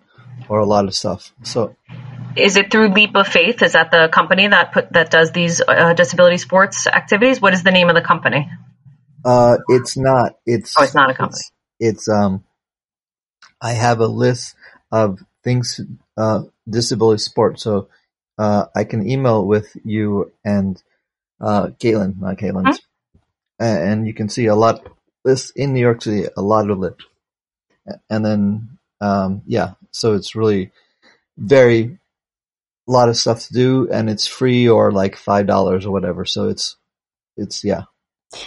or 0.49 0.59
a 0.59 0.65
lot 0.65 0.85
of 0.85 0.95
stuff. 0.95 1.33
So, 1.43 1.75
is 2.35 2.55
it 2.55 2.71
through 2.71 2.89
Leap 2.89 3.15
of 3.15 3.27
Faith? 3.27 3.61
Is 3.61 3.73
that 3.73 3.91
the 3.91 4.09
company 4.11 4.47
that 4.47 4.71
put 4.73 4.91
that 4.93 5.11
does 5.11 5.31
these 5.31 5.61
uh, 5.65 5.93
disability 5.93 6.37
sports 6.37 6.87
activities? 6.87 7.41
What 7.41 7.53
is 7.53 7.63
the 7.63 7.71
name 7.71 7.89
of 7.89 7.95
the 7.95 8.01
company? 8.01 8.49
Uh, 9.23 9.57
it's 9.67 9.97
not. 9.97 10.37
It's 10.45 10.75
oh, 10.77 10.83
it's 10.83 10.95
not 10.95 11.09
a 11.09 11.13
company. 11.13 11.41
It's, 11.79 12.07
it's 12.07 12.09
um, 12.09 12.43
I 13.61 13.73
have 13.73 13.99
a 13.99 14.07
list 14.07 14.55
of 14.91 15.19
things 15.43 15.79
uh 16.17 16.43
disability 16.69 17.19
sports. 17.19 17.63
So 17.63 17.89
uh, 18.37 18.65
I 18.75 18.83
can 18.83 19.09
email 19.09 19.45
with 19.45 19.75
you 19.83 20.31
and 20.43 20.81
uh, 21.39 21.67
Caitlin, 21.79 22.19
not 22.19 22.37
Caitlin, 22.37 22.65
mm-hmm. 22.65 23.63
and 23.63 24.07
you 24.07 24.13
can 24.13 24.29
see 24.29 24.45
a 24.45 24.55
lot 24.55 24.87
this 25.23 25.51
in 25.51 25.73
New 25.73 25.81
York 25.81 26.01
City, 26.01 26.27
a 26.35 26.41
lot 26.41 26.69
of 26.69 26.83
it, 26.83 26.95
and 28.09 28.25
then 28.25 28.77
um, 28.99 29.41
yeah, 29.45 29.73
so 29.91 30.13
it's 30.13 30.35
really 30.35 30.71
very 31.37 31.97
a 32.87 32.91
lot 32.91 33.09
of 33.09 33.17
stuff 33.17 33.47
to 33.47 33.53
do, 33.53 33.89
and 33.91 34.09
it's 34.09 34.27
free 34.27 34.67
or 34.67 34.91
like 34.91 35.15
five 35.15 35.47
dollars 35.47 35.85
or 35.85 35.91
whatever. 35.91 36.25
So 36.25 36.49
it's 36.49 36.77
it's 37.37 37.63
yeah. 37.63 37.83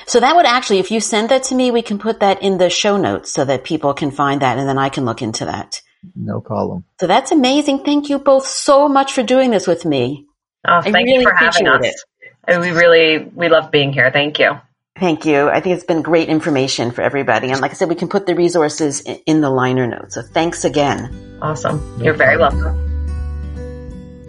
So 0.07 0.19
that 0.21 0.35
would 0.35 0.47
actually, 0.47 0.79
if 0.79 0.91
you 0.91 1.01
send 1.01 1.29
that 1.29 1.43
to 1.45 1.55
me, 1.55 1.71
we 1.71 1.83
can 1.83 1.99
put 1.99 2.21
that 2.21 2.43
in 2.43 2.57
the 2.57 2.71
show 2.71 2.97
notes 2.97 3.31
so 3.31 3.45
that 3.45 3.65
people 3.65 3.93
can 3.93 4.11
find 4.11 4.41
that, 4.41 4.59
and 4.59 4.69
then 4.69 4.79
I 4.79 4.89
can 4.89 5.05
look 5.05 5.21
into 5.21 5.45
that. 5.45 5.83
No 6.15 6.41
problem. 6.41 6.85
So 7.01 7.07
that's 7.07 7.33
amazing. 7.33 7.85
Thank 7.85 8.09
you 8.09 8.19
both 8.19 8.47
so 8.47 8.89
much 8.89 9.13
for 9.13 9.23
doing 9.23 9.51
this 9.51 9.67
with 9.67 9.85
me. 9.85 10.27
Oh, 10.67 10.81
thank 10.81 10.95
really 10.95 11.19
you 11.19 11.23
for 11.23 11.35
having 11.35 11.69
us. 11.69 12.05
It. 12.47 12.61
We 12.61 12.71
really 12.71 13.19
we 13.19 13.49
love 13.49 13.71
being 13.71 13.93
here. 13.93 14.11
Thank 14.11 14.39
you. 14.39 14.61
Thank 14.97 15.27
you. 15.27 15.49
I 15.49 15.61
think 15.61 15.75
it's 15.75 15.85
been 15.85 16.03
great 16.03 16.29
information 16.29 16.93
for 16.93 17.03
everybody. 17.03 17.51
And 17.51 17.61
like 17.61 17.73
I 17.73 17.75
said, 17.75 17.89
we 17.89 17.97
can 17.97 18.09
put 18.09 18.27
the 18.27 18.35
resources 18.37 19.01
in 19.01 19.41
the 19.41 19.51
liner 19.51 19.87
notes. 19.89 20.15
So 20.15 20.23
thanks 20.23 20.65
again. 20.65 21.39
Awesome. 21.43 22.01
You're 22.01 22.15
very 22.15 22.37
welcome. 22.37 22.81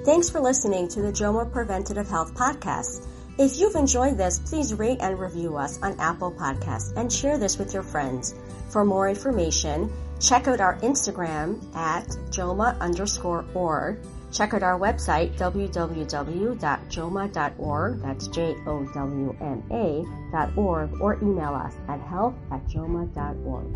Thanks 0.05 0.29
for 0.29 0.39
listening 0.39 0.87
to 0.89 1.01
the 1.01 1.11
JOWMA 1.11 1.51
Preventative 1.51 2.07
Health 2.07 2.33
Podcast. 2.33 3.07
If 3.37 3.59
you've 3.59 3.75
enjoyed 3.75 4.17
this, 4.17 4.39
please 4.39 4.73
rate 4.73 4.99
and 5.01 5.19
review 5.19 5.57
us 5.57 5.81
on 5.83 5.99
Apple 5.99 6.31
Podcasts 6.31 6.95
and 6.95 7.11
share 7.11 7.37
this 7.37 7.57
with 7.57 7.73
your 7.73 7.83
friends. 7.83 8.33
For 8.69 8.85
more 8.85 9.07
information, 9.09 9.91
Check 10.19 10.47
out 10.47 10.59
our 10.61 10.77
Instagram 10.77 11.61
at 11.75 12.07
jowma 12.31 12.79
underscore 12.79 13.45
org. 13.53 13.99
Check 14.31 14.53
out 14.53 14.63
our 14.63 14.79
website, 14.79 15.37
www.jowma.org, 15.37 18.01
that's 18.01 18.27
J-O-W-M-A 18.27 20.05
dot 20.31 20.57
org, 20.57 21.01
or 21.01 21.15
email 21.21 21.53
us 21.53 21.75
at 21.87 21.99
health 22.01 22.33
at 22.51 22.65
jowma.org. 22.67 23.75